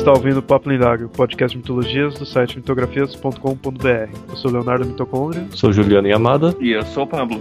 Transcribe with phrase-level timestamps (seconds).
[0.00, 4.10] está ouvindo o Papo Lendário, podcast de mitologias do site mitografias.com.br.
[4.30, 5.46] Eu sou Leonardo Mitocôndria.
[5.54, 6.56] Sou Juliano Yamada.
[6.58, 7.38] E eu sou o Pablo.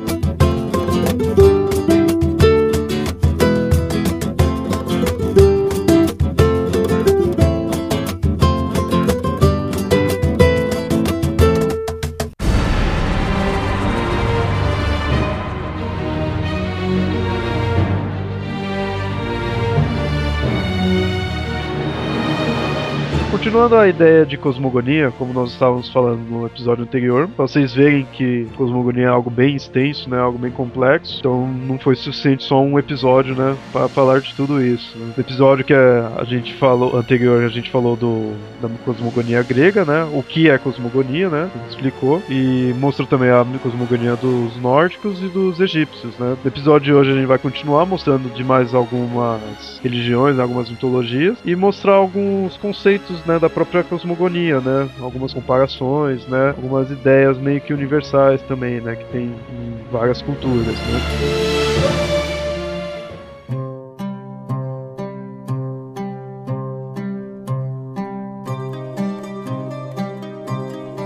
[23.60, 28.08] Continuando a ideia de cosmogonia, como nós estávamos falando no episódio anterior, pra vocês verem
[28.14, 32.62] que cosmogonia é algo bem extenso, né, algo bem complexo, então não foi suficiente só
[32.62, 34.98] um episódio, né, para falar de tudo isso.
[34.98, 40.08] No episódio que a gente falou anterior, a gente falou do da cosmogonia grega, né,
[40.14, 45.60] o que é cosmogonia, né, explicou e mostrou também a cosmogonia dos nórdicos e dos
[45.60, 46.38] egípcios, né.
[46.42, 51.38] No episódio de hoje a gente vai continuar mostrando de mais algumas religiões, algumas mitologias
[51.44, 54.90] e mostrar alguns conceitos né, da própria cosmogonia, né?
[55.00, 56.50] Algumas comparações, né?
[56.50, 58.96] Algumas ideias meio que universais também, né?
[58.96, 62.19] Que tem em várias culturas, né?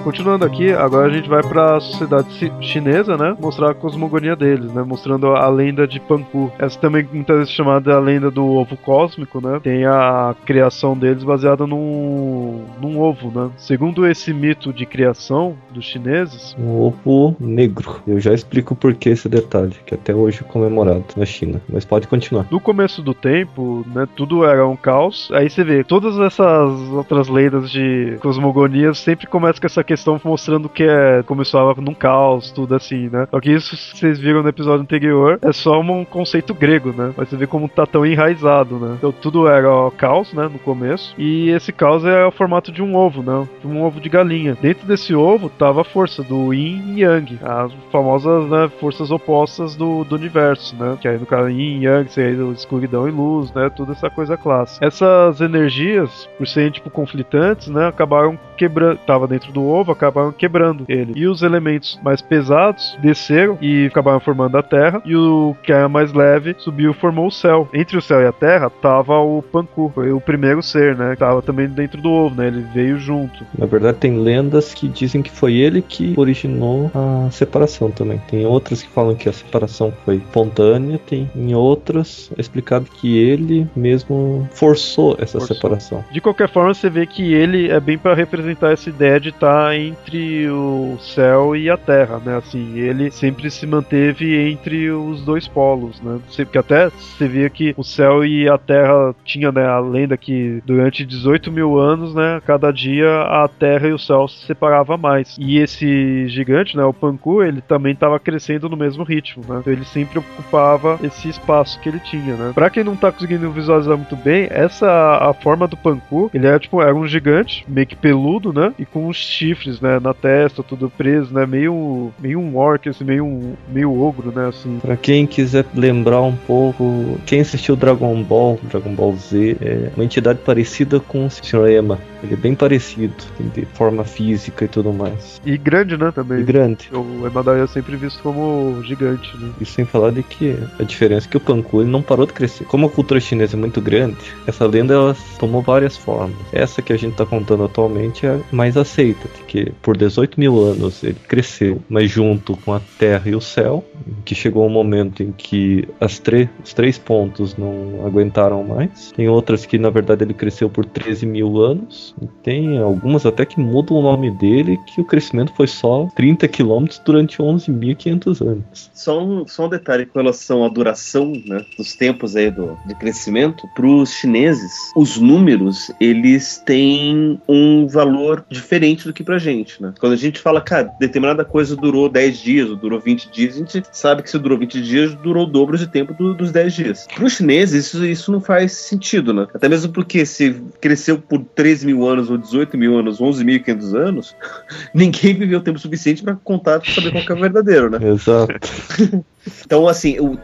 [0.04, 3.38] Continuando aqui, agora a gente vai para a sociedade chinesa, né?
[3.40, 4.84] Mostrar a cosmogonia deles, né?
[4.84, 6.52] Mostrando a lenda de Panku.
[6.60, 9.62] Essa também muitas vezes chamada a lenda do ovo cósmico, né?
[9.64, 13.50] Tem a criação deles baseada num, num ovo, né?
[13.56, 18.02] Segundo esse mito de criação dos chineses, um ovo negro.
[18.06, 21.62] Eu já explico por que esse detalhe, que até hoje é comemorado na China.
[21.72, 22.46] Mas pode continuar.
[22.52, 24.06] No começo do tempo, né?
[24.18, 25.30] Tudo era um caos.
[25.32, 30.20] Aí você vê todas essas outras lendas de cosmogonia sempre começam com essa questão questão
[30.24, 33.28] mostrando que é, começava num caos, tudo assim, né?
[33.30, 37.14] Só que isso vocês viram no episódio anterior é só um conceito grego, né?
[37.16, 38.96] Mas você vê como tá tão enraizado, né?
[38.98, 40.50] Então tudo era ó, caos, né?
[40.52, 41.14] No começo.
[41.16, 43.48] E esse caos é o formato de um ovo, né?
[43.64, 44.58] Um ovo de galinha.
[44.60, 49.76] Dentro desse ovo tava a força do Yin e Yang, as famosas né, forças opostas
[49.76, 50.98] do, do universo, né?
[51.00, 53.70] Que aí no caso Yin e Yang, seria escuridão e luz, né?
[53.70, 54.84] Toda essa coisa clássica.
[54.84, 57.88] Essas energias, por serem tipo conflitantes, né?
[57.88, 58.98] Acabaram quebrando.
[59.06, 61.14] Tava dentro do ovo, acabaram quebrando ele.
[61.16, 65.02] E os elementos mais pesados desceram e acabaram formando a Terra.
[65.06, 67.68] E o que era mais leve subiu e formou o céu.
[67.74, 71.12] Entre o céu e a Terra tava o Panku, foi o primeiro ser, né?
[71.12, 72.48] Que tava também dentro do ovo, né?
[72.48, 73.46] Ele veio junto.
[73.58, 78.22] Na verdade, tem lendas que dizem que foi ele que originou a separação também.
[78.30, 83.18] Tem outras que falam que a separação foi espontânea, tem em outras é explicado que
[83.18, 85.56] ele mesmo forçou essa forçou.
[85.56, 86.06] separação.
[86.12, 89.66] De qualquer forma, você vê que ele é bem para representar essa ideia de estar
[89.66, 92.38] tá entre o céu e a terra, né?
[92.38, 96.20] Assim, ele sempre se manteve entre os dois polos, né?
[96.36, 100.62] Porque até você via que o céu e a terra tinha, né, a lenda que
[100.66, 105.36] durante 18 mil anos, né, cada dia a terra e o céu se separavam mais.
[105.40, 109.60] E esse gigante, né, o Panku, ele também estava crescendo no mesmo ritmo, né?
[109.60, 112.52] Então ele sempre ocupava esse espaço que ele tinha, né?
[112.54, 116.60] Pra quem não tá conseguindo visualizar muito bem, essa a forma do Panku, ele era
[116.60, 118.74] tipo, era um gigante, meio que peludo, né?
[118.78, 119.26] E com uns
[119.64, 124.00] chifres né, na testa, tudo preso, né, meio, meio um orc, assim, meio, um, meio
[124.02, 124.80] ogro, né, assim.
[124.80, 130.04] Pra quem quiser lembrar um pouco, quem assistiu Dragon Ball, Dragon Ball Z, é uma
[130.04, 131.68] entidade parecida com o Sr.
[131.70, 132.00] Ema.
[132.22, 133.14] Ele é bem parecido,
[133.54, 135.42] de forma física e tudo mais.
[135.46, 136.40] E grande, né, também.
[136.40, 136.90] E grande.
[136.94, 139.52] O Emadai é sempre visto como gigante, né.
[139.60, 142.34] E sem falar de que a diferença é que o Panku ele não parou de
[142.34, 142.66] crescer.
[142.66, 144.18] Como a cultura chinesa é muito grande,
[144.48, 146.36] essa lenda ela tomou várias formas.
[146.52, 151.04] Essa que a gente tá contando atualmente é mais aceita, porque por 18 mil anos
[151.04, 153.86] ele cresceu, mas junto com a terra e o céu,
[154.26, 156.24] que chegou um momento em que as
[156.64, 159.12] os três pontos não aguentaram mais.
[159.12, 162.16] Tem outras que na verdade ele cresceu por 13 mil anos.
[162.22, 166.48] E tem algumas até que mudam o nome dele, que o crescimento foi só 30
[166.48, 168.92] quilômetros durante 11.500 anos.
[168.94, 172.96] Só um, só um detalhe com relação à duração né, dos tempos aí do, de
[172.96, 173.68] crescimento.
[173.76, 179.94] Para os chineses, os números eles têm um valor diferente do que para gente né?
[180.00, 183.58] Quando a gente fala, cara, determinada coisa durou 10 dias ou durou 20 dias, a
[183.60, 186.74] gente sabe que se durou 20 dias, durou o dobro de tempo do, dos 10
[186.74, 187.08] dias.
[187.14, 189.48] Para os chineses, isso, isso não faz sentido, né?
[189.54, 194.36] Até mesmo porque se cresceu por 13 mil anos ou 18 mil anos, 11.500 anos,
[194.94, 198.00] ninguém viveu tempo suficiente para contar para saber qual é o verdadeiro, né?
[198.10, 198.54] Exato.
[199.66, 200.38] Então, assim, o,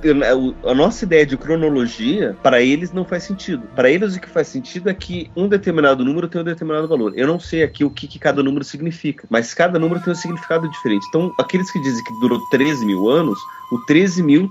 [0.67, 3.63] a nossa ideia de cronologia, para eles não faz sentido.
[3.75, 7.13] Para eles, o que faz sentido é que um determinado número tem um determinado valor.
[7.15, 10.15] Eu não sei aqui o que, que cada número significa, mas cada número tem um
[10.15, 11.05] significado diferente.
[11.09, 13.39] Então, aqueles que dizem que durou 13 mil anos,
[13.71, 14.49] O 13 mil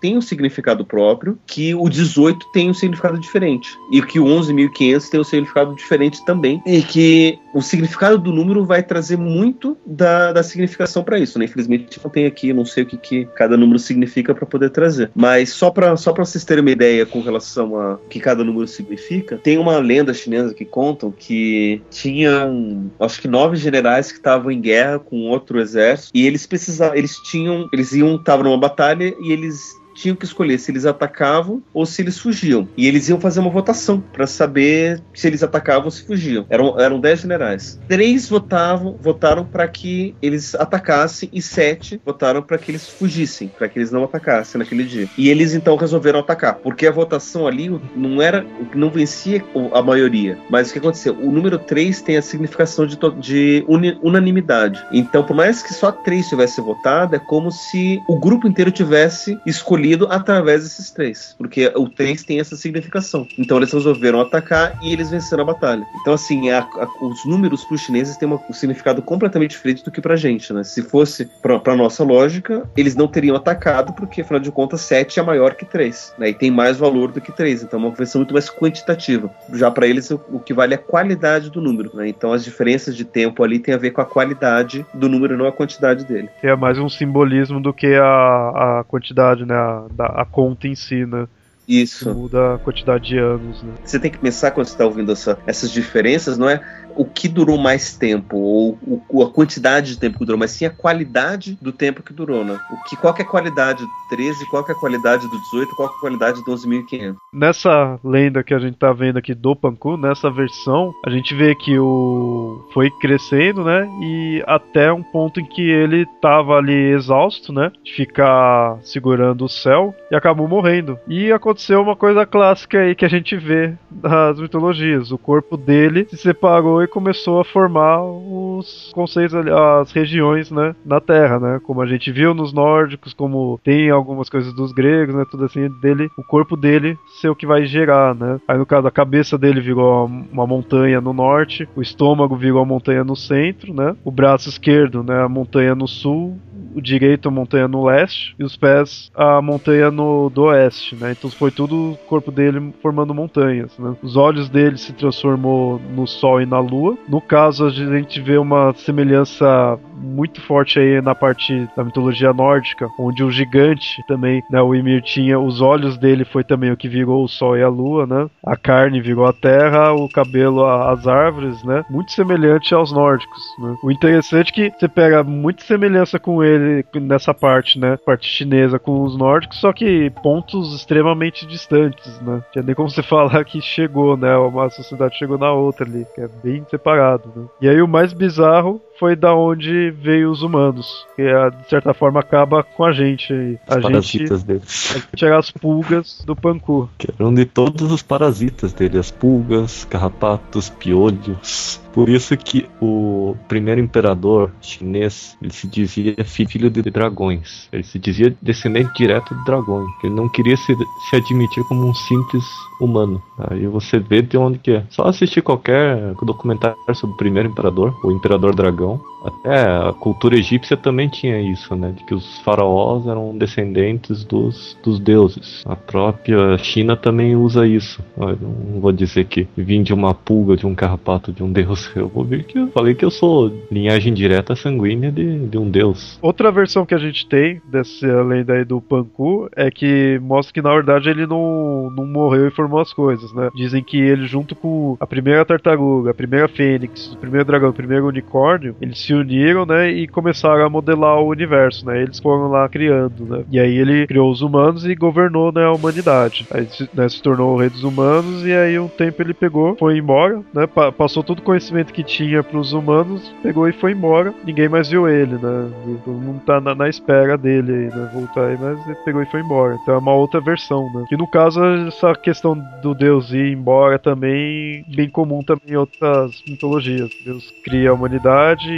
[0.00, 3.78] tem um significado próprio, que o 18 tem um significado diferente.
[3.92, 6.60] E que o 11.500 tem um significado diferente também.
[6.66, 11.38] E que o significado do número vai trazer muito da, da significação para isso.
[11.38, 11.44] Né?
[11.44, 15.10] Infelizmente, não tem aqui, não sei o que, que cada número significa para poder trazer.
[15.14, 19.38] Mas só para só vocês terem uma ideia com relação a que cada número significa,
[19.38, 24.60] tem uma lenda chinesa que contam que tinham, acho que nove generais que estavam em
[24.60, 29.32] guerra com outro exército e eles precisavam, eles tinham, eles iam, estavam numa batalha e
[29.32, 32.68] eles tinham que escolher se eles atacavam ou se eles fugiam.
[32.76, 36.44] E eles iam fazer uma votação para saber se eles atacavam ou se fugiam.
[36.48, 37.80] Eram, eram dez generais.
[37.88, 43.68] Três votavam, votaram para que eles atacassem e sete votaram para que eles fugissem, para
[43.68, 45.08] que eles não atacassem naquele dia.
[45.16, 48.44] E eles então resolveram atacar, porque a votação ali não era,
[48.74, 49.42] não vencia
[49.72, 50.38] a maioria.
[50.50, 51.14] Mas o que aconteceu?
[51.14, 53.64] O número três tem a significação de, de
[54.02, 54.84] unanimidade.
[54.92, 59.38] Então, por mais que só três tivesse votado, é como se o grupo inteiro tivesse
[59.46, 63.26] escolhido através desses três, porque o três tem essa significação.
[63.38, 65.84] Então eles resolveram atacar e eles venceram a batalha.
[66.00, 69.84] Então, assim, a, a, os números para os chineses têm uma, um significado completamente diferente
[69.84, 70.64] do que para gente, né?
[70.64, 75.22] Se fosse para nossa lógica, eles não teriam atacado, porque afinal de contas, 7 é
[75.22, 76.30] maior que 3, né?
[76.30, 79.30] E tem mais valor do que 3, então é uma versão muito mais quantitativa.
[79.52, 82.08] Já para eles, o, o, que vale é a qualidade do número, né?
[82.08, 85.46] Então as diferenças de tempo ali tem a ver com a qualidade do número, não
[85.46, 86.28] a quantidade dele.
[86.42, 89.54] É mais um simbolismo do que a, a quantidade, né?
[89.76, 91.26] A da, a conta em si, né?
[91.68, 92.14] Isso.
[92.14, 93.74] Muda a quantidade de anos, né?
[93.84, 96.60] Você tem que pensar quando você está ouvindo essa, essas diferenças, não é
[96.96, 100.70] o que durou mais tempo, ou, a quantidade de tempo que durou, mas sim a
[100.70, 102.58] qualidade do tempo que durou, né?
[102.70, 105.38] O que, qual que é a qualidade do 13, qual que é a qualidade do
[105.52, 107.16] 18, qual que é a qualidade do 11.500.
[107.32, 111.54] Nessa lenda que a gente tá vendo aqui do Panku, nessa versão, a gente vê
[111.54, 113.88] que o foi crescendo, né?
[114.02, 117.70] E até um ponto em que ele tava ali exausto, né?
[117.84, 120.98] De ficar segurando o céu e acabou morrendo.
[121.06, 125.10] E aconteceu uma coisa clássica aí que a gente vê nas mitologias.
[125.10, 131.00] O corpo dele se separou e começou a formar os conceitos, as regiões, né, na
[131.00, 135.24] Terra, né, como a gente viu nos nórdicos, como tem algumas coisas dos gregos, né,
[135.30, 138.40] tudo assim, dele, o corpo dele ser o que vai gerar, né.
[138.48, 142.66] Aí no caso a cabeça dele virou uma montanha no norte, o estômago virou a
[142.66, 146.38] montanha no centro, né, o braço esquerdo, né, a montanha no sul,
[146.76, 151.12] o direito a montanha no leste e os pés a montanha no do oeste, né?
[151.12, 153.96] Então foi tudo o corpo dele formando montanhas, né?
[154.02, 156.98] Os olhos dele se transformou no sol e na lua.
[157.08, 162.86] No caso a gente vê uma semelhança muito forte aí na parte da mitologia nórdica,
[162.98, 166.88] onde o gigante também, né, o Ymir tinha os olhos dele foi também o que
[166.88, 168.28] virou o sol e a lua, né?
[168.44, 171.84] A carne virou a terra, o cabelo as árvores, né?
[171.88, 173.74] Muito semelhante aos nórdicos, né?
[173.82, 177.96] O interessante é que você pega muita semelhança com ele nessa parte, né?
[178.04, 182.42] Parte chinesa com os nórdicos, só que pontos extremamente distantes, né?
[182.52, 184.36] Tinha nem como você falar que chegou, né?
[184.36, 187.46] Uma sociedade chegou na outra ali, que é bem separado, né?
[187.60, 191.06] E aí o mais bizarro foi da onde veio os humanos.
[191.14, 193.58] Que é, de certa forma acaba com a gente aí.
[193.68, 194.62] A os gente, parasitas dele.
[194.64, 196.88] A gente as pulgas do Panku.
[196.98, 201.80] Que eram de todos os parasitas dele, as pulgas, carrapatos, piolhos.
[201.96, 207.70] Por isso que o primeiro imperador chinês, ele se dizia filho de dragões.
[207.72, 209.88] Ele se dizia descendente direto de dragões.
[210.04, 210.76] Ele não queria se,
[211.08, 212.44] se admitir como um simples
[212.80, 213.22] humano.
[213.38, 214.84] Aí você vê de onde que é.
[214.90, 219.00] Só assistir qualquer documentário sobre o primeiro imperador, o imperador dragão.
[219.24, 221.92] Até a cultura egípcia também tinha isso, né?
[221.96, 225.64] De que os faraós eram descendentes dos, dos deuses.
[225.66, 228.00] A própria China também usa isso.
[228.16, 231.90] Eu não vou dizer que vim de uma pulga, de um carrapato, de um deus
[231.96, 235.68] eu vou ver que eu falei que eu sou linhagem direta sanguínea de, de um
[235.68, 236.18] deus.
[236.22, 240.62] Outra versão que a gente tem dessa lenda aí do Panku é que mostra que
[240.62, 243.50] na verdade ele não, não morreu e formou as coisas, né?
[243.54, 247.74] Dizem que ele, junto com a primeira tartaruga, a primeira fênix, o primeiro dragão, o
[247.74, 249.90] primeiro unicórnio, eles se uniram, né?
[249.90, 252.02] E começaram a modelar o universo, né?
[252.02, 253.44] Eles foram lá criando, né?
[253.50, 256.46] E aí ele criou os humanos e governou né, a humanidade.
[256.50, 259.98] Aí né, se tornou o rei dos humanos e aí um tempo ele pegou, foi
[259.98, 260.66] embora, né?
[260.66, 264.32] Pa passou todo o conhecimento conhecimento que tinha para os humanos, pegou e foi embora.
[264.44, 265.70] Ninguém mais viu ele, né?
[266.04, 268.10] Todo mundo tá na, na espera dele aí, né?
[268.12, 269.76] Voltar aí, mas ele pegou e foi embora.
[269.82, 271.04] Então é uma outra versão, né?
[271.08, 276.42] Que no caso, essa questão do Deus ir embora também bem comum também em outras
[276.46, 277.10] mitologias.
[277.24, 278.70] Deus cria a humanidade,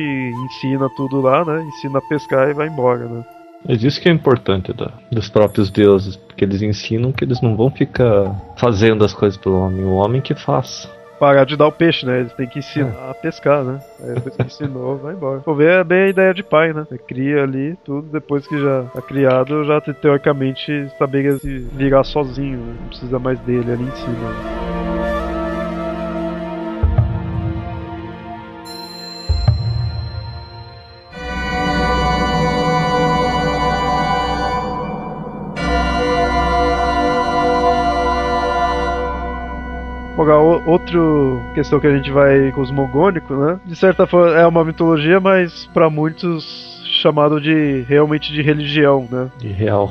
[0.46, 1.62] ensina tudo lá, né?
[1.62, 3.24] Ensina a pescar e vai embora, né?
[3.66, 7.56] É isso que é importante da, dos próprios deuses, porque eles ensinam que eles não
[7.56, 10.88] vão ficar fazendo as coisas pelo homem, o homem que faz.
[11.18, 12.20] Parar de dar o peixe, né?
[12.20, 13.80] Eles têm que ensinar a pescar, né?
[14.00, 15.40] Aí depois que ensinou, vai embora.
[15.44, 16.86] Vou ver é bem a ideia de pai, né?
[16.88, 22.58] Você cria ali tudo, depois que já tá criado, já teoricamente saber se virar sozinho,
[22.58, 22.76] né?
[22.80, 24.57] não precisa mais dele ali em cima.
[40.68, 40.98] Outra
[41.54, 43.58] questão que a gente vai cosmogônico, né?
[43.64, 49.30] De certa forma é uma mitologia, mas para muitos chamado de realmente de religião, né?
[49.38, 49.90] De real.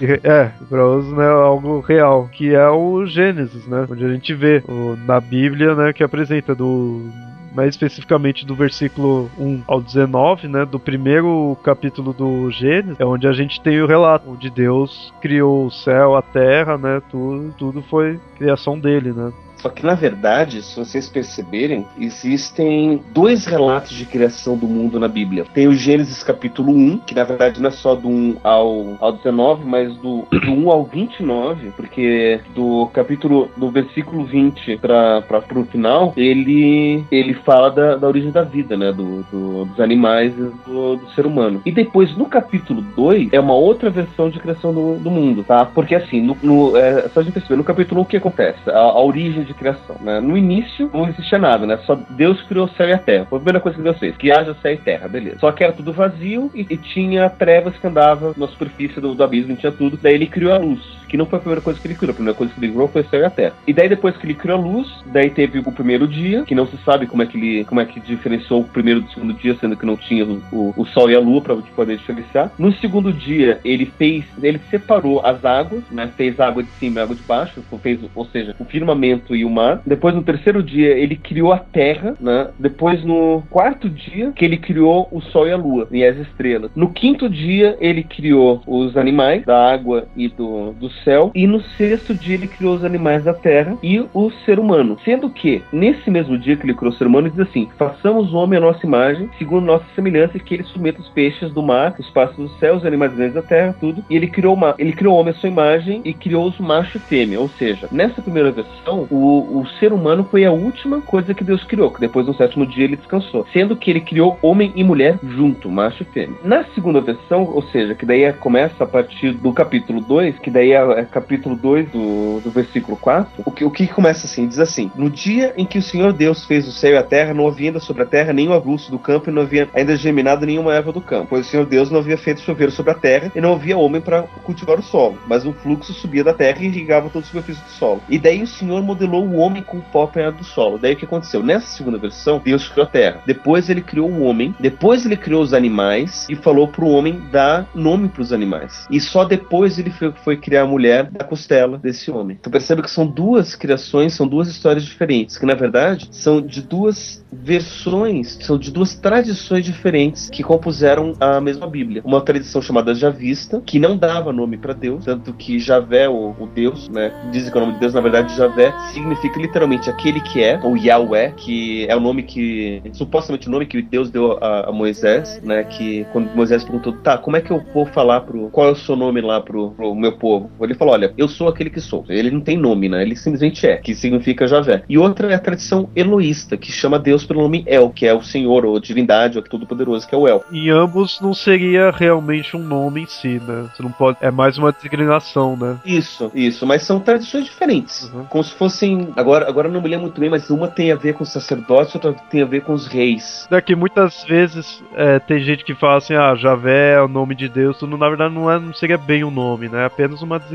[0.00, 3.86] É, para os né, algo real, que é o Gênesis, né?
[3.88, 7.10] Onde a gente vê o, na Bíblia, né, que apresenta do
[7.54, 13.28] mais especificamente do versículo 1 ao 19, né, do primeiro capítulo do Gênesis, é onde
[13.28, 17.82] a gente tem o relato onde Deus criou o céu, a terra, né, tudo, tudo
[17.82, 19.32] foi criação dele, né?
[19.64, 25.08] Só que, na verdade, se vocês perceberem, existem dois relatos de criação do mundo na
[25.08, 25.46] Bíblia.
[25.54, 29.12] Tem o Gênesis capítulo 1, que na verdade não é só do 1 ao, ao
[29.12, 35.22] 19, mas do, do 1 ao 29, porque do capítulo, do versículo 20 para
[35.56, 38.92] o final, ele, ele fala da, da origem da vida, né?
[38.92, 41.62] Do, do dos animais e do, do, ser humano.
[41.64, 45.64] E depois, no capítulo 2, é uma outra versão de criação do, do mundo, tá?
[45.64, 48.58] Porque assim, no, no, é, só a gente perceber, no capítulo 1 o que acontece?
[48.68, 49.96] A, a origem de criação.
[50.00, 50.20] Né?
[50.20, 51.78] No início não existia nada, né?
[51.86, 53.26] Só Deus criou o céu e a terra.
[53.26, 55.38] Foi a primeira coisa que Deus fez, que haja céu e terra, beleza.
[55.38, 59.24] Só que era tudo vazio e, e tinha trevas que andavam na superfície do, do
[59.24, 59.98] abismo, tinha tudo.
[60.00, 62.10] Daí ele criou a luz que não foi a primeira coisa que ele criou.
[62.10, 63.54] A primeira coisa que ele criou foi a terra.
[63.68, 66.66] E daí depois que ele criou a luz, daí teve o primeiro dia, que não
[66.66, 69.56] se sabe como é que ele como é que diferenciou o primeiro do segundo dia,
[69.60, 72.50] sendo que não tinha o, o, o sol e a lua para poder diferenciar.
[72.58, 76.10] No segundo dia, ele fez, ele separou as águas, né?
[76.16, 79.50] Fez água de cima e água de baixo, fez, ou seja, o firmamento e o
[79.50, 79.82] mar.
[79.86, 82.48] Depois no terceiro dia, ele criou a terra, né?
[82.58, 86.72] Depois no quarto dia, que ele criou o sol e a lua e as estrelas.
[86.74, 91.60] No quinto dia, ele criou os animais da água e do, do céu, e no
[91.76, 94.96] sexto dia ele criou os animais da terra e o ser humano.
[95.04, 98.32] Sendo que, nesse mesmo dia que ele criou o ser humano, ele diz assim: façamos
[98.32, 101.62] o homem a nossa imagem, segundo nossa semelhança, e que ele submeta os peixes do
[101.62, 104.04] mar, os pássaros do céu, os animais grandes da terra, tudo.
[104.08, 106.96] E ele criou uma, ele criou o homem a sua imagem e criou os macho
[106.96, 107.40] e fêmea.
[107.40, 111.64] Ou seja, nessa primeira versão, o, o ser humano foi a última coisa que Deus
[111.64, 113.46] criou, que depois no sétimo dia ele descansou.
[113.52, 116.36] Sendo que ele criou homem e mulher junto, macho e fêmea.
[116.42, 120.50] Na segunda versão, ou seja, que daí é, começa a partir do capítulo 2, que
[120.50, 124.46] daí é, é capítulo 2 do, do versículo 4, o que, o que começa assim?
[124.46, 127.34] Diz assim: No dia em que o Senhor Deus fez o céu e a terra,
[127.34, 130.46] não havia ainda sobre a terra nenhum avulso do campo e não havia ainda germinado
[130.46, 133.30] nenhuma erva do campo, pois o Senhor Deus não havia feito chover sobre a terra
[133.34, 136.66] e não havia homem para cultivar o solo, mas um fluxo subia da terra e
[136.66, 138.02] irrigava toda a superfície do solo.
[138.08, 140.78] E daí o Senhor modelou o homem com o pó apanhado do solo.
[140.78, 141.42] Daí o que aconteceu?
[141.42, 143.20] Nessa segunda versão, Deus criou a terra.
[143.26, 147.22] Depois ele criou o homem, depois ele criou os animais e falou para o homem
[147.30, 148.86] dar nome para os animais.
[148.90, 152.36] E só depois ele foi, foi criar a mulher da costela desse homem.
[152.38, 156.60] Então percebe que são duas criações, são duas histórias diferentes, que na verdade são de
[156.60, 162.02] duas versões, são de duas tradições diferentes que compuseram a mesma Bíblia.
[162.04, 166.46] Uma tradição chamada Javista, que não dava nome para Deus, tanto que Javé, o, o,
[166.46, 170.42] Deus, né, dizem que o nome de Deus, na verdade, Javé significa literalmente aquele que
[170.42, 174.70] é, ou Yahweh, que é o nome que, supostamente o nome que Deus deu a,
[174.70, 178.48] a Moisés, né, que quando Moisés perguntou, tá, como é que eu vou falar pro,
[178.50, 180.50] qual é o seu nome lá pro, pro meu povo?
[180.64, 182.04] Ele falou, olha, eu sou aquele que sou.
[182.08, 184.82] Ele não tem nome, né, ele simplesmente é, que significa Javé.
[184.88, 188.22] E outra é a tradição eloísta, que chama Deus pelo nome El, que é o
[188.22, 190.44] Senhor, ou divindade, ou todo-poderoso, que é o El.
[190.52, 193.68] Em ambos não seria realmente um nome em si, né?
[193.74, 194.18] Você não pode.
[194.20, 195.78] É mais uma designação, né?
[195.84, 196.66] Isso, isso.
[196.66, 198.10] Mas são tradições diferentes.
[198.12, 198.24] Uhum.
[198.24, 199.08] Como se fossem.
[199.16, 201.94] Agora, agora não me lembro muito bem, mas uma tem a ver com os sacerdotes,
[201.94, 203.46] outra tem a ver com os reis.
[203.50, 207.48] Daqui muitas vezes é, tem gente que fala assim, ah, Javé é o nome de
[207.48, 209.82] Deus, tudo na verdade não, é, não seria bem o um nome, né?
[209.82, 210.53] É apenas uma designação,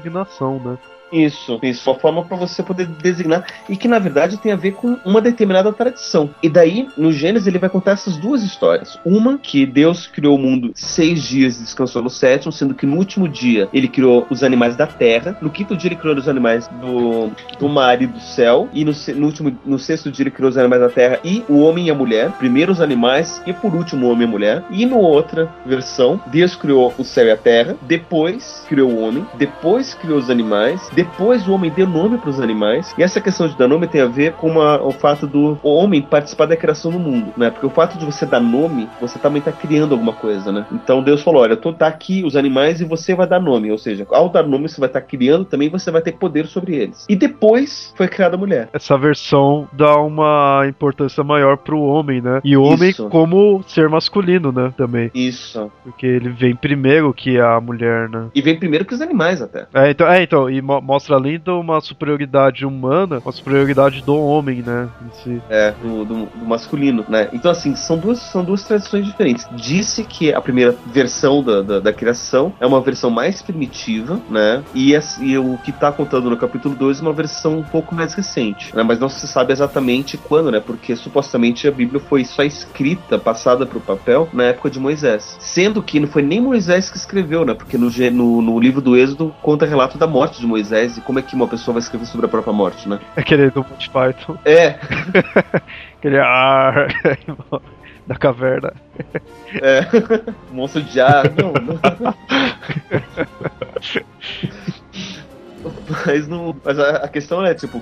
[0.60, 0.78] né?
[1.12, 1.90] Isso, isso.
[1.90, 5.22] Uma forma para você poder designar e que na verdade tem a ver com uma
[5.22, 6.30] determinada tradição.
[6.42, 9.00] E daí, no Gênesis, ele vai contar essas duas histórias.
[9.06, 12.98] Uma, que Deus criou o mundo seis dias e descansou no sétimo, sendo que no
[12.98, 15.38] último dia ele criou os animais da terra.
[15.42, 18.70] No quinto dia ele criou os animais do, do mar e do céu.
[18.74, 21.60] E no, no, último, no sexto dia ele criou os animais da terra e o
[21.60, 22.32] homem e a mulher.
[22.34, 24.64] Primeiro os animais e por último o homem e a mulher.
[24.70, 27.76] E no outra versão, Deus criou o céu e a terra.
[27.82, 29.26] Depois criou o homem.
[29.36, 32.94] Depois criou os animais Depois o homem deu nome para os animais.
[32.98, 36.02] E essa questão de dar nome tem a ver com uma, o fato do homem
[36.02, 37.50] participar da criação do mundo, né?
[37.50, 40.66] Porque o fato de você dar nome, você também está criando alguma coisa, né?
[40.74, 43.72] Então Deus falou: olha, tô, tá aqui os animais e você vai dar nome.
[43.72, 46.48] Ou seja, ao dar nome, você vai estar tá criando também, você vai ter poder
[46.48, 47.06] sobre eles.
[47.08, 48.68] E depois foi criada a mulher.
[48.74, 52.42] Essa versão dá uma importância maior pro homem, né?
[52.44, 53.08] E o homem Isso.
[53.08, 54.74] como ser masculino, né?
[54.76, 55.10] Também.
[55.16, 55.72] Isso.
[55.82, 58.28] Porque ele vem primeiro que a mulher, né?
[58.36, 59.66] E vem primeiro que os animais até.
[59.74, 64.16] É, então, é, então e mo mostra além de uma superioridade humana, uma superioridade do
[64.16, 64.90] homem, né?
[65.06, 65.42] Em si.
[65.48, 67.30] É, do, do, do masculino, né?
[67.32, 69.48] Então, assim, são duas, são duas tradições diferentes.
[69.52, 74.64] Disse que a primeira versão da, da, da criação é uma versão mais primitiva, né?
[74.74, 78.16] E, e o que tá contando no capítulo 2 é uma versão um pouco mais
[78.16, 78.82] recente, né?
[78.82, 80.60] Mas não se sabe exatamente quando, né?
[80.60, 85.38] Porque supostamente a Bíblia foi só escrita, passada pro papel, na época de Moisés.
[85.40, 87.54] Sendo que não foi nem Moisés que escreveu, né?
[87.54, 91.20] Porque no, no, no livro do Êxodo conta relato da morte de Moisés e como
[91.20, 93.00] é que uma pessoa vai escrever sobre a própria morte, né?
[93.16, 94.38] Aquele do Monty Python.
[94.46, 94.80] É,
[95.98, 96.88] Aquele ar
[98.08, 98.74] da caverna.
[99.62, 99.82] É.
[100.52, 101.26] Monstro de ar.
[101.32, 101.80] Não, não.
[106.06, 107.82] Mas, não, mas a, a questão é, tipo,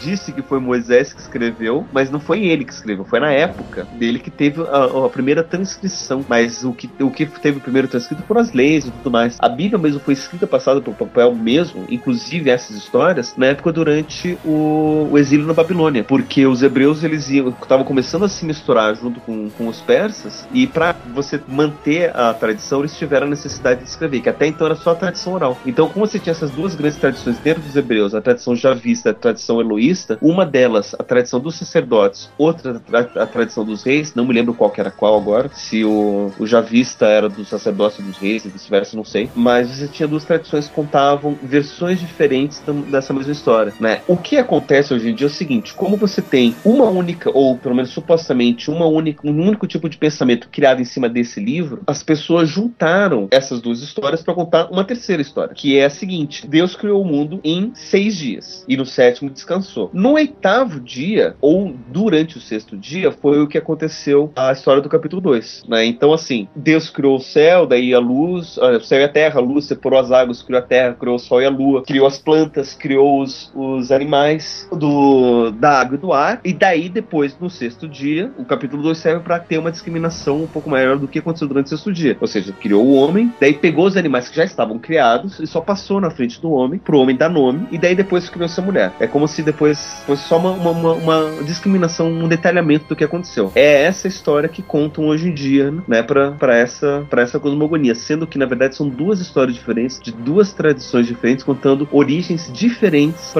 [0.00, 3.86] disse que foi Moisés que escreveu, mas não foi ele que escreveu, foi na época
[3.92, 6.24] dele que teve a, a primeira transcrição.
[6.28, 9.36] Mas o que, o que teve primeiro transcrito foram as leis e tudo mais.
[9.38, 14.38] A Bíblia mesmo foi escrita, passada pelo papel mesmo, inclusive essas histórias, na época durante
[14.44, 19.20] o, o exílio na Babilônia, porque os hebreus eles estavam começando a se misturar junto
[19.20, 23.88] com, com os persas, e para você manter a tradição, eles tiveram a necessidade de
[23.88, 25.58] escrever, que até então era só a tradição oral.
[25.66, 29.14] Então, como você tinha essas duas grandes tradições dentro dos hebreus, a tradição javista a
[29.14, 34.32] tradição eloísta, uma delas, a tradição dos sacerdotes, outra a, tradição dos reis, não me
[34.32, 38.46] lembro qual que era qual agora, se o, o javista era dos sacerdotes dos reis,
[38.46, 43.32] e vice-versa, não sei, mas você tinha duas tradições que contavam versões diferentes dessa mesma
[43.32, 44.00] história, né?
[44.08, 47.58] O que acontece hoje em dia é o seguinte, como você tem uma única, ou
[47.58, 51.82] pelo menos supostamente uma única, um único tipo de pensamento criado em cima desse livro,
[51.86, 56.46] as pessoas juntaram essas duas histórias para contar uma terceira história, que é a seguinte:
[56.46, 59.90] Deus criou o mundo em seis dias e no sétimo descansou.
[59.92, 64.88] No oitavo dia, ou durante o sexto dia, foi o que aconteceu a história do
[64.88, 65.64] capítulo 2.
[65.68, 65.84] Né?
[65.86, 69.42] Então, assim, Deus criou o céu, daí a luz, o céu e a terra, a
[69.42, 72.18] luz separou as águas, criou a terra, criou o sol e a lua, criou as
[72.18, 77.50] plantas, criou os, os animais do, da água e do ar, e daí depois, no
[77.50, 81.18] sexto dia, o capítulo 2 serve para ter uma discriminação um pouco maior do que
[81.18, 82.16] aconteceu durante o sexto dia.
[82.20, 85.60] Ou seja, criou o homem, daí pegou os animais que já estavam criados e só
[85.60, 88.92] passou na frente do homem, pro homem dar nome, e daí depois criou essa mulher.
[89.00, 93.50] É como se depois fosse só uma, uma, uma, discriminação, um detalhamento do que aconteceu.
[93.54, 97.94] É essa história que contam hoje em dia, né, pra, pra, essa, pra essa cosmogonia.
[97.94, 103.34] Sendo que, na verdade, são duas histórias diferentes, de duas tradições diferentes, contando origens diferentes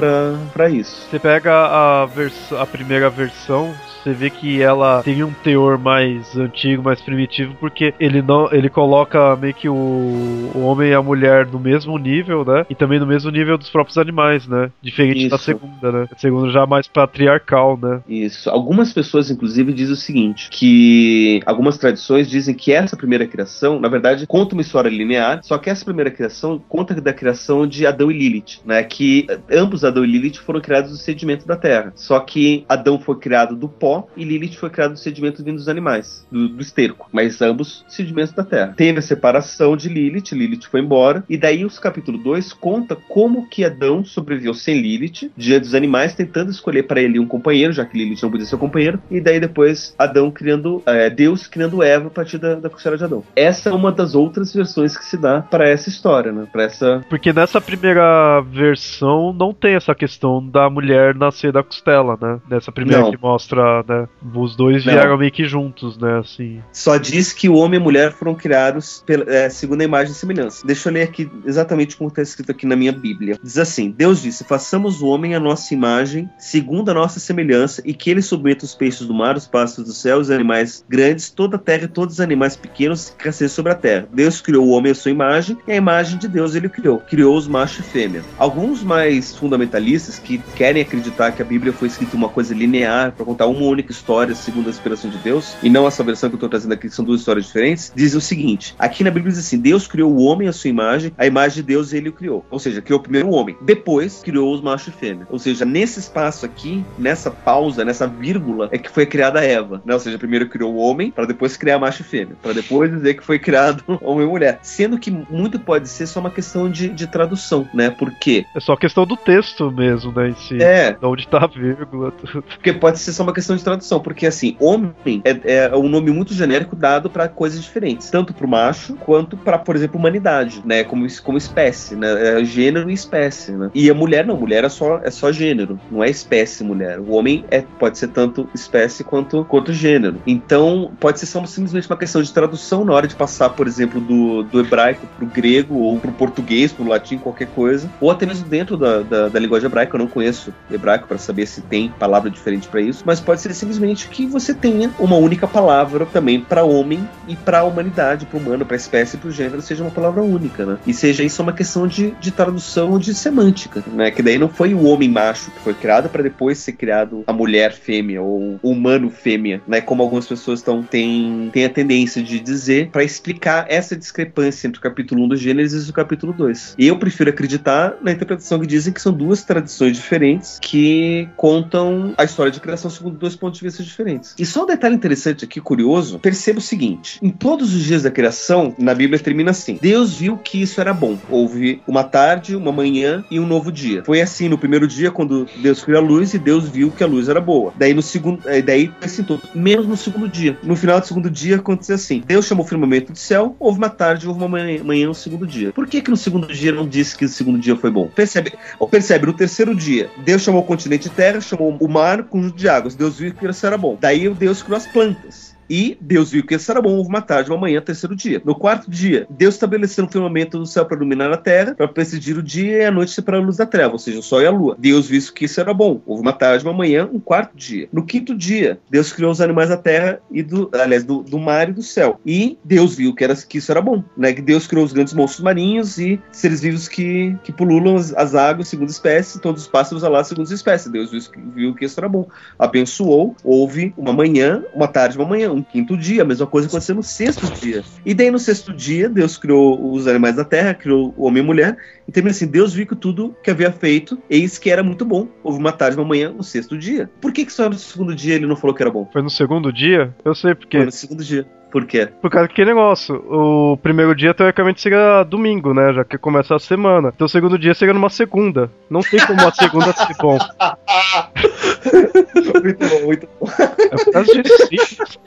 [0.53, 1.07] pra isso.
[1.09, 3.73] Você pega a, a primeira versão,
[4.05, 8.69] você vê que ela tem um teor mais antigo, mais primitivo, porque ele não, ele
[8.69, 12.67] coloca meio que o, o homem e a mulher no mesmo nível, né?
[12.69, 14.71] E também no mesmo nível dos próprios animais, né?
[14.81, 15.45] Diferente da Isso.
[15.45, 16.07] segunda, né?
[16.11, 18.01] A segunda já é mais patriarcal, né?
[18.07, 18.49] Isso.
[18.49, 23.89] Algumas pessoas, inclusive, dizem o seguinte: que algumas tradições dizem que essa primeira criação, na
[23.89, 28.09] verdade, conta uma história linear, só que essa primeira criação conta da criação de Adão
[28.09, 28.83] e Lilith, né?
[28.83, 31.91] Que eh, ambos Adão e Lilith foram criados do sedimento da terra.
[31.95, 35.67] Só que Adão foi criado do pó e Lilith foi criado do sedimento vindo dos
[35.67, 38.73] animais, do, do esterco, mas ambos sedimentos da terra.
[38.75, 43.24] Teve a separação de Lilith, Lilith foi embora, e daí os capítulo 2 conta como
[43.49, 47.85] que Adão sobreviveu sem Lilith, diante dos animais, tentando escolher para ele um companheiro, já
[47.85, 52.07] que Lilith não podia ser companheiro, e daí depois Adão criando, é, Deus criando Eva
[52.07, 53.23] a partir da, da costela de Adão.
[53.35, 56.47] Essa é uma das outras versões que se dá para essa história, né?
[56.51, 62.17] Para essa Porque nessa primeira versão não tem essa questão da mulher nascer da costela,
[62.21, 62.39] né?
[62.49, 63.11] Nessa primeira Não.
[63.11, 64.07] que mostra, né?
[64.33, 64.93] Os dois Não.
[64.93, 66.19] vieram meio que juntos, né?
[66.19, 66.61] Assim.
[66.71, 70.11] Só diz que o homem e a mulher foram criados pela, é, segundo a imagem
[70.11, 70.65] e semelhança.
[70.65, 73.14] Deixa eu ler aqui exatamente como está escrito aqui na minha Bíblia.
[73.43, 77.93] Diz assim: Deus disse: Façamos o homem a nossa imagem, segundo a nossa semelhança, e
[77.93, 81.55] que ele submeta os peixes do mar, os pássaros do céu, os animais grandes, toda
[81.55, 84.07] a terra e todos os animais pequenos que crescem sobre a terra.
[84.13, 86.99] Deus criou o homem à sua imagem, e a imagem de Deus ele criou.
[86.99, 88.23] Criou os macho e fêmea.
[88.37, 93.25] Alguns mais fundamentalistas que querem acreditar que a Bíblia foi escrita uma coisa linear para
[93.25, 96.37] contar uma única história segundo a inspiração de Deus, e não essa versão que eu
[96.37, 99.39] estou trazendo aqui, que são duas histórias diferentes, dizem o seguinte: aqui na Bíblia diz
[99.39, 102.45] assim: Deus criou o homem à sua imagem, a imagem de Deus ele o criou.
[102.49, 103.55] Ou seja, criou primeiro homem.
[103.61, 105.27] Depois criou os macho e fêmea.
[105.29, 109.81] Ou seja, nesse espaço aqui, nessa pausa, nessa vírgula, é que foi criada Eva.
[109.85, 109.93] Né?
[109.93, 112.35] Ou seja, primeiro criou o homem, para depois criar macho e fêmea.
[112.41, 114.59] Para depois dizer que foi criado homem e mulher.
[114.61, 117.89] Sendo que muito pode ser só uma questão de, de tradução, né?
[117.89, 118.45] Porque.
[118.55, 120.29] É só questão do texto mesmo, né?
[120.29, 120.61] Em si.
[120.61, 120.93] É.
[120.93, 122.43] De onde tá a vírgula, tudo.
[122.43, 123.99] Porque pode ser só uma questão de tradução.
[123.99, 128.09] Porque, assim, homem é, é um nome muito genérico dado para coisas diferentes.
[128.09, 130.83] Tanto pro macho, quanto para, por exemplo, humanidade, né?
[130.83, 132.39] Como, como espécie, né?
[132.39, 133.69] É gênero e espécie, né?
[133.73, 134.37] E a mulher não.
[134.37, 135.79] Mulher é só, é só gênero.
[135.91, 136.99] Não é espécie mulher.
[136.99, 140.17] O homem é, pode ser tanto espécie quanto, quanto gênero.
[140.25, 143.99] Então, pode ser só simplesmente uma questão de tradução na hora de passar, por exemplo,
[143.99, 147.89] do, do hebraico pro grego, ou pro português, pro latim, qualquer coisa.
[147.99, 149.95] Ou até mesmo dentro da, da, da linguagem hebraica.
[149.95, 153.03] Eu não conheço hebraico para saber se tem palavra diferente para isso.
[153.05, 157.63] Mas pode ser simplesmente que você tenha uma única palavra também para homem e para
[157.63, 160.77] humanidade, para humano, para espécie, para gênero, seja uma palavra única, né?
[160.85, 164.11] E seja isso uma questão de, de tradução de semântica, né?
[164.11, 167.33] Que daí não foi o homem macho que foi criado para depois ser criado a
[167.33, 169.79] mulher fêmea ou o humano fêmea, né?
[169.81, 174.79] Como algumas pessoas estão têm, têm a tendência de dizer para explicar essa discrepância entre
[174.79, 176.75] o capítulo 1 do Gênesis e o capítulo 2.
[176.77, 182.13] E eu prefiro acreditar na interpretação que dizem que são duas tradições diferentes que contam
[182.17, 184.35] a história de criação segundo dois pontos de vista diferentes.
[184.37, 188.11] E só um detalhe interessante aqui, curioso, perceba o seguinte: em todos os dias da
[188.11, 191.17] criação, na Bíblia termina assim: Deus viu que isso era bom.
[191.29, 194.03] Houve uma tarde, uma manhã e um novo dia.
[194.05, 197.07] Foi assim no primeiro dia, quando Deus criou a luz e Deus viu que a
[197.07, 197.73] luz era boa.
[197.77, 198.91] Daí no segundo, eh, daí
[199.25, 200.57] todo, menos no segundo dia.
[200.63, 203.89] No final do segundo dia aconteceu assim: Deus chamou o firmamento de céu, houve uma
[203.89, 205.71] tarde, houve uma manhã, manhã no segundo dia.
[205.71, 208.07] Por que que no segundo dia não disse que o segundo dia foi bom?
[208.07, 208.53] Percebe?
[208.89, 212.95] Percebe, no terceiro dia, Deus chamou o continente terra, chamou o mar, conjunto de águas.
[212.95, 213.97] Deus viu que isso era bom.
[213.99, 215.54] Daí Deus criou as plantas.
[215.69, 218.41] E Deus viu que isso era bom, houve uma tarde, uma manhã, terceiro dia.
[218.43, 222.37] No quarto dia, Deus estabeleceu um firmamento do céu para iluminar a terra, para presidir
[222.37, 224.45] o dia e a noite separar a luz da treva, ou seja, o sol e
[224.45, 224.75] a lua.
[224.77, 227.87] Deus viu que isso era bom, houve uma tarde, uma manhã, um quarto dia.
[227.91, 231.69] No quinto dia, Deus criou os animais da terra e do, aliás, do, do mar
[231.69, 232.19] e do céu.
[232.25, 234.33] E Deus viu que, era, que isso era bom, né?
[234.33, 238.35] Que Deus criou os grandes monstros marinhos e seres vivos que, que pululam as, as
[238.35, 240.91] águas segundo espécie, todos os pássaros alados segundo espécie.
[240.91, 241.21] Deus viu,
[241.53, 242.27] viu que isso era bom.
[242.59, 246.95] Abençoou, houve uma manhã, uma tarde, uma manhã, um quinto dia, a mesma coisa aconteceu
[246.95, 247.83] no sexto dia.
[248.05, 251.43] E daí no sexto dia, Deus criou os animais da terra, criou o homem e
[251.43, 254.83] a mulher, e termina assim: Deus viu que tudo que havia feito, eis que era
[254.83, 255.27] muito bom.
[255.43, 257.09] Houve uma tarde, uma manhã, no sexto dia.
[257.21, 259.09] Por que, que só no segundo dia ele não falou que era bom?
[259.11, 260.13] Foi no segundo dia?
[260.23, 260.77] Eu sei porque.
[260.77, 261.47] Foi no segundo dia.
[261.75, 262.07] Por quê?
[262.21, 263.15] Por causa que negócio.
[263.29, 265.91] O primeiro dia, teoricamente, seria domingo, né?
[265.91, 267.11] Já que começa a semana.
[267.13, 268.71] Então o segundo dia seria numa segunda.
[268.89, 270.37] Não tem como uma segunda ser bom.
[272.63, 273.47] muito bom, muito bom.
[273.59, 275.19] É por causa disso.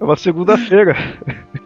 [0.00, 0.96] É uma segunda-feira.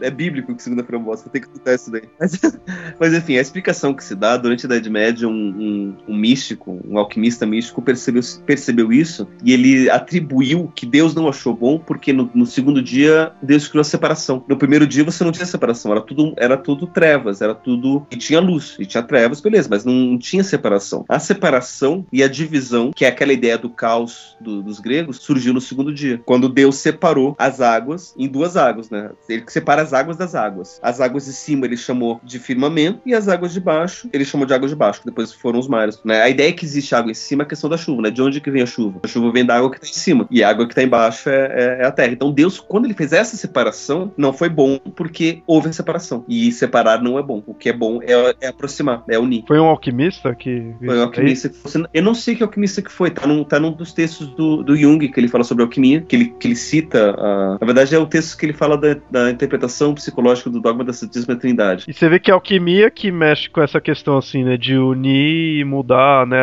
[0.00, 2.02] É bíblico que segunda-feira é bosta, tem que escutar isso daí.
[2.18, 2.40] Mas,
[2.98, 6.80] mas, enfim, a explicação que se dá durante a Idade Média, um, um, um místico,
[6.86, 12.12] um alquimista místico, percebeu, percebeu isso e ele atribuiu que Deus não achou bom porque
[12.12, 14.44] no, no, segundo dia Deus criou a separação.
[14.48, 18.06] No primeiro dia você não tinha separação, era tudo, era tudo trevas, era tudo.
[18.10, 21.04] E tinha luz, e tinha trevas, beleza, mas não tinha separação.
[21.08, 25.52] A separação e a divisão, que é aquela ideia do caos do, dos gregos, surgiu
[25.52, 29.10] no segundo dia, quando Deus separou as águas em duas águas, né?
[29.28, 30.80] Ele separa as águas das águas.
[30.82, 34.46] As águas de cima ele chamou de firmamento e as águas de baixo ele chamou
[34.46, 36.00] de águas de baixo, que depois foram os mares.
[36.04, 36.20] Né?
[36.20, 38.10] A ideia é que existe água em cima é a questão da chuva, né?
[38.10, 39.00] De onde que vem a chuva?
[39.02, 41.28] A chuva vem da água que está em cima e a água que está embaixo
[41.28, 42.12] é, é, é, a terra.
[42.12, 46.24] Então Deus, quando ele fez essa separação, não foi bom porque houve a separação.
[46.28, 47.42] E separar não é bom.
[47.46, 49.44] O que é bom é, é aproximar, é unir.
[49.46, 50.74] Foi um alquimista que.
[50.84, 51.82] Foi um alquimista que fosse...
[51.92, 54.76] Eu não sei que alquimista que foi, tá num, tá num dos textos do, do
[54.76, 57.14] Jung que ele fala sobre alquimia, que ele, que ele cita.
[57.18, 57.58] A...
[57.60, 60.92] Na verdade, é o texto que ele fala da, da interpretação psicológica do dogma da
[60.92, 61.84] Santíssima Trindade.
[61.88, 64.56] E você vê que a alquimia que mexe com essa questão, assim, né?
[64.56, 66.38] De unir e mudar, né?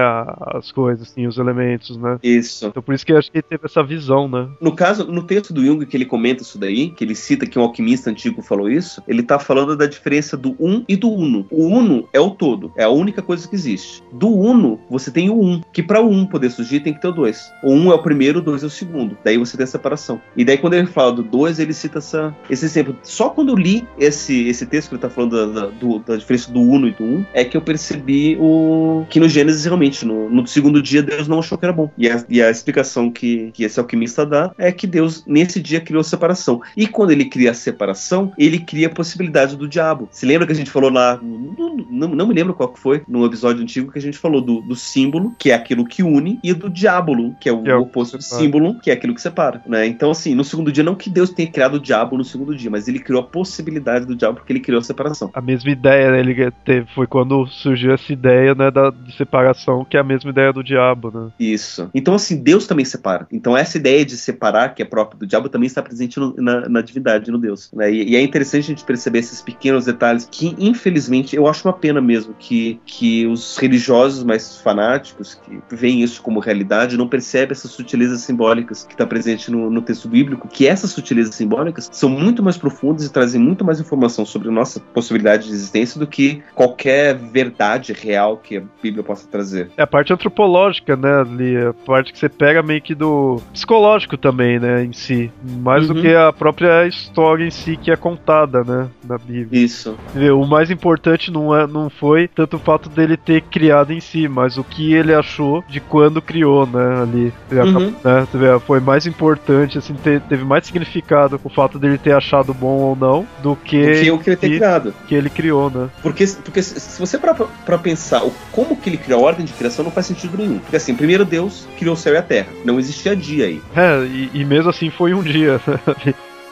[0.53, 2.17] As coisas, assim, os elementos, né?
[2.21, 2.65] Isso.
[2.67, 4.47] Então por isso que eu acho que ele teve essa visão, né?
[4.61, 7.57] No caso, no texto do Jung que ele comenta isso daí, que ele cita que
[7.57, 11.45] um alquimista antigo falou isso, ele tá falando da diferença do um e do uno.
[11.49, 14.03] O uno é o todo, é a única coisa que existe.
[14.11, 17.07] Do uno, você tem o um, que para o um poder surgir tem que ter
[17.07, 17.51] o dois.
[17.63, 19.17] O um é o primeiro, o dois é o segundo.
[19.23, 20.21] Daí você tem a separação.
[20.35, 22.95] E daí quando ele fala do dois, ele cita essa, esse exemplo.
[23.03, 26.15] Só quando eu li esse, esse texto que ele tá falando da, da, do, da
[26.15, 30.05] diferença do uno e do um, é que eu percebi o que no Gênesis realmente,
[30.05, 31.89] no, no segundo dia, Deus não achou que era bom.
[31.97, 35.81] E a, e a explicação que, que esse alquimista dá é que Deus, nesse dia,
[35.81, 36.61] criou a separação.
[36.75, 40.07] E quando ele cria a separação, ele cria a possibilidade do diabo.
[40.11, 43.25] Se lembra que a gente falou lá, não, não, me lembro qual que foi, no
[43.25, 46.53] episódio antigo, que a gente falou do, do símbolo, que é aquilo que une, e
[46.53, 49.21] do diabo, que é o Que é o oposto do símbolo, que é aquilo que
[49.21, 49.61] separa.
[49.67, 49.85] Né?
[49.85, 52.69] Então, assim, no segundo dia, não que Deus tenha criado o diabo no segundo dia,
[52.69, 55.29] mas ele criou criou a possibilidade do diabo porque ele criou a separação.
[55.33, 56.19] A mesma ideia, né?
[56.19, 60.31] Ele teve, foi quando surgiu essa ideia, né, da, de separação, que é a mesma
[60.31, 61.31] ideia do diabo, né?
[61.39, 61.89] Isso.
[61.93, 63.27] Então, assim, Deus também separa.
[63.31, 66.67] Então, essa ideia de separar, que é própria do diabo, também está presente no, na,
[66.67, 67.69] na, divindade, no Deus.
[67.73, 67.91] Né?
[67.91, 71.73] E, e, é interessante a gente perceber esses pequenos detalhes que, infelizmente, eu acho uma
[71.73, 77.51] pena mesmo que, que os religiosos mais fanáticos, que veem isso como realidade, não percebem
[77.51, 82.09] essas sutilezas simbólicas que está presente no, no texto bíblico, que essas sutilezas simbólicas são
[82.09, 86.07] muito mais profundas e trazem muito mais informação sobre a nossa possibilidade de existência do
[86.07, 89.71] que qualquer verdade real que a Bíblia possa trazer.
[89.77, 94.17] É a parte antropológica, né, ali, a parte que você pega meio que do psicológico
[94.17, 95.95] também, né, em si, mais uhum.
[95.95, 99.63] do que a própria história em si que é contada, né, na Bíblia.
[99.63, 99.97] Isso.
[100.35, 104.27] O mais importante não é, não foi tanto o fato dele ter criado em si,
[104.27, 107.33] mas o que ele achou de quando criou, né, ali.
[107.51, 107.93] Uhum.
[108.03, 112.95] Né, foi mais importante, assim, teve mais significado o fato dele ter achado bom ou
[112.95, 114.93] não do que, do que o que ele ter criado.
[115.07, 115.89] Que ele criou, né?
[116.01, 119.45] Porque, porque se você parar pra, pra pensar o, como que ele criou a ordem
[119.45, 120.59] de criação, não faz sentido nenhum.
[120.59, 122.47] Porque assim, primeiro Deus criou o céu e a terra.
[122.63, 123.61] Não existia dia aí.
[123.75, 125.59] É, e, e mesmo assim foi um dia.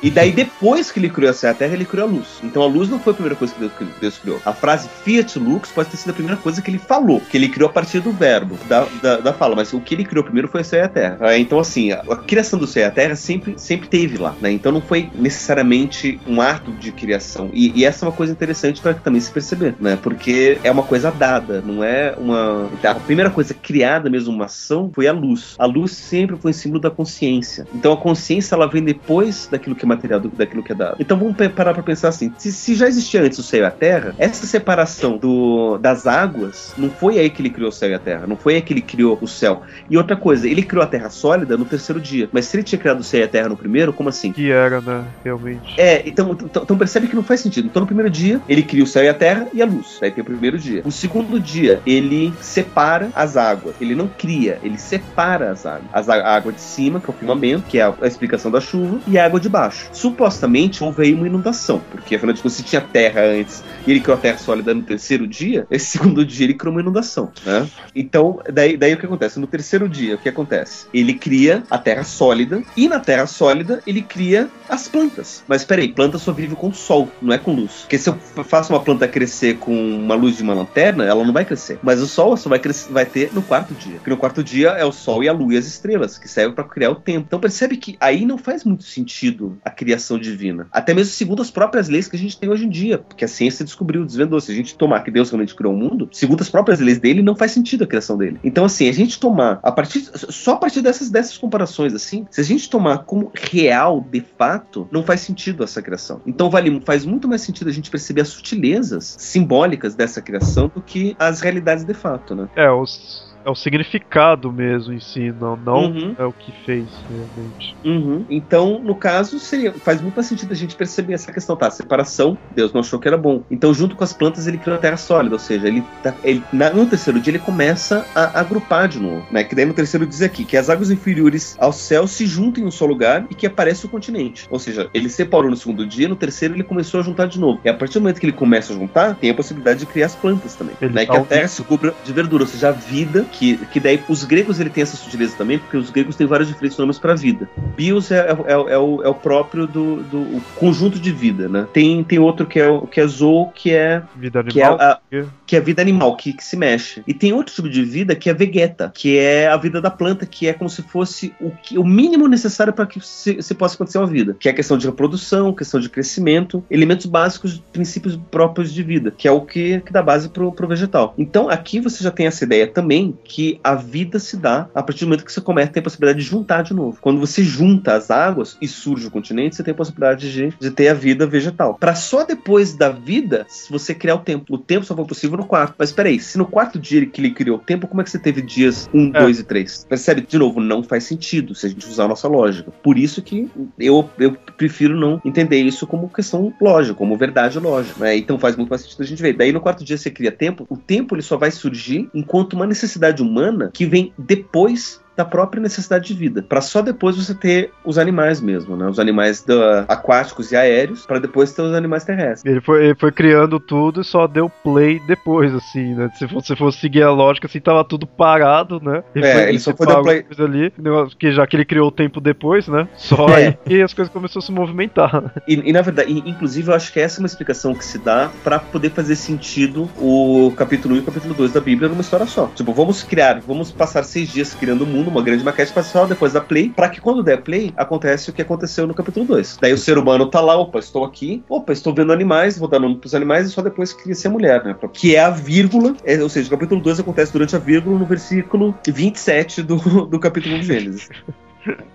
[0.01, 2.27] E daí, depois que ele criou a Terra, ele criou a luz.
[2.43, 4.41] Então a luz não foi a primeira coisa que Deus, criou.
[4.45, 7.47] A frase Fiat Lux pode ter sido a primeira coisa que ele falou, que ele
[7.47, 9.55] criou a partir do verbo, da, da, da fala.
[9.55, 11.17] Mas o que ele criou primeiro foi o céu e a terra.
[11.21, 14.35] Ah, então, assim, a, a, criação do céu e a terra sempre, sempre teve lá,
[14.41, 14.51] né?
[14.51, 17.49] Então não foi necessariamente um ato de criação.
[17.53, 19.97] E, e essa é uma coisa interessante para também se perceber, né?
[20.01, 22.69] Porque é uma coisa dada, não é uma.
[22.83, 25.55] A primeira coisa criada mesmo, uma ação, foi a luz.
[25.57, 27.67] A luz sempre foi símbolo da consciência.
[27.73, 30.97] Então a consciência ela vem depois daquilo que é material do, daquilo que é dado.
[30.99, 33.71] Então vamos parar para pensar assim: se, se, já existia antes o céu e a
[33.71, 37.93] terra, essa separação do, das águas não foi aí que ele criou o céu e
[37.93, 39.63] a terra, não foi aí que ele criou o céu.
[39.89, 42.29] E outra coisa, ele criou a terra sólida no terceiro dia.
[42.31, 44.31] Mas se ele tinha criado o céu e a terra no primeiro, como assim?
[44.31, 45.03] Que era, né?
[45.23, 45.79] Realmente.
[45.79, 47.65] É, então, então, então percebe que não faz sentido.
[47.65, 49.99] Então no primeiro dia, ele cria o céu e a terra e a luz.
[50.01, 50.81] Aí tem o primeiro dia.
[50.85, 53.75] O segundo dia, ele separa as águas.
[53.79, 55.89] Ele não cria, ele separa as águas.
[55.91, 58.61] As, a água de cima, que é o firmamento, que é a, a explicação da
[58.61, 62.57] chuva, e a água de baixo supostamente houve aí uma inundação, porque afinal de contas,
[62.57, 66.25] se tinha terra antes e ele criou a terra sólida no terceiro dia, esse segundo
[66.25, 67.67] dia ele criou uma inundação, né?
[67.95, 69.39] Então, daí, daí o que acontece?
[69.39, 70.87] No terceiro dia, o que acontece?
[70.93, 75.43] Ele cria a terra sólida e na terra sólida ele cria as plantas.
[75.47, 77.81] Mas peraí, planta só vive com sol, não é com luz.
[77.81, 81.33] Porque se eu faço uma planta crescer com uma luz de uma lanterna, ela não
[81.33, 81.79] vai crescer.
[81.81, 83.95] Mas o sol só vai, crescer, vai ter no quarto dia.
[83.95, 86.53] Porque no quarto dia é o sol e a lua e as estrelas, que servem
[86.53, 87.25] para criar o tempo.
[87.27, 90.67] Então percebe que aí não faz muito sentido a criação divina.
[90.71, 92.97] Até mesmo segundo as próprias leis que a gente tem hoje em dia.
[92.97, 94.39] Porque a ciência descobriu, desvendou.
[94.39, 97.21] Se a gente tomar que Deus realmente criou o mundo, segundo as próprias leis dele,
[97.21, 98.39] não faz sentido a criação dele.
[98.43, 102.41] Então, assim, a gente tomar, a partir, só a partir dessas, dessas comparações, assim, se
[102.41, 106.21] a gente tomar como real, de fato, não faz sentido essa criação.
[106.25, 110.81] Então, vale, faz muito mais sentido a gente perceber as sutilezas simbólicas dessa criação do
[110.81, 112.49] que as realidades de fato, né?
[112.55, 116.15] É, os é o significado mesmo em si, não, não uhum.
[116.17, 117.75] é o que fez realmente.
[117.83, 118.25] Uhum.
[118.29, 121.69] Então, no caso, seria, faz muito mais sentido a gente perceber essa questão, tá?
[121.69, 123.43] Separação, Deus não achou que era bom.
[123.49, 126.43] Então, junto com as plantas, ele criou a terra sólida, ou seja, ele, tá, ele
[126.51, 129.43] na, no terceiro dia ele começa a agrupar de novo, né?
[129.43, 132.67] Que daí no terceiro diz aqui que as águas inferiores ao céu se juntam em
[132.67, 134.47] um só lugar e que aparece o continente.
[134.49, 137.59] Ou seja, ele separou no segundo dia, no terceiro ele começou a juntar de novo.
[137.63, 140.07] E a partir do momento que ele começa a juntar, tem a possibilidade de criar
[140.07, 141.05] as plantas também, ele né?
[141.05, 144.23] Que a terra se cubra de verdura, ou seja, a vida que, que daí os
[144.23, 147.49] gregos ele tem essa sutileza também, porque os gregos têm vários diferentes nomes para vida.
[147.75, 151.67] Bios é, é, é, é, o, é o próprio do, do conjunto de vida, né?
[151.73, 154.65] Tem, tem outro que é o que é zoo, que é vida animal, que é
[154.65, 154.99] a,
[155.45, 157.03] que é a vida animal que, que, se mexe.
[157.07, 160.25] E tem outro tipo de vida que é vegeta, que é a vida da planta,
[160.25, 163.75] que é como se fosse o, que, o mínimo necessário para que se, se, possa
[163.75, 168.19] acontecer uma vida, que é a questão de reprodução, questão de crescimento, elementos básicos, princípios
[168.29, 171.13] próprios de vida, que é o que, que dá base pro, pro vegetal.
[171.17, 175.01] Então aqui você já tem essa ideia também que a vida se dá a partir
[175.01, 176.97] do momento que você começa a ter a possibilidade de juntar de novo.
[177.01, 180.71] Quando você junta as águas e surge o continente, você tem a possibilidade de, de
[180.71, 181.75] ter a vida vegetal.
[181.75, 184.53] Para só depois da vida, você criar o tempo.
[184.53, 185.75] O tempo só foi possível no quarto.
[185.77, 188.19] Mas peraí, se no quarto dia que ele criou o tempo, como é que você
[188.19, 189.41] teve dias 1, 2 é.
[189.41, 189.85] e 3?
[189.89, 190.21] Percebe?
[190.21, 192.71] De novo, não faz sentido se a gente usar a nossa lógica.
[192.83, 197.99] Por isso que eu, eu prefiro não entender isso como questão lógica, como verdade lógica.
[197.99, 198.17] Né?
[198.17, 199.33] Então faz muito mais sentido a gente ver.
[199.33, 202.65] Daí no quarto dia você cria tempo, o tempo ele só vai surgir enquanto uma
[202.65, 207.71] necessidade humana que vem depois da própria necessidade de vida, para só depois você ter
[207.85, 208.87] os animais mesmo, né?
[208.87, 212.51] Os animais da, aquáticos e aéreos, para depois ter os animais terrestres.
[212.51, 216.09] Ele foi, ele foi criando tudo e só deu play depois, assim, né?
[216.15, 219.03] Se você fosse seguir a lógica, assim, tava tudo parado, né?
[219.13, 220.25] Ele, é, foi, ele só foi dar play.
[220.39, 220.73] Ali,
[221.19, 222.87] que já que ele criou o tempo depois, né?
[222.95, 223.57] Só é.
[223.67, 225.33] aí as coisas começaram a se movimentar.
[225.47, 227.99] E, e na verdade, e, inclusive, eu acho que essa é uma explicação que se
[227.99, 232.01] dá para poder fazer sentido o capítulo 1 e o capítulo 2 da Bíblia numa
[232.01, 232.47] história só.
[232.55, 236.33] Tipo, vamos criar, vamos passar seis dias criando o mundo, uma grande maquete só depois
[236.33, 239.59] da play, para que quando der play, acontece o que aconteceu no capítulo 2.
[239.61, 242.79] Daí o ser humano tá lá, opa, estou aqui, opa, estou vendo animais, vou dar
[242.79, 244.75] nome pros animais e só depois cria ser mulher, né?
[244.93, 248.05] Que é a vírgula, é, ou seja, o capítulo 2 acontece durante a vírgula no
[248.05, 249.75] versículo 27 do,
[250.07, 251.09] do capítulo de Gênesis.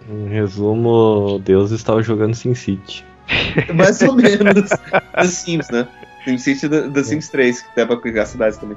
[0.09, 3.05] Em resumo, Deus estava jogando SimCity.
[3.75, 4.71] Mais ou menos.
[5.15, 5.89] The Sims, né?
[6.25, 8.77] SimCity da, da Sims 3, que dá pra criar cidades também.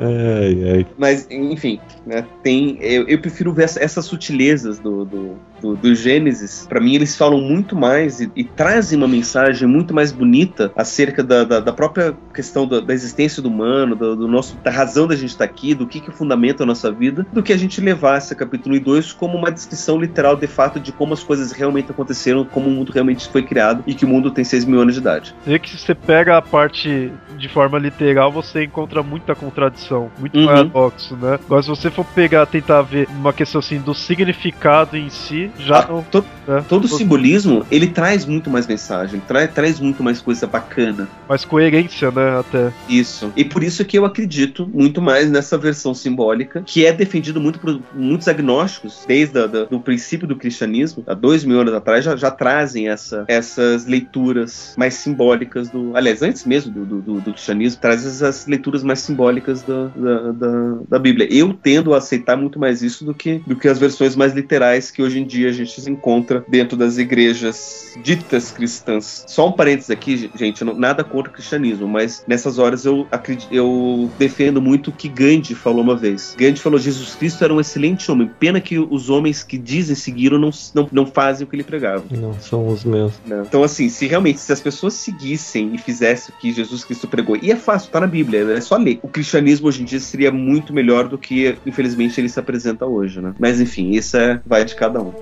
[0.00, 0.86] Ai, ai.
[0.96, 5.94] Mas, enfim, né, tem, eu, eu, prefiro ver essa, essas sutilezas do, do, do, do
[5.94, 6.66] Gênesis.
[6.68, 11.22] Para mim, eles falam muito mais e, e, trazem uma mensagem muito mais bonita acerca
[11.22, 15.06] da, da, da própria questão da, da, existência do humano, do, do, nosso, da razão
[15.06, 17.56] da gente estar tá aqui, do que, que fundamenta a nossa vida, do que a
[17.56, 21.12] gente levar esse capítulo 1 e 2 como uma descrição literal de fato de como
[21.12, 24.44] as coisas realmente aconteceram, como o mundo realmente foi criado e que o mundo tem
[24.44, 25.34] 6 mil anos de idade.
[25.46, 27.97] E que você pega a parte de forma literal,
[28.32, 30.46] você encontra muita contradição, muito uhum.
[30.46, 31.38] paradoxo, né?
[31.44, 35.80] Agora, se você for pegar, tentar ver uma questão assim do significado em si, já
[35.80, 36.02] ah, não.
[36.02, 36.64] To, né?
[36.68, 41.08] Todo o simbolismo, ele traz muito mais mensagem, traz, traz muito mais coisa bacana.
[41.28, 42.40] Mais coerência, né?
[42.40, 42.72] Até.
[42.88, 43.32] Isso.
[43.36, 47.58] E por isso que eu acredito muito mais nessa versão simbólica, que é defendido muito
[47.58, 49.38] por muitos agnósticos, desde
[49.70, 54.74] o princípio do cristianismo, há dois mil anos atrás, já, já trazem essa, essas leituras
[54.76, 55.96] mais simbólicas do.
[55.96, 60.78] Aliás, antes mesmo do, do, do cristianismo, traz essas leituras mais simbólicas da, da, da,
[60.90, 61.26] da, Bíblia.
[61.30, 64.90] Eu tendo a aceitar muito mais isso do que, do que as versões mais literais
[64.90, 69.24] que hoje em dia a gente encontra dentro das igrejas ditas cristãs.
[69.26, 73.52] Só um parênteses aqui, gente, não, nada contra o cristianismo, mas nessas horas eu, acredito,
[73.54, 76.36] eu defendo muito o que Gandhi falou uma vez.
[76.38, 80.38] Gandhi falou: Jesus Cristo era um excelente homem, pena que os homens que dizem seguiram
[80.38, 82.04] não, não, não fazem o que ele pregava.
[82.10, 83.14] Não são os meus.
[83.26, 83.42] Não.
[83.42, 87.38] Então, assim, se realmente se as pessoas seguissem e fizessem o que Jesus Cristo pregou,
[87.40, 88.98] e é fácil, tá na Bíblia, é só ler.
[89.02, 93.20] O cristianismo hoje em dia seria muito melhor do que, infelizmente, ele se apresenta hoje,
[93.20, 93.34] né?
[93.38, 95.12] Mas enfim, isso é, vai de cada um.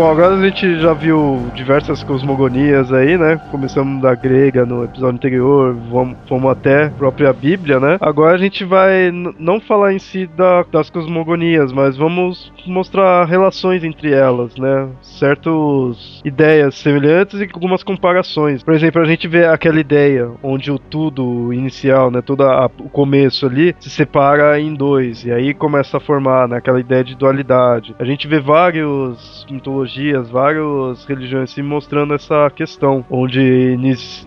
[0.00, 3.38] Bom, agora a gente já viu diversas cosmogonias aí, né?
[3.50, 7.98] Começamos da grega no episódio anterior, vamos, fomos até a própria Bíblia, né?
[8.00, 13.84] Agora a gente vai não falar em si da, das cosmogonias, mas vamos mostrar relações
[13.84, 14.88] entre elas, né?
[15.02, 18.62] Certas ideias semelhantes e algumas comparações.
[18.62, 22.22] Por exemplo, a gente vê aquela ideia onde o tudo inicial, né?
[22.22, 26.56] Todo a, o começo ali se separa em dois e aí começa a formar né,
[26.56, 27.94] aquela ideia de dualidade.
[27.98, 33.76] A gente vê vários mitologias mitologias, várias religiões se mostrando essa questão, onde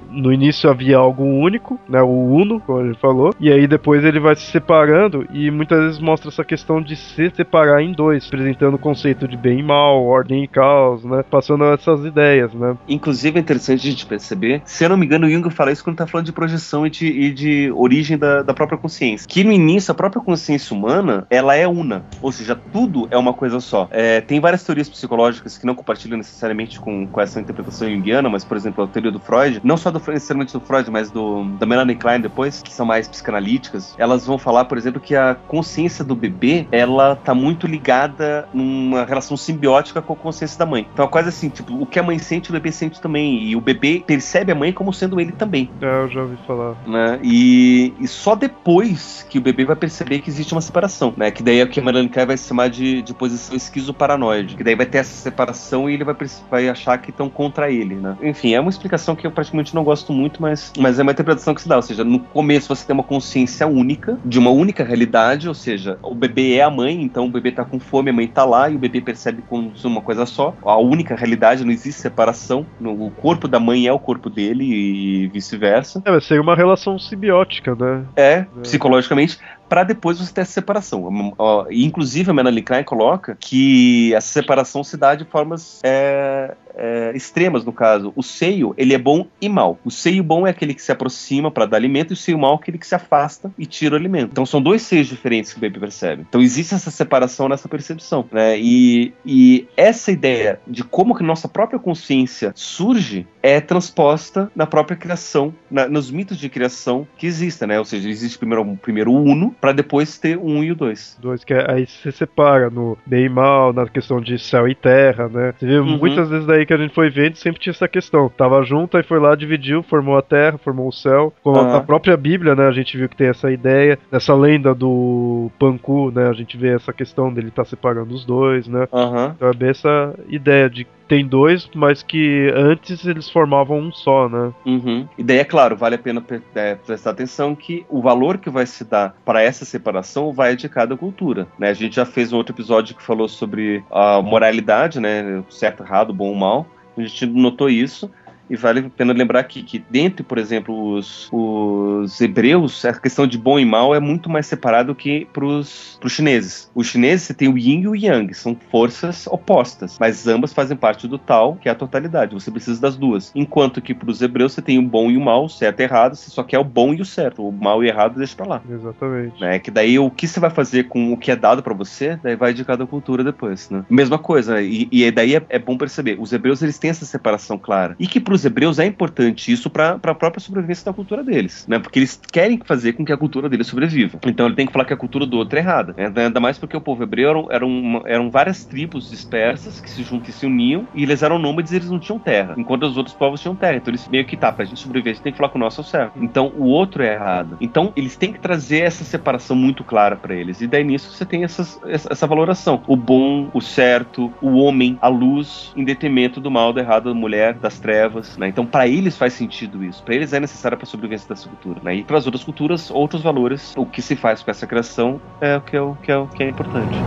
[0.09, 4.19] no início havia algo único, né, o uno, como ele falou, e aí depois ele
[4.19, 8.75] vai se separando e muitas vezes mostra essa questão de se separar em dois, apresentando
[8.75, 12.75] o conceito de bem e mal, ordem e caos, né, passando essas ideias, né.
[12.87, 15.83] Inclusive é interessante a gente perceber, se eu não me engano, o Jung fala isso
[15.83, 19.43] quando tá falando de projeção e de, e de origem da, da própria consciência, que
[19.43, 23.59] no início a própria consciência humana, ela é una, ou seja, tudo é uma coisa
[23.59, 23.87] só.
[23.91, 28.43] É, tem várias teorias psicológicas que não compartilham necessariamente com, com essa interpretação junguiana, mas,
[28.43, 31.65] por exemplo, a teoria do Freud, não só do, necessariamente do Freud, mas do, da
[31.65, 36.03] Melanie Klein depois, que são mais psicanalíticas, elas vão falar, por exemplo, que a consciência
[36.03, 40.87] do bebê, ela tá muito ligada numa relação simbiótica com a consciência da mãe.
[40.93, 43.55] Então é quase assim, tipo, o que a mãe sente, o bebê sente também, e
[43.55, 45.69] o bebê percebe a mãe como sendo ele também.
[45.81, 46.75] É, eu já ouvi falar.
[46.87, 47.19] Né?
[47.23, 51.31] E, e só depois que o bebê vai perceber que existe uma separação, né?
[51.31, 54.63] Que daí é o que a Melanie Klein vai chamar de, de posição esquizoparanoide, que
[54.63, 56.15] daí vai ter essa separação separação e ele vai,
[56.49, 58.17] vai achar que estão contra ele, né?
[58.21, 61.53] Enfim, é uma explicação que eu praticamente não gosto muito, mas, mas é uma interpretação
[61.53, 61.75] que se dá.
[61.75, 65.97] Ou seja, no começo você tem uma consciência única, de uma única realidade, ou seja,
[66.01, 68.69] o bebê é a mãe, então o bebê tá com fome, a mãe tá lá
[68.69, 70.55] e o bebê percebe como uma coisa só.
[70.63, 72.65] A única realidade, não existe separação.
[72.79, 76.01] O corpo da mãe é o corpo dele e vice-versa.
[76.05, 78.05] É, vai ser uma relação simbiótica, né?
[78.15, 78.47] É, é.
[78.61, 79.39] psicologicamente
[79.73, 81.35] para depois você ter essa separação.
[81.71, 87.63] Inclusive, a Melanie Klein coloca que essa separação se dá de formas é, é, extremas,
[87.63, 88.13] no caso.
[88.15, 89.77] O seio, ele é bom e mal.
[89.83, 92.53] O seio bom é aquele que se aproxima para dar alimento, e o seio mal
[92.53, 94.29] é aquele que se afasta e tira o alimento.
[94.31, 96.25] Então são dois seios diferentes que o Baby percebe.
[96.27, 98.57] Então existe essa separação nessa percepção, né?
[98.57, 104.95] E, e essa ideia de como que nossa própria consciência surge é transposta na própria
[104.95, 107.79] criação, na, nos mitos de criação que existem, né?
[107.79, 111.17] Ou seja, existe primeiro, primeiro o uno, para depois ter o um e o dois.
[111.21, 114.75] Dois, que é, aí se separa no bem e mal, na questão de céu e
[114.75, 115.53] terra, né?
[115.57, 115.97] Você vê uhum.
[115.97, 118.29] muitas vezes daí que a gente foi vendo, sempre tinha essa questão.
[118.29, 121.33] Tava junto, aí foi lá, dividiu, formou a terra, formou o céu.
[121.43, 121.75] Com uhum.
[121.75, 122.67] a própria Bíblia, né?
[122.67, 126.27] A gente viu que tem essa ideia, essa lenda do Panku, né?
[126.27, 128.87] A gente vê essa questão dele estar tá separando os dois, né?
[128.91, 129.25] Uhum.
[129.35, 134.29] Então é bem essa ideia de tem dois, mas que antes eles formavam um só,
[134.29, 134.53] né?
[134.65, 135.07] Uhum.
[135.17, 136.23] E daí, é claro, vale a pena
[136.55, 140.69] é, prestar atenção que o valor que vai se dar para essa separação vai de
[140.69, 141.69] cada cultura, né?
[141.69, 145.43] A gente já fez um outro episódio que falou sobre a moralidade, né?
[145.49, 146.65] Certo, errado, bom ou mal.
[146.97, 148.09] A gente notou isso.
[148.53, 153.25] E vale a pena lembrar aqui que, dentre, por exemplo, os, os hebreus, a questão
[153.25, 156.69] de bom e mal é muito mais separado que para os chineses.
[156.75, 160.77] Os chineses, você tem o yin e o yang, são forças opostas, mas ambas fazem
[160.77, 162.35] parte do tal, que é a totalidade.
[162.35, 163.31] Você precisa das duas.
[163.33, 165.83] Enquanto que para os hebreus, você tem o bom e o mal, o certo e
[165.83, 167.47] errado, você só quer o bom e o certo.
[167.47, 168.61] O mal e o errado deixa para lá.
[168.69, 169.41] Exatamente.
[169.41, 169.57] Né?
[169.57, 172.35] Que daí o que você vai fazer com o que é dado para você, daí
[172.35, 173.83] vai de cada cultura depois, né?
[173.89, 177.57] Mesma coisa, e, e daí é, é bom perceber, os hebreus eles têm essa separação
[177.57, 177.95] clara.
[177.99, 181.65] E que para os hebreus é importante isso para a própria sobrevivência da cultura deles,
[181.67, 181.79] né?
[181.79, 184.19] Porque eles querem fazer com que a cultura deles sobreviva.
[184.25, 185.93] Então ele tem que falar que a cultura do outro é errada.
[185.97, 186.11] Né?
[186.15, 190.29] Ainda mais porque o povo hebreu eram, eram, eram várias tribos dispersas que se juntam
[190.29, 193.15] e se uniam e eles eram nômades e eles não tinham terra, enquanto os outros
[193.15, 193.77] povos tinham terra.
[193.77, 195.61] Então eles meio que tá, pra gente sobreviver, a gente tem que falar com o
[195.61, 196.13] nosso certo.
[196.21, 197.57] Então o outro é errado.
[197.59, 200.61] Então eles têm que trazer essa separação muito clara para eles.
[200.61, 202.81] E daí nisso você tem essas, essa valoração.
[202.87, 207.15] O bom, o certo, o homem, a luz, em detrimento do mal, do errado, da
[207.15, 208.47] mulher, das trevas, né?
[208.47, 210.03] Então, para eles faz sentido isso.
[210.03, 211.79] Para eles é necessário para a sobrevivência dessa cultura.
[211.83, 211.95] Né?
[211.97, 215.57] E para as outras culturas, outros valores, o que se faz com essa criação é
[215.57, 216.97] o que é, o, que é, o que é importante.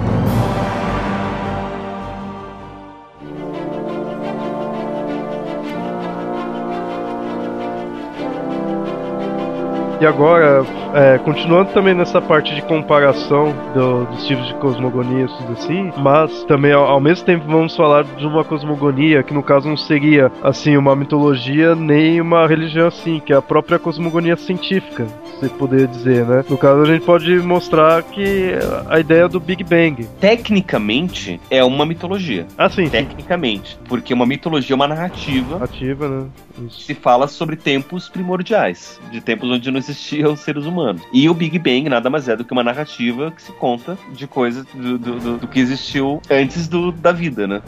[9.99, 10.63] E agora,
[10.95, 16.45] é, continuando também nessa parte de comparação do, dos tipos de cosmogonias tudo assim, mas
[16.45, 20.31] também ao, ao, mesmo tempo vamos falar de uma cosmogonia que no caso não seria
[20.43, 25.07] assim uma mitologia nem uma religião assim, que é a própria cosmogonia científica,
[25.41, 26.45] se poder dizer, né?
[26.49, 28.53] No caso a gente pode mostrar que
[28.89, 30.07] a ideia do Big Bang.
[30.21, 32.47] Tecnicamente é uma mitologia.
[32.57, 32.89] Ah, sim.
[32.89, 33.79] Tecnicamente, sim.
[33.89, 35.55] porque uma mitologia é uma narrativa.
[35.55, 36.27] Narrativa, né?
[36.67, 36.83] Isso.
[36.83, 40.76] Se fala sobre tempos primordiais, de tempos onde não existiam seres humanos.
[41.13, 44.27] E o Big Bang nada mais é do que uma narrativa que se conta de
[44.27, 47.63] coisas do, do, do, do que existiu antes do, da vida, né?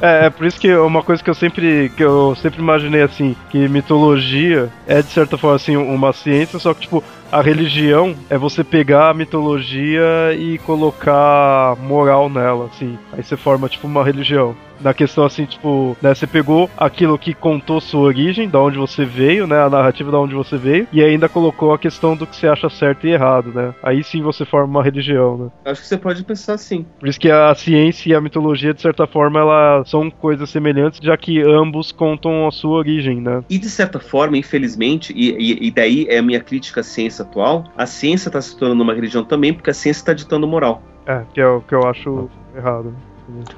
[0.00, 3.36] É, é por isso que uma coisa que eu sempre que eu sempre imaginei assim,
[3.50, 8.38] que mitologia é de certa forma assim uma ciência, só que tipo a religião é
[8.38, 12.98] você pegar a mitologia e colocar moral nela, assim.
[13.12, 17.34] Aí você forma tipo uma religião na questão assim, tipo, né, você pegou aquilo que
[17.34, 21.02] contou sua origem, da onde você veio, né, a narrativa da onde você veio, e
[21.02, 23.74] ainda colocou a questão do que você acha certo e errado, né?
[23.82, 25.50] Aí sim você forma uma religião, né?
[25.64, 26.84] Acho que você pode pensar assim.
[26.98, 31.00] Por isso que a ciência e a mitologia, de certa forma, elas são coisas semelhantes,
[31.02, 33.42] já que ambos contam a sua origem, né?
[33.48, 37.13] E de certa forma, infelizmente, e, e, e daí é a minha crítica à ciência
[37.22, 40.82] atual, a ciência está se tornando uma religião também, porque a ciência está ditando moral.
[41.06, 42.94] É, que é o que eu acho errado.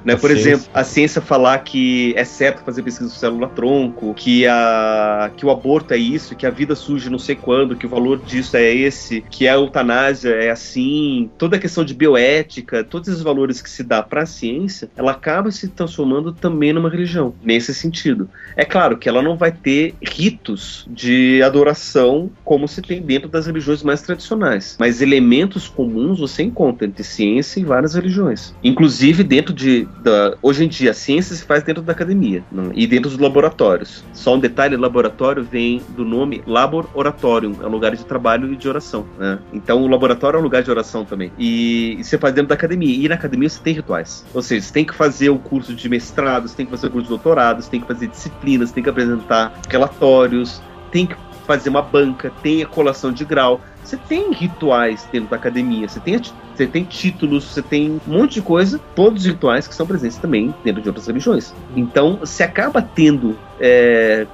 [0.05, 0.17] Né?
[0.17, 0.51] Por ciência.
[0.51, 5.51] exemplo, a ciência falar que é certo fazer pesquisa com célula-tronco, que, a, que o
[5.51, 8.73] aborto é isso, que a vida surge não sei quando, que o valor disso é
[8.73, 13.71] esse, que a eutanásia é assim, toda a questão de bioética, todos esses valores que
[13.71, 18.29] se dá para a ciência, ela acaba se transformando também numa religião, nesse sentido.
[18.57, 23.47] É claro que ela não vai ter ritos de adoração como se tem dentro das
[23.47, 29.56] religiões mais tradicionais, mas elementos comuns você encontra entre ciência e várias religiões, inclusive dentro
[29.57, 29.89] de.
[30.03, 33.19] Da, hoje em dia, a ciência se faz dentro da academia não, e dentro dos
[33.19, 34.05] laboratórios.
[34.13, 38.57] Só um detalhe: laboratório vem do nome Labor Oratorium, é um lugar de trabalho e
[38.57, 39.07] de oração.
[39.19, 39.39] Né?
[39.53, 41.33] Então, o laboratório é um lugar de oração também.
[41.39, 42.95] E, e você faz dentro da academia.
[42.95, 44.25] E na academia você tem rituais.
[44.35, 46.91] Ou seja, você tem que fazer o curso de mestrado, você tem que fazer o
[46.91, 50.61] curso de doutorado, você tem que fazer disciplinas, tem que apresentar relatórios,
[50.93, 53.61] tem que fazer uma banca, tem a colação de grau.
[53.87, 56.21] Você tem rituais dentro da academia, você tem,
[56.53, 60.19] você tem títulos, você tem um monte de coisa, todos os rituais que são presentes
[60.19, 61.55] também dentro de outras religiões.
[61.77, 63.39] Então, você acaba tendo.
[63.61, 64.27] É,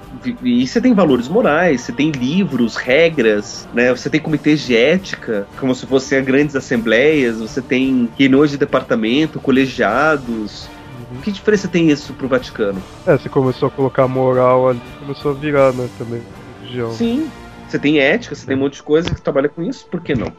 [0.43, 3.95] e você tem valores morais, você tem livros, regras, né?
[3.95, 9.39] Você tem comitês de ética, como se fossem grandes assembleias, você tem reuniões de departamento,
[9.39, 10.67] colegiados,
[11.23, 12.83] que diferença tem isso pro Vaticano?
[13.07, 16.23] É, você começou a colocar moral ali, começou a virar, né, também,
[16.61, 16.91] religião.
[16.91, 17.31] Sim.
[17.73, 20.15] Você tem ética, você tem um monte de coisa que trabalha com isso, por que
[20.15, 20.31] não?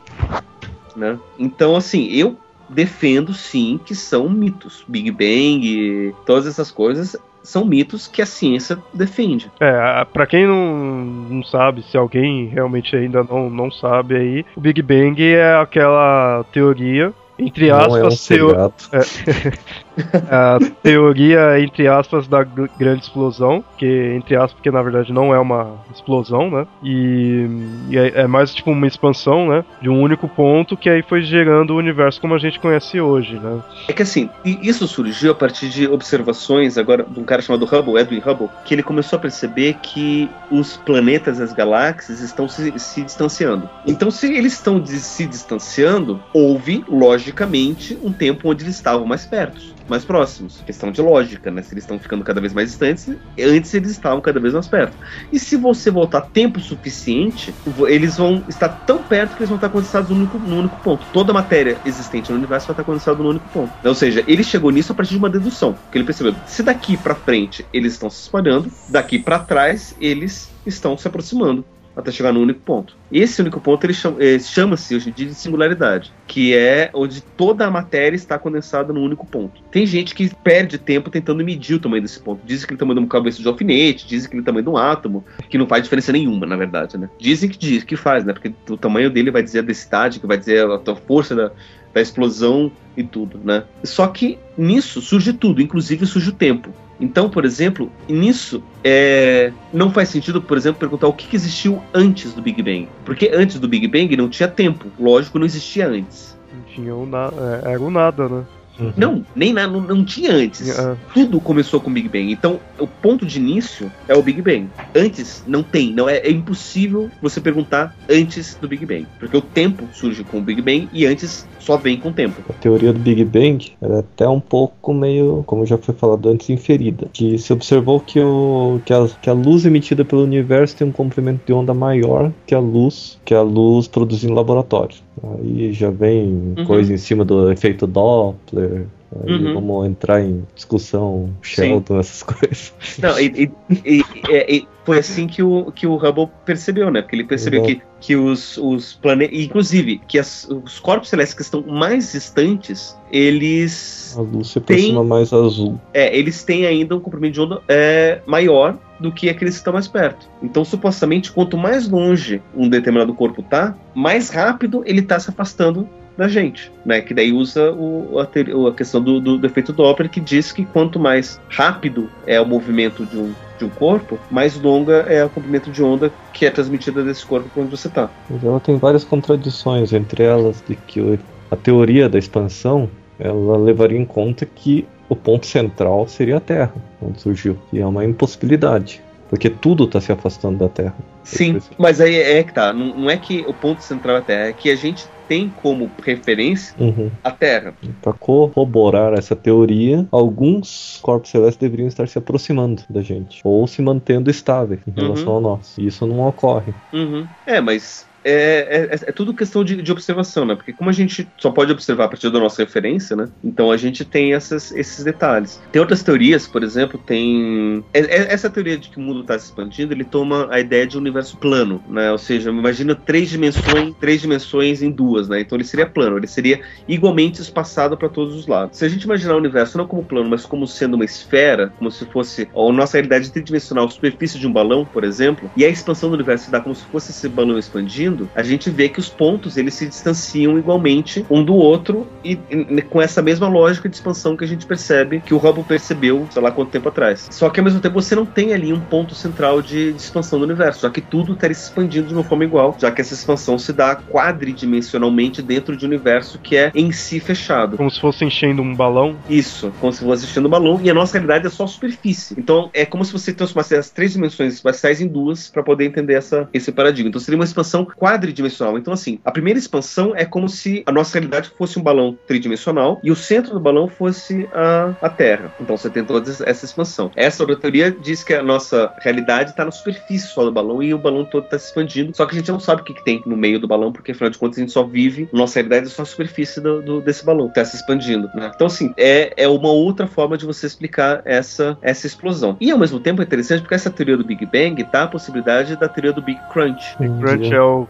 [0.96, 1.18] Né?
[1.40, 2.38] Então, assim, eu
[2.70, 4.86] defendo sim que são mitos.
[4.88, 9.52] Big Bang, todas essas coisas são mitos que a ciência defende.
[9.60, 14.62] É, para quem não, não sabe, se alguém realmente ainda não, não sabe aí, o
[14.62, 18.74] Big Bang é aquela teoria entre aspas, é um teo...
[18.92, 19.50] é,
[20.30, 25.39] a teoria, entre aspas, da grande explosão, que entre aspas, porque na verdade não é
[25.39, 26.68] uma explosão, né?
[26.84, 27.48] E,
[27.89, 29.64] e é, é, mais tipo uma expansão, né?
[29.82, 33.39] De um único ponto que aí foi gerando o universo como a gente conhece hoje,
[33.39, 33.62] né?
[33.88, 38.00] É que assim, isso surgiu a partir de observações agora de um cara chamado Hubble,
[38.00, 42.78] Edwin Hubble, que ele começou a perceber que os planetas e as galáxias estão se,
[42.80, 43.70] se distanciando.
[43.86, 49.74] Então, se eles estão se distanciando, houve, logicamente, um tempo onde eles estavam mais perto
[49.88, 50.62] mais próximos.
[50.66, 51.62] Questão de lógica, né?
[51.62, 53.10] Se eles estão ficando cada vez mais distantes,
[53.40, 54.96] antes eles estavam cada vez mais perto.
[55.32, 57.54] E se você voltar tempo suficiente,
[57.88, 61.06] eles vão estar tão perto que eles vão estar condensados no único, no único ponto.
[61.12, 63.72] Toda matéria existente no universo vai estar condensada no único ponto.
[63.84, 65.76] Ou seja, ele chegou nisso a partir de uma dedução.
[65.92, 70.50] Que ele percebeu: se daqui para frente eles estão se espalhando, daqui para trás eles
[70.66, 71.66] estão se aproximando
[71.96, 72.96] até chegar no único ponto.
[73.12, 77.66] Esse único ponto ele eh, chama-se hoje em dia de singularidade, que é onde toda
[77.66, 79.62] a matéria está condensada no único ponto.
[79.72, 82.41] Tem gente que perde tempo tentando medir o tamanho desse ponto.
[82.46, 84.44] Dizem que ele é o tamanho de uma cabeça de alfinete, dizem que ele é
[84.44, 87.10] o tamanho de um átomo, que não faz diferença nenhuma, na verdade, né?
[87.20, 88.34] Dizem que diz que faz, né?
[88.34, 91.52] Porque o tamanho dele vai dizer a densidade, que vai dizer a força da,
[91.94, 93.64] da explosão e tudo, né?
[93.84, 96.70] Só que nisso surge tudo, inclusive surge o tempo.
[97.00, 102.34] Então, por exemplo, nisso é, não faz sentido, por exemplo, perguntar o que, existiu antes
[102.34, 102.88] do Big Bang.
[103.04, 104.88] Porque antes do Big Bang não tinha tempo.
[105.00, 106.38] Lógico, não existia antes.
[106.54, 108.44] Não tinha o nada, é, era o nada, né?
[108.80, 108.94] Uhum.
[108.98, 110.78] Não, nem nada, não, não, tinha antes.
[110.78, 110.96] Uhum.
[111.14, 112.32] Tudo começou com o Big Bang.
[112.32, 114.68] Então, o ponto de início é o Big Bang.
[114.96, 119.42] Antes não tem, não é, é, impossível você perguntar antes do Big Bang, porque o
[119.42, 122.42] tempo surge com o Big Bang e antes só vem com o tempo.
[122.50, 126.50] A teoria do Big Bang era até um pouco meio, como já foi falado antes,
[126.50, 130.88] inferida, que se observou que, o, que, a, que a luz emitida pelo universo tem
[130.88, 134.96] um comprimento de onda maior que a luz que a luz produzida em laboratório.
[135.24, 136.66] Aí já vem uhum.
[136.66, 138.86] coisa em cima do efeito Doppler.
[139.26, 139.53] Uhum.
[139.53, 141.99] vamos entrar em discussão Sheldon, Sim.
[141.99, 142.74] essas coisas.
[142.99, 143.51] Não, e,
[143.86, 147.01] e, e, foi assim que o, que o Hubble percebeu, né?
[147.01, 149.38] Porque ele percebeu que, que os, os planetas.
[149.38, 154.16] Inclusive, que as, os corpos celestes que estão mais distantes, eles.
[154.18, 155.80] A luz se aproxima têm, mais azul.
[155.93, 159.74] É, eles têm ainda um comprimento de onda é, maior do que aqueles que estão
[159.74, 160.30] mais perto.
[160.41, 165.88] Então, supostamente, quanto mais longe um determinado corpo tá, mais rápido ele tá se afastando
[166.18, 167.01] da gente, né?
[167.01, 170.66] Que daí usa o, a, a questão do, do, do efeito Doppler, que diz que
[170.66, 175.30] quanto mais rápido é o movimento de um, de um corpo, mais longa é o
[175.30, 178.09] comprimento de onda que é transmitida desse corpo onde você está.
[178.43, 182.89] Ela tem várias contradições, entre elas de que a teoria da expansão
[183.20, 187.86] ela levaria em conta que o ponto central seria a Terra, onde surgiu, e é
[187.86, 189.01] uma impossibilidade.
[189.30, 190.95] Porque tudo está se afastando da Terra.
[191.24, 192.74] Sim, mas aí é que tá.
[192.74, 195.50] Não, não, é que o ponto central é a Terra, é que a gente tem
[195.62, 197.10] como referência uhum.
[197.24, 197.74] a Terra.
[198.02, 203.82] Para corroborar essa teoria, alguns corpos celestes deveriam estar se aproximando da gente ou se
[203.82, 205.38] mantendo estáveis em relação uhum.
[205.38, 205.78] a nós.
[205.78, 206.74] E isso não ocorre.
[206.92, 207.26] Uhum.
[207.46, 210.56] É, mas é, é, é, tudo questão de, de, observação, né?
[210.56, 213.30] Porque como a gente só pode observar a partir da nossa referência, né?
[213.44, 215.62] Então a gente tem essas, esses detalhes.
[215.72, 217.84] Tem outras teorias, por exemplo, tem...
[217.94, 220.88] É, é, essa teoria de que o mundo está se expandindo, ele toma a ideia
[220.88, 222.12] de um universo plano, né?
[222.12, 225.42] Ou seja, imagina três dimensões, três dimensões em duas, né?
[225.42, 228.78] Então ele seria plano, ele seria igualmente espaçado para todos os lados.
[228.78, 231.92] Se a gente imaginar o universo não como plano, mas como sendo uma esfera, como
[231.92, 235.70] se fosse a nossa realidade tridimensional, a superfície de um balão, por exemplo, e a
[235.70, 238.99] expansão do universo se dá como se fosse esse balão expandindo, a gente vê que
[238.99, 243.89] os pontos eles se distanciam igualmente um do outro e, e com essa mesma lógica
[243.89, 247.28] de expansão que a gente percebe que o Hubble percebeu, sei lá quanto tempo atrás.
[247.32, 250.39] Só que ao mesmo tempo você não tem ali um ponto central de, de expansão
[250.39, 253.14] do universo, já que tudo estaria se expandindo de uma forma igual, já que essa
[253.14, 257.78] expansão se dá quadridimensionalmente dentro de um universo que é em si fechado.
[257.78, 259.16] Como se fosse enchendo um balão?
[259.30, 262.36] Isso, como se fosse enchendo um balão, e a nossa realidade é só a superfície.
[262.38, 266.14] Então é como se você transformasse as três dimensões espaciais em duas para poder entender
[266.14, 267.09] essa, esse paradigma.
[267.09, 268.78] Então seria uma expansão quadridimensional.
[268.78, 272.99] Então, assim, a primeira expansão é como se a nossa realidade fosse um balão tridimensional
[273.01, 275.54] e o centro do balão fosse a, a Terra.
[275.62, 277.10] Então, você tem toda essa expansão.
[277.16, 280.93] Essa outra teoria diz que a nossa realidade está na superfície só do balão e
[280.93, 282.14] o balão todo está se expandindo.
[282.14, 284.12] Só que a gente não sabe o que, que, tem no meio do balão, porque
[284.12, 287.01] afinal de contas a gente só vive, nossa realidade é só a superfície do, do
[287.01, 288.30] desse balão, está se expandindo.
[288.36, 288.51] Né?
[288.54, 292.58] Então, assim, é, é uma outra forma de você explicar essa, essa explosão.
[292.60, 295.78] E ao mesmo tempo é interessante porque essa teoria do Big Bang tá a possibilidade
[295.78, 296.97] da teoria do Big Crunch.
[296.99, 297.88] Big Crunch é o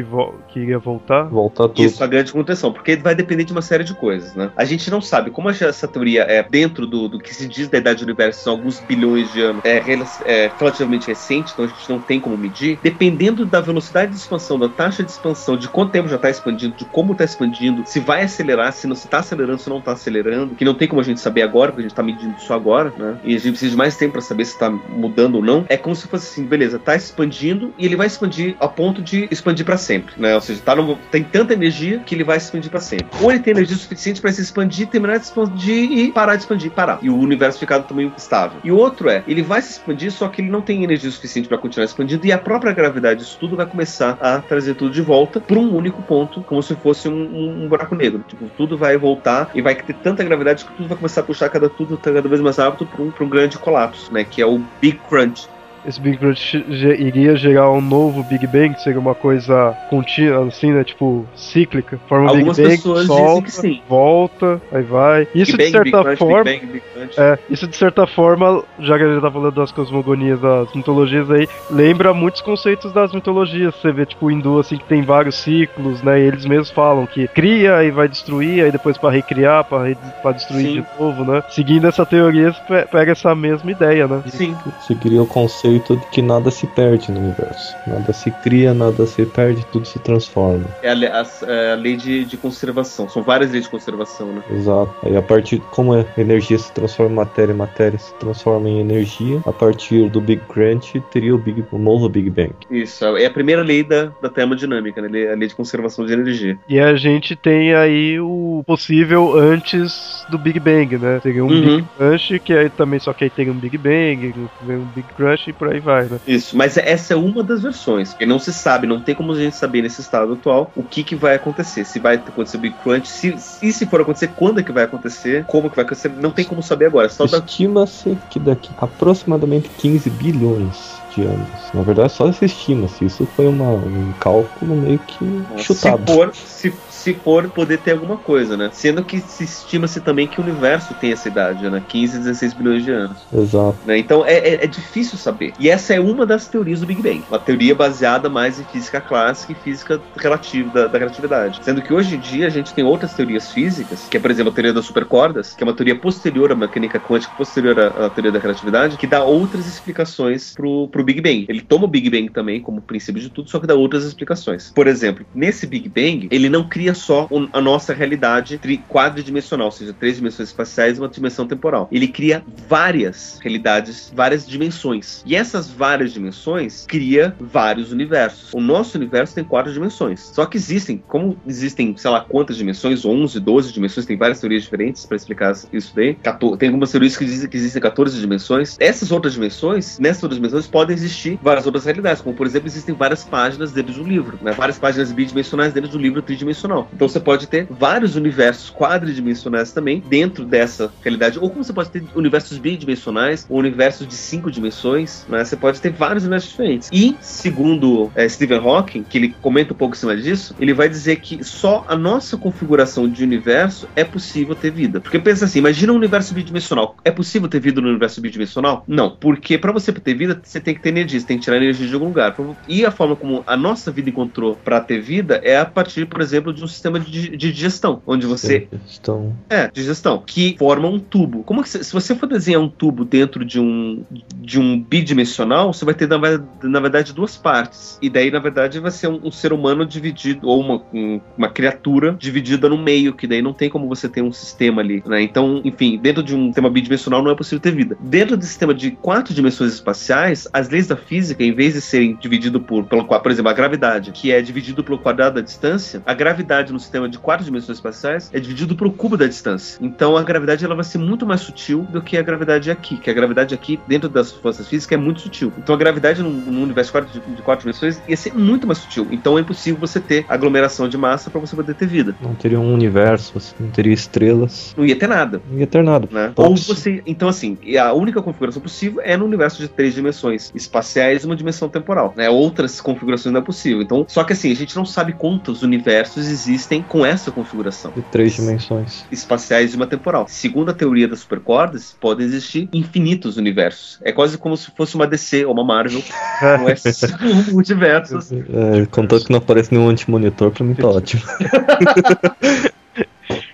[0.00, 1.24] que, vo que iria voltar?
[1.24, 1.82] Voltar tudo.
[1.82, 4.50] Isso, a grande contenção, porque vai depender de uma série de coisas, né?
[4.56, 7.78] A gente não sabe como essa teoria é dentro do, do que se diz da
[7.78, 9.82] idade do universo, são alguns bilhões de anos, é,
[10.24, 12.78] é relativamente recente, então a gente não tem como medir.
[12.82, 16.76] Dependendo da velocidade de expansão, da taxa de expansão, de quanto tempo já está expandindo,
[16.76, 20.54] de como está expandindo, se vai acelerar, se não está acelerando, se não está acelerando,
[20.54, 22.92] que não tem como a gente saber agora, porque a gente está medindo isso agora,
[22.96, 23.18] né?
[23.24, 25.64] E a gente precisa de mais tempo para saber se está mudando ou não.
[25.68, 29.28] É como se fosse assim, beleza, está expandindo e ele vai expandir a ponto de
[29.30, 30.34] expandir para sempre, né?
[30.34, 33.06] Ou seja, tá no, tem tanta energia que ele vai se expandir para sempre.
[33.20, 36.70] Ou ele tem energia suficiente para se expandir, terminar de expandir e parar de expandir,
[36.70, 36.98] parar.
[37.02, 38.60] E o universo ficar tamanho estável.
[38.62, 41.48] E o outro é, ele vai se expandir, só que ele não tem energia suficiente
[41.48, 45.02] para continuar expandindo e a própria gravidade disso tudo vai começar a trazer tudo de
[45.02, 48.24] volta para um único ponto, como se fosse um, um, um, buraco negro.
[48.26, 51.48] Tipo, tudo vai voltar e vai ter tanta gravidade que tudo vai começar a puxar
[51.48, 54.24] cada tudo cada vez mais rápido para um, um grande colapso, né?
[54.24, 55.48] Que é o Big Crunch
[55.86, 60.72] esse Big Crunch iria gerar um novo Big Bang, que seria uma coisa contínua, assim,
[60.72, 60.84] né?
[60.84, 61.98] Tipo, cíclica.
[62.08, 63.82] Forma Algumas Big Bang, pessoas solta, dizem que sim.
[63.88, 65.28] volta, aí vai.
[65.34, 66.44] Isso Big de certa Big Crunch, forma.
[66.44, 67.10] Big Bang, Big.
[67.16, 71.30] É, isso de certa forma, já que a gente tá falando das cosmogonias, das mitologias
[71.30, 73.74] aí, lembra muitos conceitos das mitologias.
[73.74, 76.20] Você vê, tipo, o hindu, assim, que tem vários ciclos, né?
[76.20, 79.96] E eles mesmos falam que cria e vai destruir, aí depois para recriar, para re...
[80.22, 80.72] Pra destruir Sim.
[80.82, 81.42] de novo, né?
[81.50, 84.22] Seguindo essa teoria, você pega essa mesma ideia, né?
[84.26, 84.54] Sim.
[84.80, 87.76] Você cria o conceito de que nada se perde no universo.
[87.86, 90.64] Nada se cria, nada se perde, tudo se transforma.
[90.82, 93.08] É a, a- é a lei de, de conservação.
[93.08, 94.42] São várias leis de conservação, né?
[94.50, 94.94] Exato.
[95.02, 99.40] Aí a partir como a energia se transforma em matéria, matéria se transforma em energia,
[99.44, 102.52] a partir do Big Crunch teria o, Big, o novo Big Bang.
[102.70, 103.04] Isso.
[103.16, 105.28] É a primeira lei da, da termodinâmica, né?
[105.32, 106.58] A lei de conservação de energia.
[106.68, 111.20] E a gente tem aí o possível antes do Big Bang, né?
[111.20, 111.76] Teria um Uhum.
[111.76, 115.08] Big Crunch, que aí também só que aí teria um Big Bang, vem um Big
[115.14, 116.18] Crush e por aí vai, né?
[116.26, 118.08] Isso, mas essa é uma das versões.
[118.10, 121.04] Porque não se sabe, não tem como a gente saber nesse estado atual o que,
[121.04, 121.84] que vai acontecer.
[121.84, 124.84] Se vai acontecer o Big Crunch, se, e se for acontecer, quando é que vai
[124.84, 127.10] acontecer, como que vai acontecer, não tem como saber agora.
[127.10, 127.36] Só da...
[127.38, 131.48] Estima-se que daqui aproximadamente 15 bilhões de anos.
[131.74, 133.04] Na verdade, só se estima-se.
[133.04, 136.00] Isso foi uma- um cálculo meio que chutado.
[136.08, 138.70] Se for, se, se for poder ter alguma coisa, né?
[138.72, 141.82] Sendo que se estima-se também que o universo tem essa idade, né?
[141.88, 143.18] 15, 16 bilhões de anos.
[143.32, 143.78] Exato.
[143.86, 143.98] né?
[143.98, 145.52] Então é, é- é difícil saber.
[145.58, 147.22] E essa é uma das teorias do Big Bang.
[147.28, 151.60] Uma teoria baseada mais em física clássica e física relativa, da, da relatividade.
[151.62, 154.52] Sendo que hoje em dia a gente tem outras teorias físicas, que é, por exemplo,
[154.52, 158.10] a teoria das supercordas, que é uma teoria posterior à mecânica quântica, posterior à, à
[158.10, 161.46] teoria da relatividade, que dá outras explicações pro, pro Big Bang.
[161.48, 164.70] Ele toma o Big Bang também como princípio de tudo, só que dá outras explicações.
[164.74, 169.72] Por exemplo, nesse Big Bang, ele não cria só um- a nossa realidade quadridimensional, ou
[169.72, 171.88] seja, três dimensões espaciais e uma dimensão temporal.
[171.90, 175.22] Ele cria várias realidades, várias dimensões.
[175.24, 178.50] E essas várias dimensões cria vários universos.
[178.52, 180.30] O nosso universo tem quatro dimensões.
[180.34, 184.62] Só que existem, como existem, sei lá, quantas dimensões, 11, 12 dimensões, tem várias teorias
[184.62, 186.14] diferentes para explicar isso daí.
[186.14, 188.76] 14 Tem algumas teorias que dizem que existem 14 dimensões.
[188.80, 192.94] Essas outras dimensões, nessas outras dimensões, podem existir várias outras realidades, como por exemplo, existem
[192.94, 194.52] várias páginas dentro de um livro, né?
[194.52, 196.79] várias páginas bidimensionais dentro de um livro tridimensional.
[196.92, 201.90] Então você pode ter vários universos quadridimensionais também dentro dessa realidade, ou como você pode
[201.90, 205.44] ter universos bidimensionais, ou universos de cinco dimensões, né?
[205.44, 206.88] Você pode ter vários universos diferentes.
[206.92, 210.88] E, segundo eh, Stephen Hawking, que ele comenta um pouco em cima disso, ele vai
[210.88, 215.00] dizer que só a nossa configuração de universo é possível ter vida.
[215.00, 216.96] Porque pensa assim, imagina um universo bidimensional.
[217.04, 218.84] É possível ter vida no universo bidimensional?
[218.86, 221.56] Não, porque para você ter vida, você tem que ter energia, você tem que tirar
[221.56, 222.34] energia de algum lugar.
[222.66, 226.20] E a forma como a nossa vida encontrou para ter vida é a partir, por
[226.20, 229.34] exemplo, de um sistema de, de digestão, onde você Estão.
[229.48, 231.42] é, digestão, que forma um tubo.
[231.44, 234.04] Como que se, se você for desenhar um tubo dentro de um
[234.36, 236.18] de um bidimensional, você vai ter na,
[236.62, 237.98] na verdade duas partes.
[238.02, 241.48] E daí, na verdade, vai ser um, um ser humano dividido ou uma, um- uma
[241.48, 245.22] criatura dividida no meio, que daí não tem como você ter um sistema ali, né?
[245.22, 247.96] Então, enfim, dentro de um sistema bidimensional não é possível ter vida.
[248.00, 252.16] Dentro do sistema de quatro dimensões espaciais, as leis da física, em vez de serem
[252.16, 256.14] dividido por, pelo, por exemplo, a gravidade, que é dividido pelo quadrado da distância, a
[256.14, 259.78] gravidade gravidade no sistema de quatro dimensões espaciais é dividido pelo cubo da distância.
[259.80, 263.10] Então a gravidade ela vai ser muito mais sutil do que a gravidade aqui, que
[263.10, 265.52] a gravidade aqui, dentro das forças físicas, é muito sutil.
[265.58, 269.06] Então a gravidade no, no universo de, de quatro dimensões ia ser muito mais sutil.
[269.10, 272.14] Então é impossível você ter aglomeração de massa para você poder ter vida.
[272.20, 274.74] Não teria um universo, assim, não teria estrelas.
[274.76, 275.40] Não ia ter nada.
[275.50, 276.08] Não ia ter nada.
[276.10, 276.32] Né?
[276.36, 277.02] Ou você.
[277.06, 281.36] Então, assim, a única configuração possível é no universo de três dimensões espaciais e uma
[281.36, 282.12] dimensão temporal.
[282.16, 282.28] Né?
[282.28, 283.82] Outras configurações não é possível.
[283.82, 286.49] Então, só que assim, a gente não sabe quantos universos existem
[286.88, 287.92] com essa configuração.
[287.92, 289.04] De três dimensões.
[289.10, 290.26] Espaciais e uma temporal.
[290.28, 293.98] Segundo a teoria das supercordas, podem existir infinitos universos.
[294.02, 298.30] É quase como se fosse uma DC ou uma Marvel com multiversos.
[298.50, 301.22] É, contanto que não aparece nenhum anti-monitor, pra mim tá ótimo.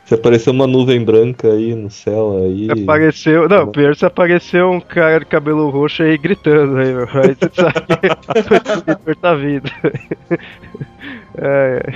[0.07, 2.69] Se apareceu uma nuvem branca aí no céu aí.
[2.71, 3.49] Apareceu.
[3.49, 7.09] Não, pior se apareceu um cara de cabelo roxo aí gritando aí, meu.
[7.13, 9.69] Aí você sabe que tá vindo.
[11.39, 11.93] É,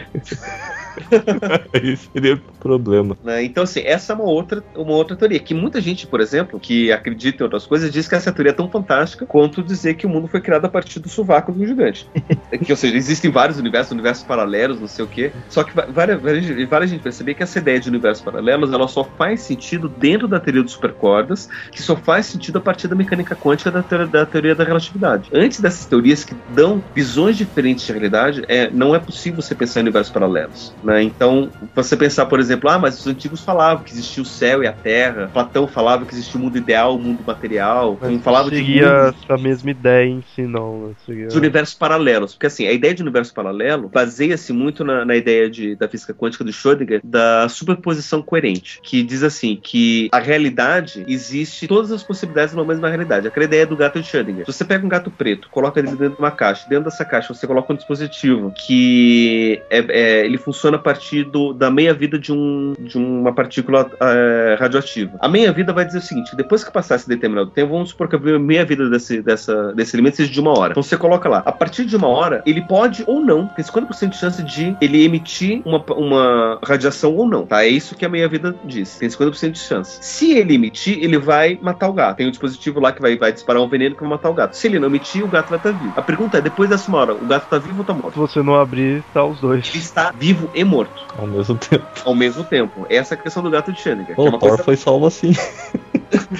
[1.72, 3.16] Aí seria problema.
[3.24, 3.44] Né?
[3.44, 5.38] Então, assim, essa é uma outra, uma outra teoria.
[5.38, 8.54] Que muita gente, por exemplo, que acredita em outras coisas, diz que essa teoria é
[8.54, 12.08] tão fantástica quanto dizer que o mundo foi criado a partir do sovaco do gigante.
[12.64, 15.32] que, ou seja, existem vários universos, universos paralelos, não sei o quê.
[15.48, 19.04] Só que várias, várias, várias gente perceber que essa ideia de universos paralelos ela só
[19.04, 23.34] faz sentido dentro da teoria dos supercordas, que só faz sentido a partir da mecânica
[23.34, 25.30] quântica da, teoria da, teoria da relatividade.
[25.32, 29.80] Antes dessas teorias que dão visões diferentes de realidade, é, não é possível você pensar
[29.80, 30.74] em universos paralelos.
[30.82, 30.89] Né?
[30.98, 34.66] Então, você pensar, por exemplo, ah, mas os antigos falavam que existia o céu e
[34.66, 38.48] a terra, Platão falava que existia o mundo ideal, o mundo material, mas não falava
[38.48, 39.16] seria de mundo...
[39.24, 40.88] essa mesma ideia em si, não.
[40.88, 40.94] Né?
[41.04, 41.28] Seria...
[41.28, 45.48] Os universos paralelos, porque assim, a ideia de universo paralelo baseia-se muito na, na, ideia
[45.50, 51.04] de, da física quântica do Schrödinger da superposição coerente, que diz assim, que a realidade
[51.06, 53.28] existe todas as possibilidades numa mesma realidade.
[53.28, 54.44] Aquela ideia do gato de Schrödinger.
[54.46, 57.34] Se você pega um gato preto, coloca ele dentro de uma caixa, dentro dessa caixa
[57.34, 62.74] você coloca um dispositivo que é, é, ele funciona partir do, da meia-vida de, um,
[62.78, 65.12] de uma partícula é, radioativa.
[65.20, 68.16] A meia-vida vai dizer o seguinte: depois que passar esse determinado tempo, vamos supor que
[68.16, 70.72] a meia-vida desse, dessa, desse elemento seja de uma hora.
[70.72, 74.08] Então você coloca lá, a partir de uma hora, ele pode ou não, tem 50%
[74.10, 77.64] de chance de ele emitir uma, uma radiação ou não, tá?
[77.64, 78.96] É isso que a meia-vida diz.
[78.96, 79.98] Tem 50% de chance.
[80.00, 82.16] Se ele emitir, ele vai matar o gato.
[82.16, 84.56] Tem um dispositivo lá que vai, vai disparar um veneno que vai matar o gato.
[84.56, 85.92] Se ele não emitir, o gato vai estar vivo.
[85.96, 88.12] A pergunta é: depois dessa uma hora, o gato está vivo ou está morto?
[88.12, 89.68] Se você não abrir, tá os dois.
[89.68, 91.06] Ele está vivo e morto.
[91.18, 91.86] Ao mesmo tempo.
[92.04, 92.86] Ao mesmo tempo.
[92.88, 94.18] Essa é a questão do gato de Schrödinger.
[94.18, 94.64] O é Thor coisa...
[94.64, 95.32] foi salvo assim.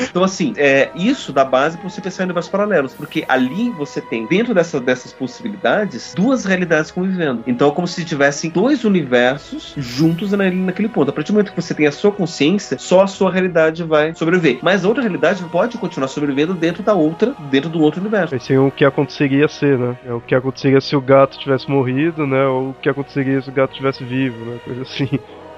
[0.09, 4.01] Então, assim, é, isso dá base para você pensar em universos paralelos, porque ali você
[4.01, 7.43] tem, dentro dessa, dessas possibilidades, duas realidades convivendo.
[7.47, 11.11] Então é como se tivessem dois universos juntos naquele ponto.
[11.11, 14.15] A partir do momento que você tem a sua consciência, só a sua realidade vai
[14.15, 14.59] sobreviver.
[14.63, 18.35] Mas a outra realidade pode continuar sobrevivendo dentro da outra, dentro do outro universo.
[18.53, 19.97] É o que aconteceria ser, né?
[20.05, 22.45] É o que aconteceria se o gato tivesse morrido, né?
[22.47, 24.59] Ou o que aconteceria se o gato tivesse vivo, né?
[24.65, 25.09] Coisa assim.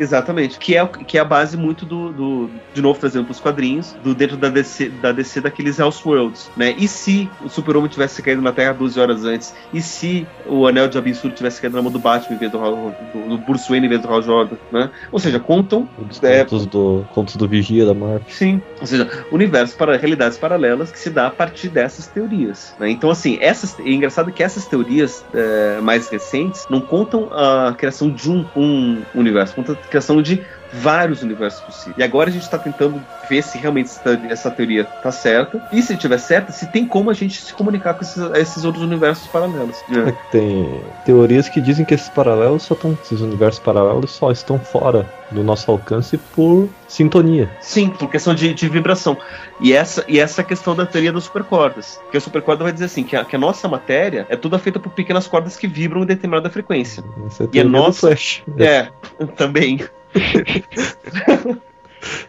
[0.02, 0.58] Exatamente.
[0.58, 3.94] Que é, que é a base muito do, do de novo trazendo para os quadrinhos,
[4.02, 6.74] do dentro da DC, da DC daqueles Elseworlds, né?
[6.76, 9.54] E se o Super-Homem tivesse caído na Terra 12 horas antes?
[9.72, 12.58] E se o Anel de Absurdo tivesse caído na mão do Batman em vez do,
[12.58, 14.90] do, do Bruce Wayne em vez do Hal Jordan, né?
[15.12, 15.88] Ou seja, contam...
[16.10, 18.22] Os é, contos, do, contos do Vigia da Marvel.
[18.28, 18.60] Sim.
[18.80, 22.90] Ou seja, universos para realidades paralelas que se dá a partir dessas teorias, né?
[22.90, 28.10] Então, assim, essas, é engraçado que essas teorias é, mais recentes não contam a criação
[28.10, 31.98] de um, um universo, contam criação de vários universos possíveis.
[31.98, 33.90] E agora a gente está tentando ver se realmente
[34.30, 35.62] essa teoria está certa.
[35.72, 38.82] E se estiver certa, se tem como a gente se comunicar com esses, esses outros
[38.82, 39.76] universos paralelos.
[39.90, 40.12] É.
[40.30, 42.98] Tem teorias que dizem que esses paralelos só estão.
[43.02, 47.50] Esses universos paralelos só estão fora do nosso alcance por sintonia.
[47.60, 49.16] Sim, por questão de, de vibração.
[49.60, 52.00] E essa, e essa é a questão da teoria das supercordas.
[52.10, 54.78] Que a supercorda vai dizer assim: que a, que a nossa matéria é toda feita
[54.78, 57.02] por pequenas cordas que vibram em determinada frequência.
[57.26, 58.14] Essa é a e a nossa.
[58.58, 58.88] É,
[59.36, 59.80] também.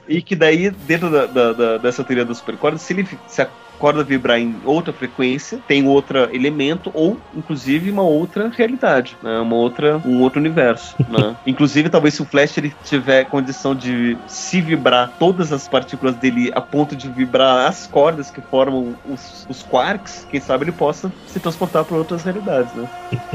[0.07, 3.47] E que daí, dentro da, da, da, dessa teoria das supercordas, se, ele, se a
[3.79, 9.39] corda vibrar em outra frequência, tem outro elemento ou, inclusive, uma outra realidade, né?
[9.39, 10.95] uma outra, um outro universo.
[11.09, 11.35] Né?
[11.45, 16.51] inclusive, talvez se o Flash ele tiver condição de se vibrar todas as partículas dele
[16.55, 21.11] a ponto de vibrar as cordas que formam os, os quarks, quem sabe ele possa
[21.27, 22.87] se transportar para outras realidades, né?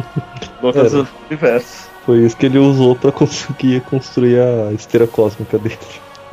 [0.62, 1.87] outros universos.
[2.08, 5.76] Foi isso que ele usou para conseguir construir a esteira cósmica dele.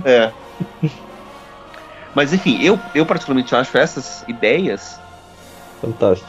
[0.05, 0.31] É.
[2.15, 4.97] Mas enfim, eu, eu particularmente acho essas ideias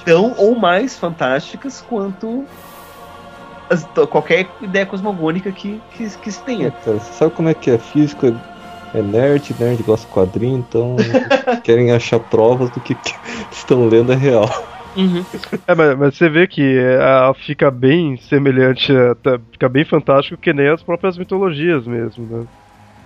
[0.04, 2.44] tão ou mais fantásticas quanto
[3.70, 6.66] as, qualquer ideia cosmogônica que, que, que se tenha.
[6.66, 8.26] É, cara, você sabe como é que é físico?
[8.26, 10.96] É, é nerd, nerd gosta de quadrinho, então
[11.62, 13.14] querem achar provas do que, que
[13.52, 14.50] estão lendo é real.
[14.96, 15.26] Uhum.
[15.66, 20.40] É, mas, mas você vê que é, fica bem semelhante, é, tá- fica bem fantástico
[20.40, 22.48] que nem as próprias mitologias mesmo, né?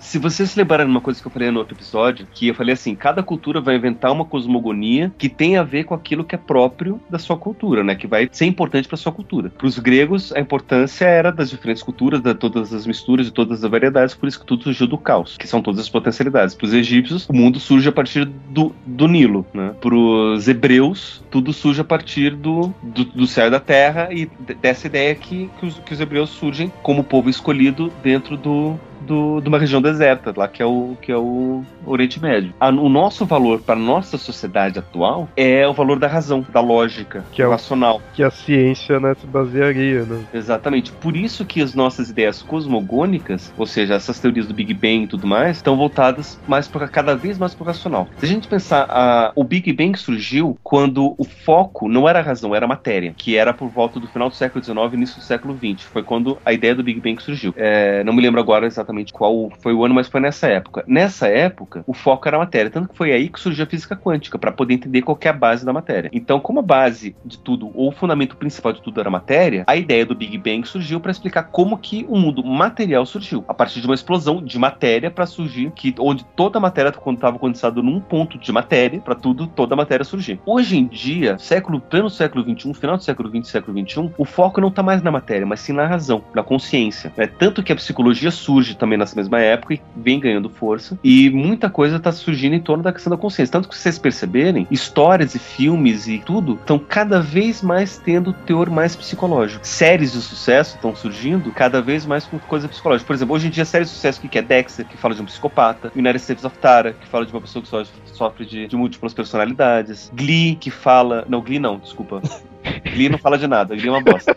[0.01, 2.55] Se vocês se lembrarem de uma coisa que eu falei no outro episódio, que eu
[2.55, 6.33] falei assim, cada cultura vai inventar uma cosmogonia que tem a ver com aquilo que
[6.35, 7.95] é próprio da sua cultura, né?
[7.95, 9.49] Que vai ser importante para sua cultura.
[9.49, 13.63] Para os gregos, a importância era das diferentes culturas, de todas as misturas, de todas
[13.63, 16.55] as variedades, por isso que tudo surgiu do caos, que são todas as potencialidades.
[16.55, 19.73] Para os egípcios, o mundo surge a partir do, do Nilo, né?
[19.79, 24.25] Para os hebreus, tudo surge a partir do, do, do céu e da terra e
[24.25, 28.79] de- dessa ideia que, que, os, que os hebreus surgem como povo escolhido dentro do,
[29.01, 32.53] do, de uma região deserta, lá que é o, que é o Oriente Médio.
[32.61, 37.23] O nosso valor para a nossa sociedade atual é o valor da razão, da lógica,
[37.31, 38.01] Que é o- racional.
[38.13, 40.23] Que a ciência né, se basearia, né?
[40.33, 40.91] Exatamente.
[40.93, 45.07] Por isso que as nossas ideias cosmogônicas, ou seja, essas teorias do Big Bang e
[45.07, 48.07] tudo mais, estão voltadas mais para cada vez mais para o racional.
[48.17, 52.23] Se a gente pensar, a- o Big Bang surgiu quando o foco não era a
[52.23, 55.17] razão, era a matéria, que era por volta do final do século XIX e início
[55.17, 55.83] do século XX.
[55.83, 57.53] Foi quando a ideia do Big Bang surgiu.
[57.55, 60.83] É, não me lembro agora exatamente qual foi o ano, mas foi nessa época.
[60.87, 63.95] Nessa época, o foco era a matéria, tanto que foi aí que surgiu a física
[63.95, 66.09] quântica, para poder entender qual é a base da matéria.
[66.13, 69.63] Então, como a base de tudo, ou o fundamento principal de tudo era a matéria,
[69.67, 73.53] a ideia do Big Bang surgiu para explicar como que o mundo material surgiu, a
[73.53, 77.81] partir de uma explosão de matéria para surgir, que onde toda a matéria estava condensada
[77.81, 80.39] num ponto de matéria, para tudo, toda a matéria surgir.
[80.45, 84.61] Hoje em dia, século, pleno século XXI, final do século XX, século XXI, o foco
[84.61, 87.11] não está mais na matéria, mas sim na razão, na consciência.
[87.15, 87.27] né?
[87.27, 91.29] Tanto que a psicologia surge também nessa mesma época e vem ganhando força, e
[91.61, 93.51] muita coisa está surgindo em torno da questão da consciência.
[93.51, 98.69] Tanto que vocês perceberem, histórias e filmes e tudo estão cada vez mais tendo teor
[98.69, 99.65] mais psicológico.
[99.65, 103.05] Séries de sucesso estão surgindo cada vez mais com coisa psicológica.
[103.05, 105.25] Por exemplo, hoje em dia, séries de sucesso, que é Dexter, que fala de um
[105.25, 109.13] psicopata, United States of Tara, que fala de uma pessoa que sofre de, de múltiplas
[109.13, 111.25] personalidades, Glee, que fala.
[111.29, 112.21] Não, Glee não, desculpa.
[112.93, 114.35] Glee não fala de nada, Glee é uma bosta.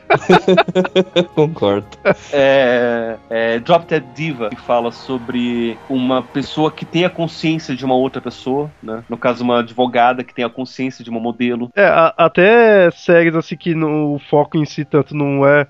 [1.35, 1.87] Concordo.
[2.33, 7.85] É, é, Drop Dead Diva, que fala sobre uma pessoa que tem a consciência de
[7.85, 9.03] uma outra pessoa, né?
[9.09, 11.71] No caso, uma advogada que tem a consciência de uma modelo.
[11.75, 15.67] É, a- até séries assim que no, o foco em si tanto não é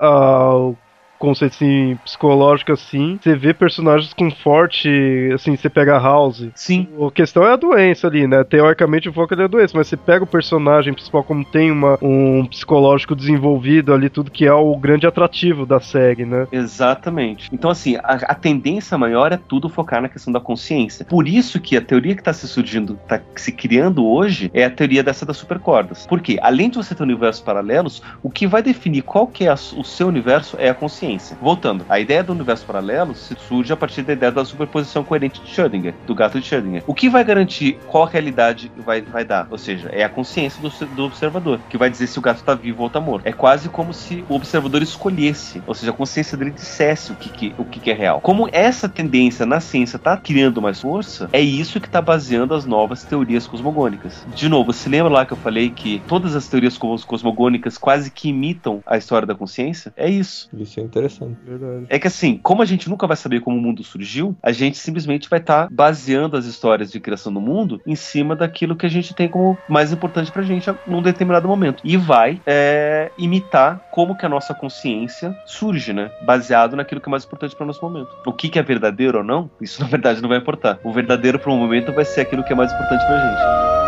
[0.00, 0.74] o
[1.18, 6.48] conceito assim, psicológico assim, você vê personagens com forte, assim, você pega a House.
[6.54, 6.88] Sim.
[7.06, 8.44] A questão é a doença ali, né?
[8.44, 11.98] Teoricamente o foco é a doença, mas você pega o personagem principal como tem uma,
[12.02, 16.46] um psicológico desenvolvido ali, tudo que é o grande atrativo da série, né?
[16.52, 17.48] Exatamente.
[17.52, 21.04] Então, assim, a, a tendência maior é tudo focar na questão da consciência.
[21.04, 24.70] Por isso que a teoria que está se surgindo, está se criando hoje, é a
[24.70, 26.06] teoria dessa das supercordas.
[26.06, 26.38] Por quê?
[26.42, 29.84] Além de você ter universos paralelos, o que vai definir qual que é a- o
[29.84, 31.05] seu universo é a consciência.
[31.40, 35.48] Voltando, a ideia do universo paralelo surge a partir da ideia da superposição coerente de
[35.50, 36.82] Schrödinger, do gato de Schrödinger.
[36.86, 39.46] O que vai garantir qual realidade vai, vai dar?
[39.50, 42.54] Ou seja, é a consciência do, do observador, que vai dizer se o gato está
[42.54, 43.26] vivo ou está morto.
[43.26, 47.30] É quase como se o observador escolhesse, ou seja, a consciência dele dissesse o que,
[47.30, 48.20] que- o que, que é real.
[48.20, 52.64] Como essa tendência na ciência está criando mais força, é isso que está baseando as
[52.66, 54.22] novas teorias cosmogônicas.
[54.26, 58.10] De novo, se lembra lá que eu falei que todas as teorias cos- cosmogônicas quase
[58.10, 59.92] que imitam a história da consciência?
[59.96, 60.48] É isso.
[60.95, 61.36] É interessante.
[61.44, 61.86] Verdade.
[61.88, 64.78] É que assim, como a gente nunca vai saber como o mundo surgiu, a gente
[64.78, 68.90] simplesmente vai estar baseando as histórias de criação do mundo em cima daquilo que a
[68.90, 71.82] gente tem como mais importante pra gente num determinado momento.
[71.84, 76.10] E vai é, imitar como que a nossa consciência surge, né?
[76.24, 78.08] Baseado naquilo que é mais importante para nosso momento.
[78.26, 80.78] O que, que é verdadeiro ou não, isso na verdade não vai importar.
[80.82, 83.85] O verdadeiro para um momento vai ser aquilo que é mais importante pra gente.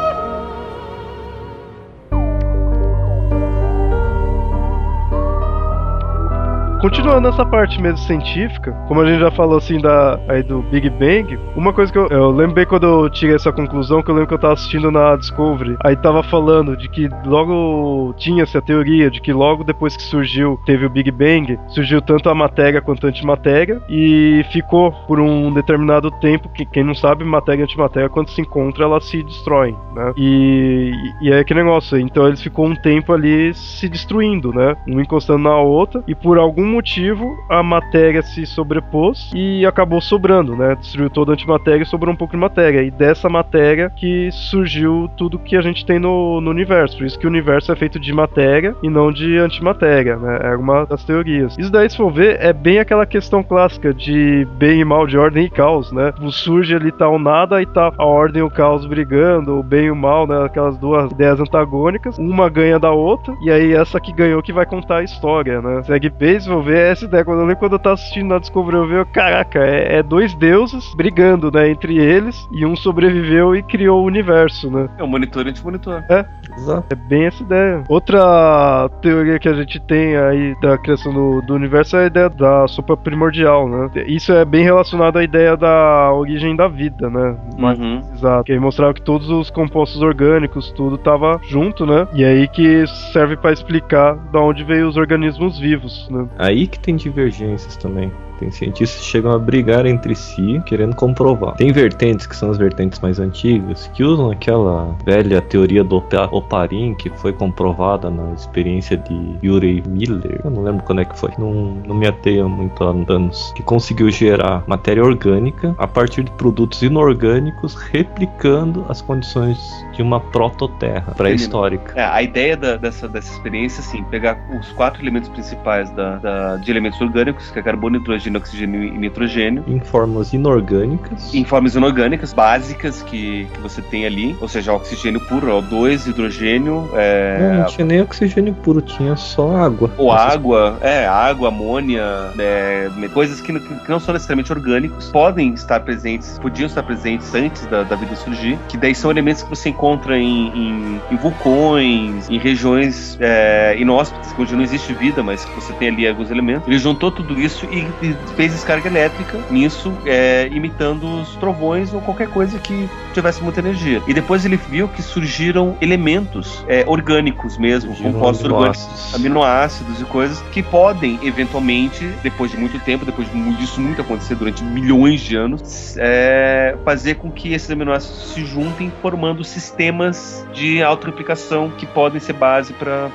[6.80, 10.88] Continuando nessa parte mesmo científica, como a gente já falou assim da, aí do Big
[10.90, 14.28] Bang, uma coisa que eu, eu lembrei quando eu tirei essa conclusão, que eu lembro
[14.28, 19.10] que eu tava assistindo na Discovery, aí tava falando de que logo tinha essa teoria
[19.10, 23.06] de que logo depois que surgiu, teve o Big Bang, surgiu tanto a matéria quanto
[23.06, 28.08] a antimatéria e ficou por um determinado tempo, que quem não sabe, matéria e antimatéria
[28.08, 30.12] quando se encontram elas se destroem, né?
[30.16, 34.76] E, e é aquele negócio, então eles ficou um tempo ali se destruindo, né?
[34.86, 40.56] Um encostando na outra e por algum motivo a matéria se sobrepôs e acabou sobrando,
[40.56, 40.76] né?
[40.76, 42.82] Destruiu toda a antimatéria e sobrou um pouco de matéria.
[42.82, 46.98] E dessa matéria que surgiu tudo que a gente tem no, no universo.
[46.98, 50.38] Por isso que o universo é feito de matéria e não de antimatéria, né?
[50.42, 51.56] É uma das teorias.
[51.58, 55.18] Isso daí, se for ver, é bem aquela questão clássica de bem e mal, de
[55.18, 56.12] ordem e caos, né?
[56.30, 59.86] Surge ali tá o nada e tá a ordem e o caos brigando, o bem
[59.86, 60.44] e o mal, né?
[60.44, 62.18] Aquelas duas ideias antagônicas.
[62.18, 65.82] Uma ganha da outra, e aí essa que ganhou que vai contar a história, né?
[65.82, 67.24] Segue bem, desenvolver é essa ideia.
[67.24, 70.34] Quando eu lembro quando eu tava assistindo na Discovery, eu vi, caraca, é, é, dois
[70.34, 74.88] deuses brigando, né, entre eles, e um sobreviveu e criou o universo, né?
[74.98, 76.04] É um monitor e anti-monitor.
[76.08, 76.24] É,
[76.56, 76.86] Exato.
[76.90, 77.84] É bem essa ideia.
[77.88, 82.28] Outra teoria que a gente tem aí da criação do, do universo é a ideia
[82.28, 83.90] da sopa primordial, né?
[84.06, 87.36] Isso é bem relacionado à ideia da origem da vida, né?
[87.58, 88.02] Uhum.
[88.12, 88.44] Exato.
[88.44, 92.06] Que aí mostrava que todos os compostos orgânicos, tudo tava junto, né?
[92.12, 96.26] E aí que serve para explicar da onde veio os organismos vivos, né?
[96.48, 98.10] Aí que tem divergências também.
[98.38, 101.56] Tem cientistas que chegam a brigar entre si, querendo comprovar.
[101.56, 105.96] Tem vertentes, que são as vertentes mais antigas, que usam aquela velha teoria do
[106.30, 110.40] Oparin, que foi comprovada na experiência de Yuri Miller.
[110.44, 111.30] Eu não lembro quando é que foi.
[111.38, 111.52] Não,
[111.86, 113.52] não me ateia muito a anos.
[113.54, 119.58] Que conseguiu gerar matéria orgânica a partir de produtos inorgânicos, replicando as condições
[119.94, 121.98] de uma prototerra pré-histórica.
[121.98, 126.56] É, a ideia da, dessa, dessa experiência, assim, pegar os quatro elementos principais da, da,
[126.56, 129.64] de elementos orgânicos, que é carbono, hidrogênio, oxigênio e nitrogênio.
[129.66, 131.32] Em formas inorgânicas.
[131.34, 136.90] Em formas inorgânicas, básicas que, que você tem ali, ou seja, oxigênio puro, O2, hidrogênio.
[136.94, 137.38] É...
[137.40, 139.90] Não, não tinha nem oxigênio puro, tinha só água.
[139.96, 142.04] Ou água, é, água, amônia,
[142.38, 147.66] é, coisas que, que, não são necessariamente orgânicos, podem estar presentes, podiam estar presentes antes
[147.66, 151.16] da, da vida surgir, que daí são elementos que você encontra encontra em, em, em
[151.16, 156.66] vulcões, em regiões é, inóspitas, onde não existe vida, mas você tem ali alguns elementos.
[156.68, 162.00] Ele juntou tudo isso e, e fez descarga elétrica nisso, é, imitando os trovões ou
[162.00, 164.00] qualquer coisa que tivesse muita energia.
[164.06, 170.04] E depois ele viu que surgiram elementos é, orgânicos mesmo, surgiram compostos orgânicos, aminoácidos e
[170.04, 175.34] coisas que podem, eventualmente, depois de muito tempo, depois disso muito acontecer durante milhões de
[175.34, 182.20] anos, é, fazer com que esses aminoácidos se juntem formando sistemas de auto-replicação que podem
[182.20, 183.10] ser base para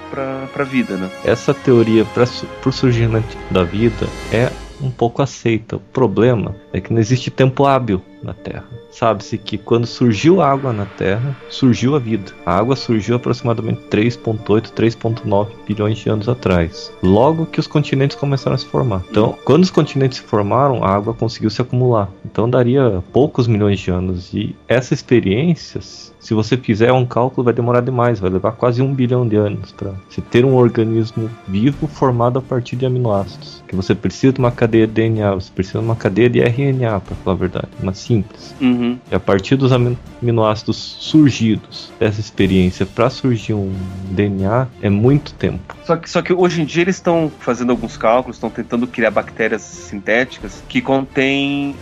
[0.53, 1.09] a vida, né?
[1.23, 2.23] Essa teoria para
[2.65, 4.49] o surgimento da vida é
[4.83, 5.77] um pouco aceita.
[5.77, 8.65] O problema é que não existe tempo hábil na Terra.
[8.91, 12.31] Sabe-se que quando surgiu a água na Terra, surgiu a vida.
[12.45, 16.91] A água surgiu aproximadamente 3,8, 3,9 bilhões de anos atrás.
[17.01, 19.03] Logo que os continentes começaram a se formar.
[19.09, 22.09] Então, quando os continentes se formaram, a água conseguiu se acumular.
[22.25, 24.33] Então, daria poucos milhões de anos.
[24.33, 25.81] E essa experiência,
[26.23, 28.19] se você fizer um cálculo, vai demorar demais.
[28.19, 32.41] Vai levar quase um bilhão de anos para se ter um organismo vivo formado a
[32.41, 33.61] partir de aminoácidos.
[33.67, 37.01] Que você precisa de uma cadeia de DNA, você precisa de uma cadeia de RNA,
[37.01, 37.67] para falar a verdade.
[37.81, 38.55] Uma simples.
[38.61, 38.97] Uhum.
[39.11, 43.73] E a partir dos aminoácidos surgidos dessa experiência para surgir um
[44.11, 45.75] DNA é muito tempo.
[45.83, 49.11] Só que, só que hoje em dia eles estão fazendo alguns cálculos, estão tentando criar
[49.11, 51.75] bactérias sintéticas que contêm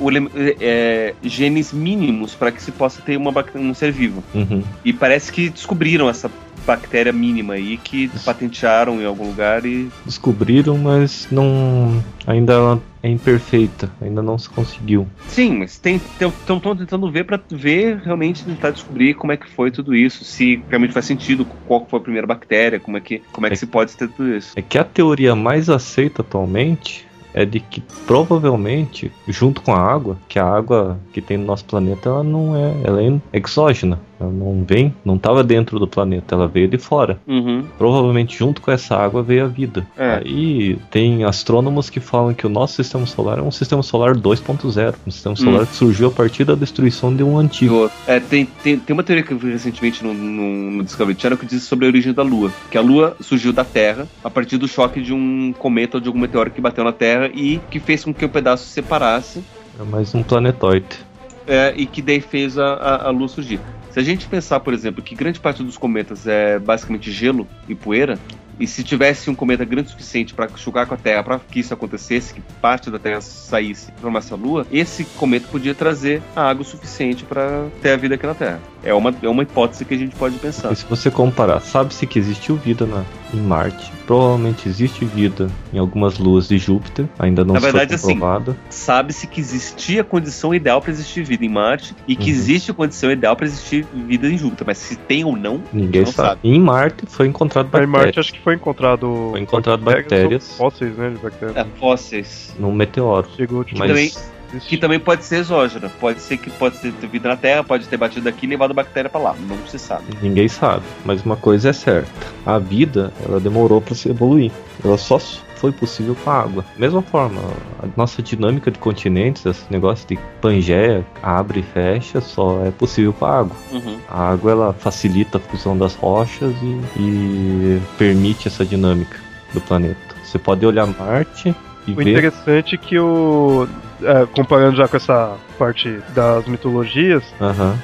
[0.59, 4.23] é, genes mínimos para que se possa ter uma, um ser vivo.
[4.33, 4.63] Uhum.
[4.83, 6.29] E parece que descobriram essa
[6.65, 9.89] bactéria mínima aí que patentearam em algum lugar e.
[10.05, 12.03] Descobriram, mas não.
[12.25, 15.07] Ainda ela é imperfeita, ainda não se conseguiu.
[15.27, 19.95] Sim, mas estão tentando ver para ver realmente tentar descobrir como é que foi tudo
[19.95, 23.49] isso, se realmente faz sentido, qual foi a primeira bactéria, como é que, como é
[23.49, 24.53] que é, se pode ter tudo isso.
[24.55, 30.17] É que a teoria mais aceita atualmente é de que provavelmente, junto com a água,
[30.27, 33.99] que a água que tem no nosso planeta, ela não é, ela é exógena.
[34.21, 37.19] Ela não vem, não estava dentro do planeta, ela veio de fora.
[37.27, 37.65] Uhum.
[37.77, 39.85] Provavelmente junto com essa água veio a vida.
[39.97, 40.21] É.
[40.23, 44.95] Aí tem astrônomos que falam que o nosso sistema solar é um sistema solar 2.0,
[45.05, 45.65] um sistema solar uhum.
[45.65, 47.89] que surgiu a partir da destruição de um antigo.
[48.05, 51.37] É, tem, tem, tem uma teoria que eu vi recentemente no, no, no Discovery Channel
[51.37, 52.51] que diz sobre a origem da Lua.
[52.69, 56.07] Que a Lua surgiu da Terra a partir do choque de um cometa ou de
[56.07, 59.43] algum meteoro que bateu na Terra e que fez com que o pedaço se separasse.
[59.79, 60.99] É mais um planetoide.
[61.47, 63.59] É, e que daí fez a, a, a Lua surgir.
[63.91, 67.75] Se a gente pensar, por exemplo, que grande parte dos cometas é basicamente gelo e
[67.75, 68.17] poeira,
[68.61, 71.59] e se tivesse um cometa grande o suficiente para chocar com a Terra, para que
[71.59, 76.21] isso acontecesse, que parte da Terra saísse e formasse a Lua, esse cometa podia trazer
[76.35, 78.59] a água suficiente para ter a vida aqui na Terra.
[78.83, 80.71] É uma, é uma hipótese que a gente pode pensar.
[80.71, 83.03] E se você comparar, sabe-se que existiu vida na,
[83.33, 88.13] em Marte, provavelmente existe vida em algumas luas de Júpiter, ainda não na verdade, foi
[88.13, 88.51] comprovada.
[88.51, 92.35] Assim, sabe-se que existia a condição ideal para existir vida em Marte e que uhum.
[92.35, 96.01] existe a condição ideal para existir vida em Júpiter, mas se tem ou não, ninguém
[96.01, 96.27] não sabe.
[96.29, 96.39] sabe.
[96.43, 97.89] Em Marte foi encontrado bactérias.
[97.89, 99.29] Em Marte acho que foi encontrado.
[99.31, 100.55] Foi encontrado bactérias.
[100.57, 101.09] Fósseis, né?
[101.09, 101.57] De bactérias.
[101.57, 102.55] É, fósseis.
[102.59, 103.27] Num meteoro.
[103.35, 103.89] Chegou tipo, mas...
[103.89, 104.11] também
[104.59, 105.89] que também pode ser exógena.
[105.99, 108.73] Pode ser que pode ter vida na Terra, pode ter batido aqui e levado a
[108.73, 109.35] bactéria para lá.
[109.47, 110.05] Não se sabe.
[110.21, 110.83] Ninguém sabe.
[111.05, 112.09] Mas uma coisa é certa:
[112.45, 114.51] a vida ela demorou para se evoluir.
[114.83, 115.19] Ela só
[115.61, 116.65] foi possível com a água.
[116.75, 117.39] Mesma forma,
[117.81, 123.13] a nossa dinâmica de continentes, esse negócio de Pangeia, abre e fecha, só é possível
[123.13, 123.55] com a água.
[123.71, 123.99] Uhum.
[124.09, 129.19] A água ela facilita a fusão das rochas e, e permite essa dinâmica
[129.53, 129.99] do planeta.
[130.23, 131.55] Você pode olhar Marte
[131.87, 132.09] e O ver.
[132.09, 133.67] interessante é que o.
[134.03, 137.23] é, comparando já com essa parte das mitologias,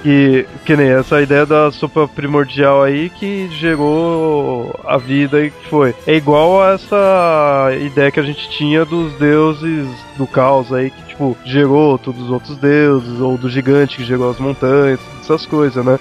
[0.01, 5.69] que, que nem essa ideia da sopa primordial aí que gerou a vida e que
[5.69, 5.93] foi.
[6.05, 9.87] É igual a essa ideia que a gente tinha dos deuses
[10.17, 14.29] do caos aí, que tipo, gerou todos os outros deuses, ou do gigante que gerou
[14.29, 15.99] as montanhas, essas coisas, né?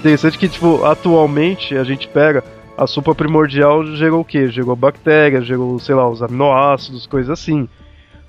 [0.00, 2.44] Interessante que, tipo, atualmente a gente pega.
[2.76, 4.48] A sopa primordial gerou o quê?
[4.48, 7.68] Gerou bactérias, gerou, sei lá, os aminoácidos, coisas assim.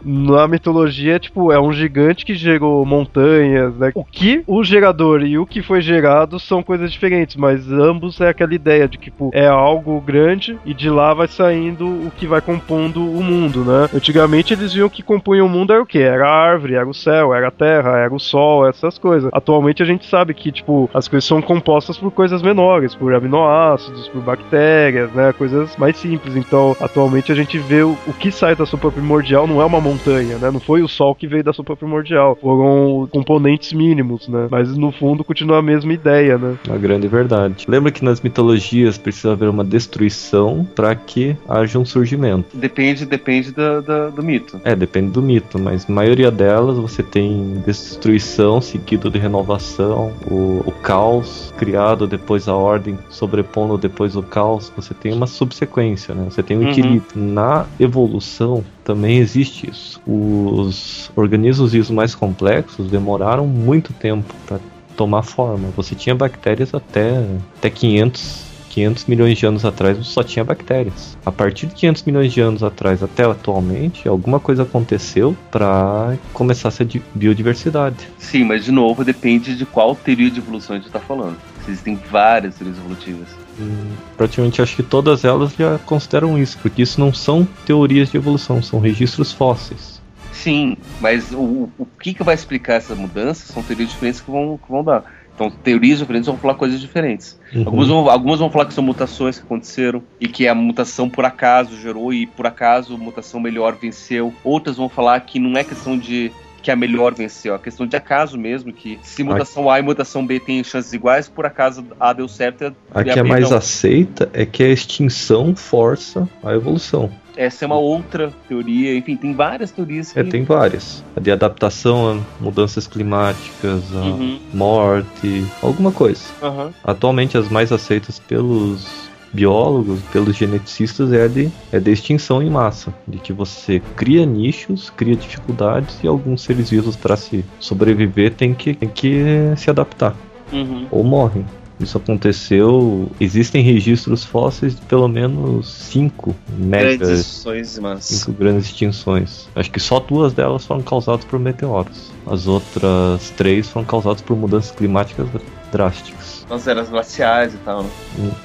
[0.03, 3.91] Na mitologia, tipo, é um gigante que gerou montanhas, né?
[3.95, 8.29] O que o gerador e o que foi gerado são coisas diferentes, mas ambos é
[8.29, 12.27] aquela ideia de que, tipo, é algo grande e de lá vai saindo o que
[12.27, 13.89] vai compondo o mundo, né?
[13.93, 15.99] Antigamente eles viam que compunha o mundo era o quê?
[15.99, 19.29] Era a árvore, era o céu, era a terra, era o sol, essas coisas.
[19.33, 24.07] Atualmente a gente sabe que, tipo, as coisas são compostas por coisas menores, por aminoácidos,
[24.09, 25.33] por bactérias, né?
[25.33, 26.35] Coisas mais simples.
[26.35, 29.79] Então, atualmente a gente vê o, o que sai da sopa primordial não é uma
[29.79, 29.94] montanha,
[30.37, 30.51] né?
[30.51, 32.37] Não foi o sol que veio da sopa primordial.
[32.39, 34.47] Foram componentes mínimos, né?
[34.49, 36.55] Mas no fundo continua a mesma ideia, né?
[36.67, 37.65] Uma grande verdade.
[37.67, 42.55] Lembra que nas mitologias precisa haver uma destruição para que haja um surgimento.
[42.57, 44.59] Depende, depende da- da- do mito.
[44.63, 50.61] É, depende do mito, mas a maioria delas você tem destruição seguido de renovação, o,
[50.65, 54.71] o caos criado, depois a ordem sobrepondo depois o caos.
[54.75, 56.25] Você tem uma subsequência, né?
[56.29, 56.69] Você tem um Uhum.
[56.69, 57.05] equilíbrio.
[57.15, 59.99] Na evolução também existe isso.
[60.07, 64.59] Os organismos vivos mais complexos demoraram muito tempo para
[64.95, 65.69] tomar forma.
[65.75, 67.25] Você tinha bactérias até,
[67.57, 71.17] até 500 500 milhões de anos atrás só tinha bactérias.
[71.25, 76.67] A partir de 500 milhões de anos atrás até atualmente, alguma coisa aconteceu para começar
[76.67, 77.95] essa di- biodiversidade.
[78.17, 81.37] Sim, mas de novo depende de qual teoria de evolução a gente tá falando.
[81.67, 83.27] Existem várias teorias evolutivas.
[83.59, 88.17] Hum, Praticamente acho que todas elas já consideram isso, porque isso não são teorias de
[88.17, 90.01] evolução, são registros fósseis.
[90.31, 94.57] Sim, mas o, o que, que vai explicar essa mudança são teorias diferentes que vão,
[94.57, 95.03] que vão dar.
[95.33, 97.37] Então, teorias diferentes vão falar coisas diferentes.
[97.53, 97.63] Uhum.
[97.65, 101.25] Algumas, vão, algumas vão falar que são mutações que aconteceram e que a mutação por
[101.25, 104.33] acaso gerou e por acaso a mutação melhor venceu.
[104.43, 106.31] Outras vão falar que não é questão de
[106.65, 110.25] que a melhor venceu, é questão de acaso mesmo, que se mutação A e mutação
[110.25, 113.29] B têm chances iguais, por acaso A deu certo e a, A que é B
[113.29, 113.57] mais não.
[113.57, 117.11] aceita é que a extinção força a evolução.
[117.37, 120.19] Essa é uma outra teoria, enfim, tem várias teorias que...
[120.19, 121.03] É, tem várias.
[121.15, 126.23] A de adaptação a mudanças climáticas, a Uhum, morte, alguma coisa.
[126.41, 126.73] aham.
[126.83, 129.05] Atualmente as mais aceitas pelos
[129.35, 134.89] biólogos, pelos geneticistas é de, é de extinção em massa, de que você cria nichos,
[134.89, 139.21] cria dificuldades e alguns seres vivos para se sobreviver tem que, tem que
[139.57, 140.15] se adaptar
[140.53, 140.85] Uhum.
[140.91, 141.43] ou morrem.
[141.79, 143.11] Isso aconteceu.
[143.19, 148.05] Existem registros fósseis de pelo menos cinco Grandes megas, extinções, mas...
[148.05, 149.47] cinco grandes extinções.
[149.55, 152.11] Acho que só duas delas foram causadas por meteoros.
[152.25, 155.27] As outras três foram causadas por mudanças climáticas
[155.71, 156.45] drásticas.
[156.49, 157.89] Nas eras glaciais e tal, né?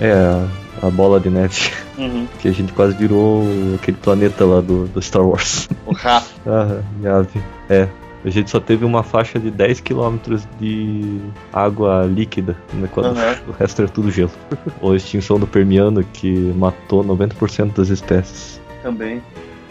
[0.01, 1.71] É, a, bola de neve.
[1.97, 2.27] Uhum.
[2.41, 3.45] Que a gente quase virou
[3.77, 5.69] aquele planeta lá do, do Star Wars.
[5.87, 6.23] O Ra.
[6.47, 7.43] ah, Yavin.
[7.69, 7.89] É.
[8.25, 10.17] A gente só teve uma faixa de 10 km
[10.59, 11.21] de
[11.53, 13.37] água líquida, né, quando Aham.
[13.49, 14.31] o resto era tudo gelo.
[14.81, 18.61] Ou a extinção do Permiano, que matou 90% das espécies.
[18.83, 19.23] também.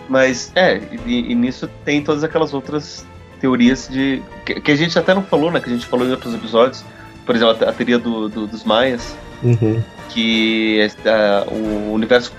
[0.07, 3.05] Mas, é, e, e nisso tem todas aquelas outras
[3.39, 4.21] teorias de.
[4.45, 5.59] Que, que a gente até não falou, né?
[5.59, 6.83] Que a gente falou em outros episódios.
[7.29, 9.79] Por exemplo, a, teoria do, do- dos Maias, Uhum.
[10.09, 12.33] que ah, o universo,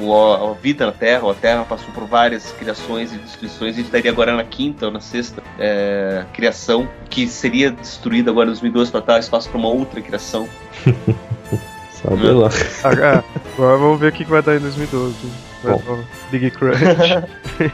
[0.00, 3.84] o, a, vida na Terra, a Terra passou por várias criações e destruições, a gente
[3.86, 8.90] estaria agora na quinta ou na sexta é, criação, que seria destruída agora em 2012
[8.90, 10.48] para dar espaço para uma outra criação.
[12.02, 12.48] Sabe lá.
[12.82, 13.24] Ah, é.
[13.54, 15.14] Agora vamos ver o que vai dar em 2012.
[15.62, 16.00] Vai Bom.
[16.32, 16.80] Big Crunch.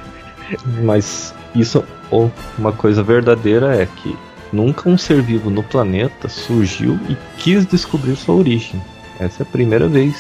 [0.85, 4.15] Mas isso, ou uma coisa verdadeira é que
[4.53, 8.81] nunca um ser vivo no planeta surgiu e quis descobrir sua origem.
[9.19, 10.15] Essa é a primeira vez.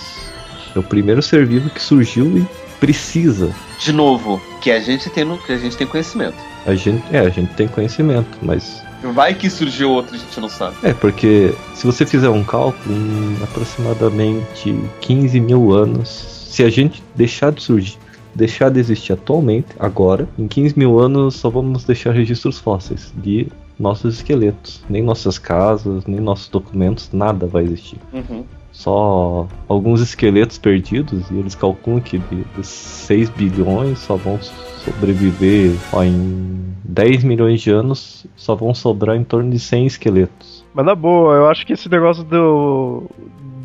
[0.74, 2.46] É o primeiro ser vivo que surgiu e
[2.78, 3.54] precisa.
[3.78, 6.36] De novo, que a gente tem, no, que a gente tem conhecimento.
[6.66, 10.48] A gente, é, a gente tem conhecimento, mas Vai que surgiu outro, a gente não
[10.48, 10.76] sabe.
[10.82, 16.08] é porque se você fizer um cálculo em aproximadamente 15 mil anos,
[16.50, 17.96] se a gente deixar de surgir,
[18.34, 23.46] deixar de existir atualmente, agora, em 15 mil anos só vamos deixar registros fósseis de
[23.78, 24.82] nossos esqueletos.
[24.88, 27.98] Nem nossas casas, nem nossos documentos, nada vai existir.
[28.12, 28.44] Uhum.
[28.72, 32.18] só alguns esqueletos perdidos, e eles calculam que
[32.54, 39.16] dos 6 bilhões só vão sobreviver ó, em 10 milhões de anos, só vão sobrar
[39.16, 40.64] em torno de 100 esqueletos.
[40.72, 43.10] Mas na boa, eu acho que esse negócio do,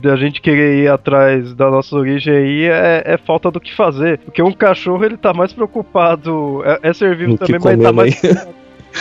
[0.01, 4.19] da gente querer ir atrás da nossa origem aí é, é, falta do que fazer.
[4.19, 6.61] Porque um cachorro ele tá mais preocupado.
[6.65, 8.21] É, é ser vivo No também, mas tá comer, mais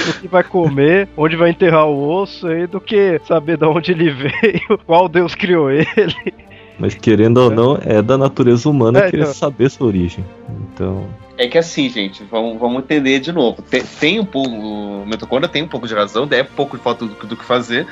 [0.07, 3.93] no que vai comer, onde vai enterrar o osso aí, do que saber de onde
[3.93, 5.86] ele veio, qual Deus criou ele.
[6.78, 9.34] Mas querendo ou não, é da natureza humana É, querer então.
[9.34, 10.24] saber sua origem.
[10.72, 11.07] Então,
[11.38, 13.62] É que assim, gente, vamos, vamos entender de novo.
[13.62, 14.51] Tem, tem um pouco.
[14.51, 17.87] O Mitocôndria tem um pouco de razão, é pouco de falta do, do que fazer.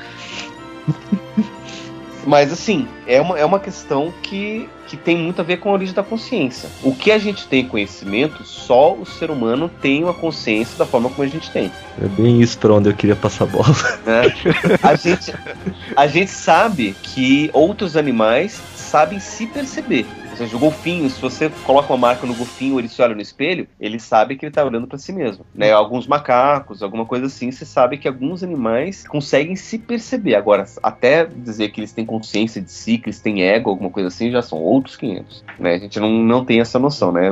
[2.25, 5.73] Mas assim, é uma, é uma questão que, que tem muito a ver com a
[5.73, 6.69] origem da consciência.
[6.83, 11.09] O que a gente tem conhecimento, só o ser humano tem uma consciência da forma
[11.09, 11.71] como a gente tem.
[12.01, 13.75] é bem isso pra onde eu queria passar a bola.
[14.05, 14.21] né?
[14.83, 15.33] A gente,
[15.95, 20.05] a gente sabe que outros animais sabem se perceber.
[20.31, 23.21] Ou seja, o golfinho, se você coloca uma marca no golfinho, ele se olha no
[23.21, 25.45] espelho, ele sabe que ele está olhando para si mesmo.
[25.53, 25.71] Né?
[25.71, 30.35] Alguns macacos, alguma coisa assim, você sabe que alguns animais conseguem se perceber.
[30.35, 34.07] Agora, até dizer que eles têm consciência de si, que eles têm ego, alguma coisa
[34.07, 35.43] assim, já são outros 500.
[35.59, 35.75] Né?
[35.75, 37.29] A gente não, não tem essa noção, né?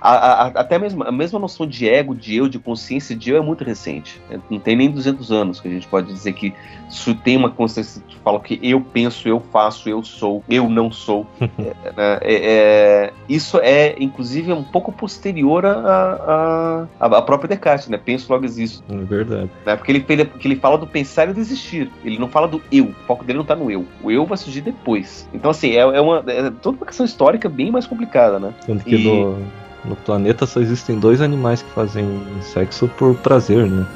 [0.00, 3.36] A, a- até mesmo a mesma noção de ego, de eu, de consciência de eu
[3.36, 4.20] é muito recente.
[4.30, 4.40] né?
[4.50, 6.54] Não tem nem 200 anos que a gente pode dizer que
[6.88, 10.90] isso tem uma consciência que fala que eu penso, eu faço, eu sou, eu não
[10.90, 11.26] sou.
[11.84, 12.18] É, né?
[12.30, 17.98] É- é- isso é, inclusive, um pouco posterior a, a, a, a própria Descartes, né?
[17.98, 18.82] Penso, logo existo.
[18.88, 19.50] É verdade.
[19.66, 19.76] Né?
[19.76, 21.90] Porque, ele, ele, porque ele fala do pensar e do existir.
[22.04, 22.86] Ele não fala do eu.
[22.86, 23.84] O foco dele não tá no eu.
[24.02, 25.28] O eu vai surgir depois.
[25.34, 28.54] Então, assim, é, é uma, é toda uma questão histórica bem mais complicada, né?
[28.66, 29.38] Tanto que E- no,
[29.84, 32.06] no planeta só existem dois animais que fazem
[32.42, 33.86] sexo por prazer, né?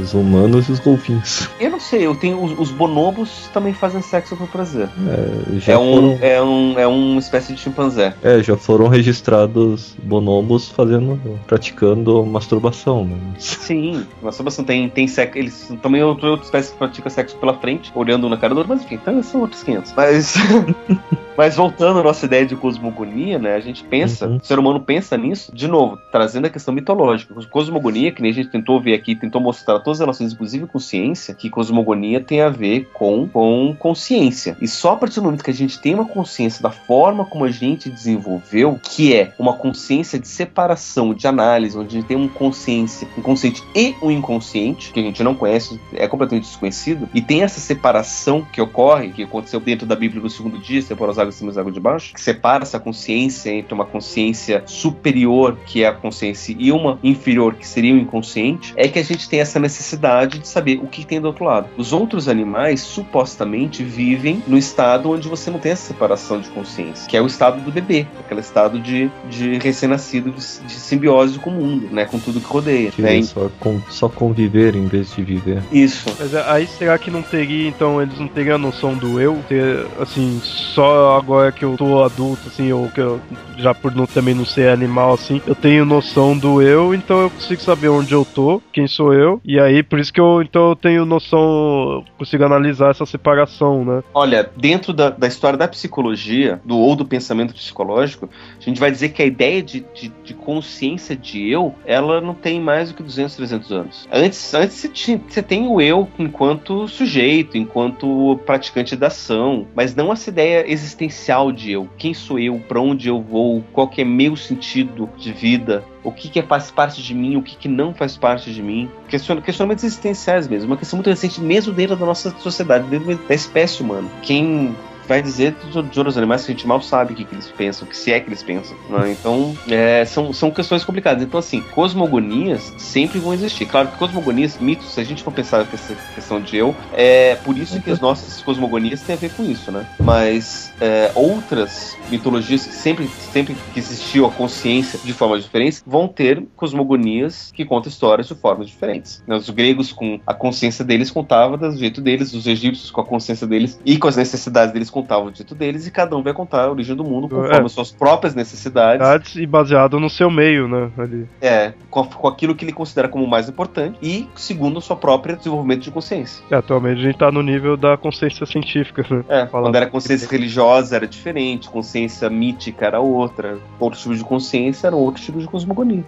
[0.00, 1.48] Os humanos e os golfinhos.
[1.58, 4.88] Eu não sei, eu tenho os, os bonobos também fazem sexo por prazer.
[5.08, 8.14] É, já, É um, foram, é, um, é uma espécie de chimpanzé.
[8.22, 13.06] é, já foram registrados bonobos fazendo, praticando masturbação.
[13.06, 13.16] Né?
[13.40, 15.36] Sim, masturbação tem, tem sexo.
[15.36, 18.58] Eles também é outra outra espécie que pratica sexo pela frente, olhando na cara do
[18.58, 19.94] outro, mas enfim, então são outros 500.
[19.96, 20.34] Mas.
[21.36, 23.54] Mas voltando à nossa ideia de cosmogonia, né?
[23.54, 24.36] A gente pensa, Uhum.
[24.36, 27.34] o ser humano pensa nisso, de novo, trazendo a questão mitológica.
[27.50, 30.78] Cosmogonia, que nem a gente tentou ver aqui, tentou mostrar todas as relações, inclusive com
[30.78, 34.56] ciência, que cosmogonia tem a ver com, com consciência.
[34.60, 37.44] E só a partir do momento que a gente tem uma consciência da forma como
[37.44, 42.16] a gente desenvolveu, que é uma consciência de separação, de análise, onde a gente tem
[42.16, 47.08] um consciência, um consciente e um inconsciente, que a gente não conhece, é completamente desconhecido,
[47.14, 51.12] e tem essa separação que ocorre, que aconteceu dentro da Bíblia no segundo dia, separar
[51.12, 53.84] as águas de cima e as águas de baixo, que separa essa consciência entre uma
[53.84, 58.98] consciência superior, que é a consciência, e uma inferior, que seria o inconsciente, é que
[58.98, 61.68] a gente tem essa necessidade de saber o que tem do outro lado.
[61.76, 67.08] Os outros animais, supostamente, vivem no estado onde você não tem essa separação de consciência,
[67.08, 71.50] que é o estado do bebê, aquele estado de, de recém-nascido, de, de simbiose com
[71.50, 72.90] o mundo, né, com tudo que rodeia.
[72.90, 73.18] Que né?
[73.18, 75.62] é só, con- só conviver em vez de viver.
[75.72, 76.06] Isso.
[76.18, 79.42] Mas aí será que não teria, então, eles não teriam a noção do eu?
[79.48, 83.20] Ter, assim, só agora que eu tô adulto, assim, ou que eu,
[83.58, 87.30] já por não, também não ser animal, assim, eu tenho noção do eu, então eu
[87.30, 90.70] consigo saber onde eu tô, quem sou eu, e aí por isso que eu, então,
[90.70, 94.02] eu tenho noção, consigo analisar essa separação, né?
[94.14, 98.28] Olha, dentro da, da história da psicologia, do ou do pensamento psicológico,
[98.58, 102.34] a gente vai dizer que a ideia de, de, de consciência de eu, ela não
[102.34, 104.08] tem mais do que 200, 300 anos.
[104.12, 109.94] Antes, antes você, tinha- você tem o eu enquanto sujeito, enquanto praticante da ação, mas
[109.94, 110.64] não essa ideia
[111.06, 111.88] existencial de eu.
[111.96, 112.58] Quem sou eu?
[112.58, 113.64] Para onde eu vou?
[113.72, 115.84] Qual que é meu sentido de vida?
[116.04, 117.36] O que, que faz parte de mim?
[117.36, 118.88] O que, que não faz parte de mim?
[119.08, 120.70] Questiona- questionamentos existenciais mesmo.
[120.70, 124.08] Uma questão muito recente, mesmo dentro da nossa sociedade, dentro da espécie humana.
[124.22, 124.76] Quem
[125.06, 127.86] vai dizer de outros animais que a gente mal sabe o que, que eles pensam,
[127.86, 128.76] que se é que eles pensam.
[128.88, 129.12] né?
[129.12, 131.22] Então, é, são, são questões complicadas.
[131.22, 133.66] Então, assim, cosmogonias sempre vão existir.
[133.66, 137.56] Claro que cosmogonias, mitos, se a gente for pensar nessa questão de eu, é por
[137.56, 139.86] isso que as nossas cosmogonias têm a ver com isso, né?
[139.98, 146.44] Mas é, outras mitologias sempre, sempre que existiu a consciência de formas diferentes vão ter
[146.56, 149.22] cosmogonias que contam histórias de formas diferentes.
[149.26, 149.36] né?
[149.36, 153.46] Os gregos, com a consciência deles, contavam do jeito deles, os egípcios, com a consciência
[153.46, 156.62] deles e com as necessidades deles, contavam do jeito deles, e cada um vai contar
[156.64, 157.62] a origem do mundo conforme É.
[157.64, 159.34] as suas próprias necessidades.
[159.36, 160.90] E baseado no seu meio, né?
[160.96, 161.28] Ali.
[161.40, 165.36] É, com, com aquilo que ele considera como mais importante e segundo o seu próprio
[165.36, 166.42] desenvolvimento de consciência.
[166.50, 169.24] E atualmente a gente tá no nível da consciência científica, né?
[169.28, 174.24] É, Falando- quando era consciência religiosa era diferente, consciência mítica era outra, outro tipo de
[174.24, 176.04] consciência era outro tipo de cosmogonia.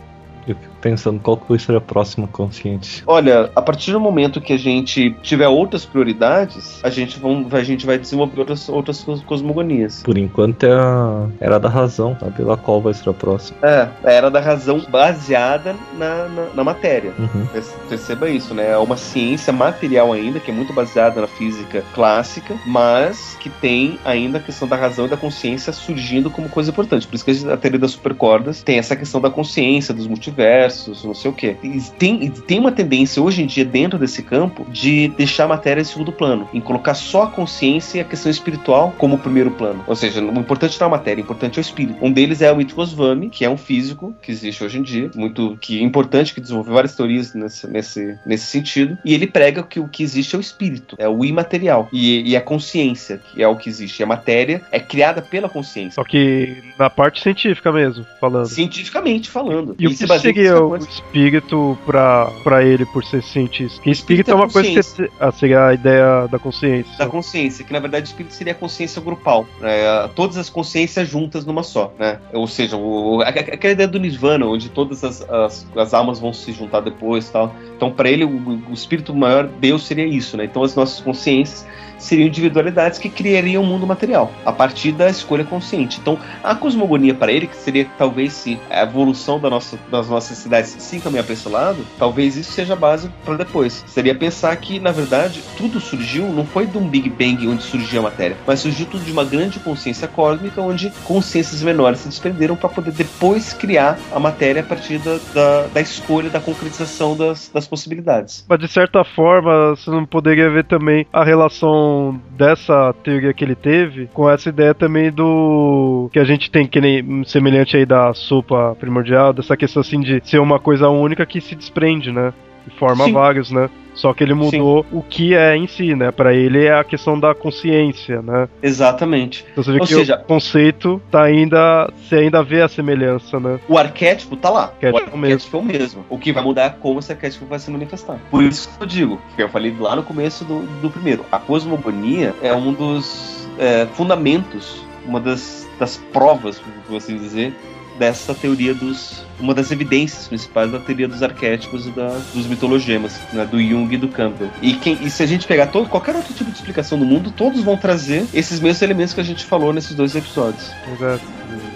[0.52, 3.02] Eu fico pensando qual que vai ser a próxima consciência.
[3.06, 7.62] Olha, a partir do momento que a gente tiver outras prioridades, a gente, vão, a
[7.62, 10.02] gente vai desenvolver outras, outras cosmogonias.
[10.02, 13.58] Por enquanto é a era da razão, sabe lá qual vai ser a próxima.
[13.62, 17.12] É, a era da razão baseada na, na, na matéria.
[17.18, 17.46] Uhum.
[17.88, 18.70] Perceba isso, né?
[18.70, 23.98] É uma ciência material ainda, que é muito baseada na física clássica, mas que tem
[24.04, 27.06] ainda a questão da razão e da consciência surgindo como coisa importante.
[27.06, 30.06] Por isso que a teoria das supercordas tem essa questão da consciência, dos
[30.38, 31.56] multiversos, não sei o quê.
[31.98, 35.84] Tem, tem uma tendência hoje em dia dentro desse campo de deixar a matéria em
[35.84, 39.82] segundo plano, em colocar só a consciência e a questão espiritual como primeiro plano.
[39.86, 41.98] Ou seja, o importante não é a matéria, o importante é o espírito.
[42.00, 45.10] Um deles é o It Goswami, que é um físico que existe hoje em dia,
[45.14, 48.96] muito que é importante, que desenvolveu várias teorias nesse, nesse, nesse sentido.
[49.04, 52.36] E ele prega que o que existe é o espírito, é o imaterial e, e
[52.36, 54.02] a consciência, que é o que existe.
[54.02, 55.94] A matéria é criada pela consciência.
[55.94, 58.46] Só que na parte científica mesmo, falando.
[58.46, 59.74] Cientificamente falando.
[59.78, 63.82] E, e o que seria o espírito pra, pra ele por ser cientista?
[63.82, 66.96] Que espírito, é uma coisa que ah, seria a ideia da consciência.
[66.96, 69.46] Da consciência, que na verdade o espírito seria a consciência grupal.
[69.60, 70.08] Né?
[70.14, 71.92] Todas as consciências juntas numa só.
[71.98, 72.20] Né?
[72.32, 76.52] Ou seja, o, aquela ideia do Nirvana, onde todas as, as, as almas vão se
[76.52, 77.54] juntar depois tal.
[77.76, 80.36] Então, para ele, o, o espírito maior, Deus seria isso.
[80.36, 80.44] Né?
[80.44, 81.66] Então, as nossas consciências
[81.98, 85.98] seriam individualidades que criariam o um mundo material a partir da escolha consciente.
[86.00, 90.38] Então, a cosmogonia para ele, que seria talvez se a evolução da nossa, das nossas
[90.38, 93.84] cidades se caminhar para esse lado, talvez isso seja a base para depois.
[93.86, 98.00] Seria pensar que, na verdade, tudo surgiu, não foi de um Big Bang onde surgiu
[98.00, 102.56] a matéria, mas surgiu tudo de uma grande consciência cósmica onde consciências menores se desprenderam
[102.56, 107.50] para poder depois criar a matéria a partir da, da, da escolha, da concretização das,
[107.52, 108.44] das possibilidades.
[108.48, 111.87] Mas de certa forma, você não poderia ver também a relação
[112.36, 116.80] dessa teoria que ele teve com essa ideia também do que a gente tem que
[116.80, 121.40] nem semelhante aí da sopa primordial, dessa questão assim de ser uma coisa única que
[121.40, 122.32] se desprende, né?
[122.66, 123.12] E forma Sim.
[123.12, 123.68] vários, né?
[123.98, 124.96] Só que ele mudou Sim.
[124.96, 126.12] o que é em si, né?
[126.12, 128.48] Para ele é a questão da consciência, né?
[128.62, 129.44] Exatamente.
[129.50, 131.92] Então você vê Ou que seja, o conceito tá ainda.
[131.96, 133.58] Você ainda vê a semelhança, né?
[133.68, 134.64] O arquétipo tá lá.
[134.66, 136.04] Arquétipo o arquétipo é o mesmo.
[136.08, 138.20] O que vai mudar é como esse arquétipo vai se manifestar.
[138.30, 141.26] Por isso que eu digo, que eu falei lá no começo do, do primeiro.
[141.32, 147.52] A cosmogonia é um dos é, fundamentos, uma das, das provas, por assim dizer,
[147.98, 149.26] dessa teoria dos.
[149.40, 153.92] Uma das evidências principais da teoria dos arquétipos e da, dos mitologemas, né, do Jung
[153.92, 154.50] e do Campbell.
[154.60, 157.30] E, quem, e se a gente pegar todo, qualquer outro tipo de explicação do mundo,
[157.30, 160.70] todos vão trazer esses mesmos elementos que a gente falou nesses dois episódios.
[160.92, 161.24] Exato.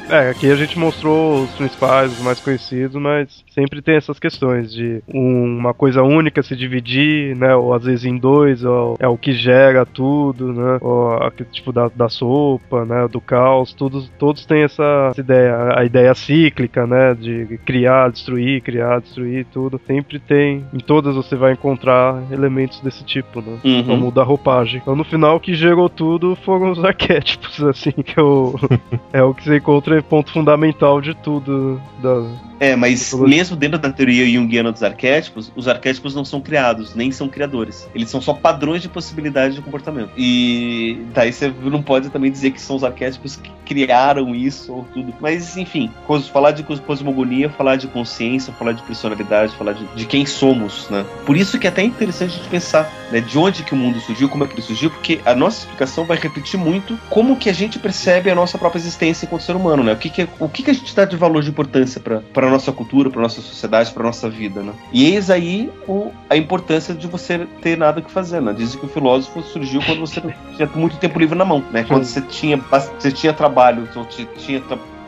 [0.09, 4.70] É, aqui a gente mostrou os principais, os mais conhecidos, mas sempre tem essas questões
[4.72, 7.55] de uma coisa única se dividir, né?
[7.55, 10.78] Ou às vezes em dois, ou é o que gera tudo, né?
[10.80, 11.18] Ou
[11.51, 13.09] tipo da, da sopa, né?
[13.09, 17.14] Do caos, todos, todos têm essa ideia, a ideia cíclica, né?
[17.14, 19.80] De criar, destruir, criar, destruir, tudo.
[19.86, 23.58] Sempre tem, em todas você vai encontrar elementos desse tipo, né?
[23.64, 23.84] Uhum.
[23.84, 24.80] Como o da roupagem.
[24.80, 28.58] Então no final o que gerou tudo foram os arquétipos, assim, que eu,
[29.12, 31.80] é o que você encontra ponto fundamental de tudo.
[32.02, 32.22] Da,
[32.62, 37.10] é, mas mesmo dentro da teoria junguiana dos arquétipos, os arquétipos não são criados, nem
[37.10, 37.88] são criadores.
[37.92, 40.12] Eles são só padrões de possibilidade de comportamento.
[40.16, 44.86] E daí você não pode também dizer que são os arquétipos que criaram isso ou
[44.94, 45.12] tudo.
[45.20, 45.90] Mas, enfim,
[46.32, 51.05] falar de cosmogonia, falar de consciência, falar de personalidade, falar de, de quem somos, né?
[51.27, 54.01] Por isso que é até interessante a gente pensar, né, de onde que o mundo
[54.01, 57.48] surgiu, como é que ele surgiu, porque a nossa explicação vai repetir muito como que
[57.48, 59.93] a gente percebe a nossa própria existência enquanto ser humano, né?
[59.93, 62.51] O que que, o que, que a gente dá de valor de importância para a
[62.51, 64.73] nossa cultura, para nossa sociedade, para nossa vida, né?
[64.93, 68.52] E eis aí o, a importância de você ter nada o que fazer, né?
[68.52, 70.20] Dizem que o filósofo surgiu quando você
[70.56, 71.85] tinha muito tempo livre na mão, né?
[71.85, 74.60] Quando você tinha, você tinha trabalho, você tinha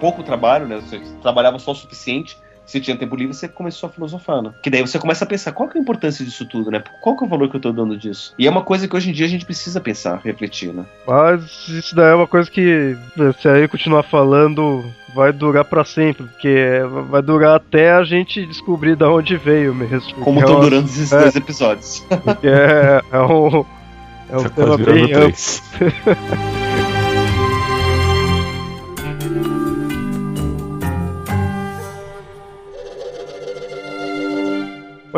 [0.05, 0.77] pouco trabalho, né?
[0.77, 2.37] Você trabalhava só o suficiente
[2.67, 4.53] você tinha tempo livre, você começou a filosofar, né?
[4.63, 6.83] Que daí você começa a pensar, qual que é a importância disso tudo, né?
[7.03, 8.35] Qual que é o valor que eu tô dando disso?
[8.39, 10.87] E é uma coisa que hoje em dia a gente precisa pensar, refletir, né?
[11.07, 12.97] Mas isso daí é uma coisa que,
[13.41, 14.83] se aí continuar falando,
[15.15, 20.15] vai durar para sempre, porque vai durar até a gente descobrir de onde veio mesmo.
[20.21, 22.03] Como estão é durando esses é, dois episódios.
[22.43, 23.65] É, é um,
[24.31, 25.35] é um tema bem amplo.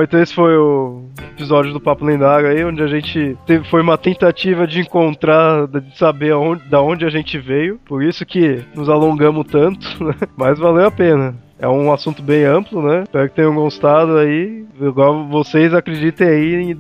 [0.03, 3.97] Então esse foi o episódio do Papo Lendário aí, onde a gente teve, foi uma
[3.97, 7.79] tentativa de encontrar, de saber aonde, da onde a gente veio.
[7.85, 10.15] Por isso que nos alongamos tanto, né?
[10.37, 11.35] Mas valeu a pena.
[11.59, 13.05] É um assunto bem amplo, né?
[13.05, 14.67] Espero que tenham gostado aí.
[14.79, 16.77] Igual vocês acreditem aí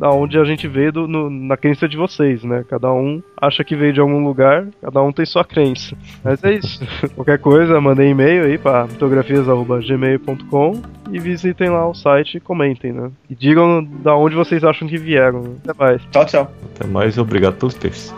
[0.00, 2.64] aonde a gente veio do, no, na crença de vocês, né?
[2.68, 5.96] Cada um acha que veio de algum lugar, cada um tem sua crença.
[6.22, 6.86] Mas é isso.
[7.16, 13.10] Qualquer coisa, mandem e-mail aí para fotografias.gmail.com e visitem lá o site e comentem, né?
[13.28, 15.42] E digam da onde vocês acham que vieram.
[15.42, 15.50] Né?
[15.64, 16.02] Até mais.
[16.10, 16.52] Tchau, tchau.
[16.74, 18.14] Até mais, obrigado pelos textos.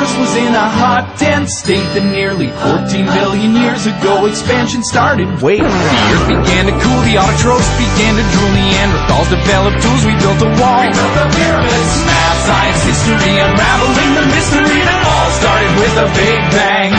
[0.00, 5.28] universe was in a hot, dense state that nearly 14 billion years ago expansion started.
[5.42, 10.14] Wait, the earth began to cool, the autotrophs began to drool, Neanderthals developed tools, we
[10.16, 10.80] built a wall.
[10.80, 11.92] We built the pyramids.
[12.06, 16.90] Math, science, history, unraveling the mystery that all started with a big bang.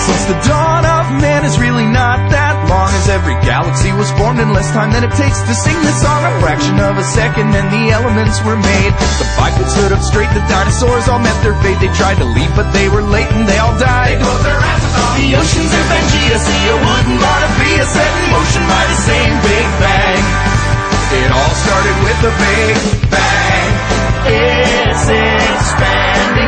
[0.00, 2.39] Since the dawn of man is really not that
[2.70, 5.98] long as every galaxy was formed in less time than it takes to sing this
[5.98, 6.22] song.
[6.22, 8.94] A fraction of a second and the elements were made.
[9.18, 11.82] The bipeds stood up straight, the dinosaurs all met their fate.
[11.82, 14.16] They tried to leave, but they were late and they all died.
[14.16, 15.18] They closed their asses off.
[15.18, 19.66] The oceans of Pangea, see a wooden Bonavia set in motion by the same Big
[19.82, 20.22] Bang.
[21.10, 22.78] It all started with a Big
[23.10, 23.70] Bang.
[24.30, 26.39] It's expanding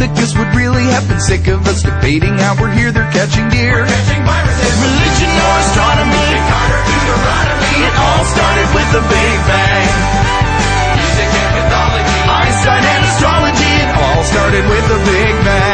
[0.00, 1.20] that this would really happen.
[1.20, 3.84] Sick of us debating how we're here, they're catching deer.
[3.84, 4.72] We're catching viruses.
[4.80, 9.88] Religion or astronomy, Descartes, Deuteronomy, it all started with the Big Bang.
[10.96, 15.69] Music and mythology, Einstein and astrology, it all started with the Big Bang.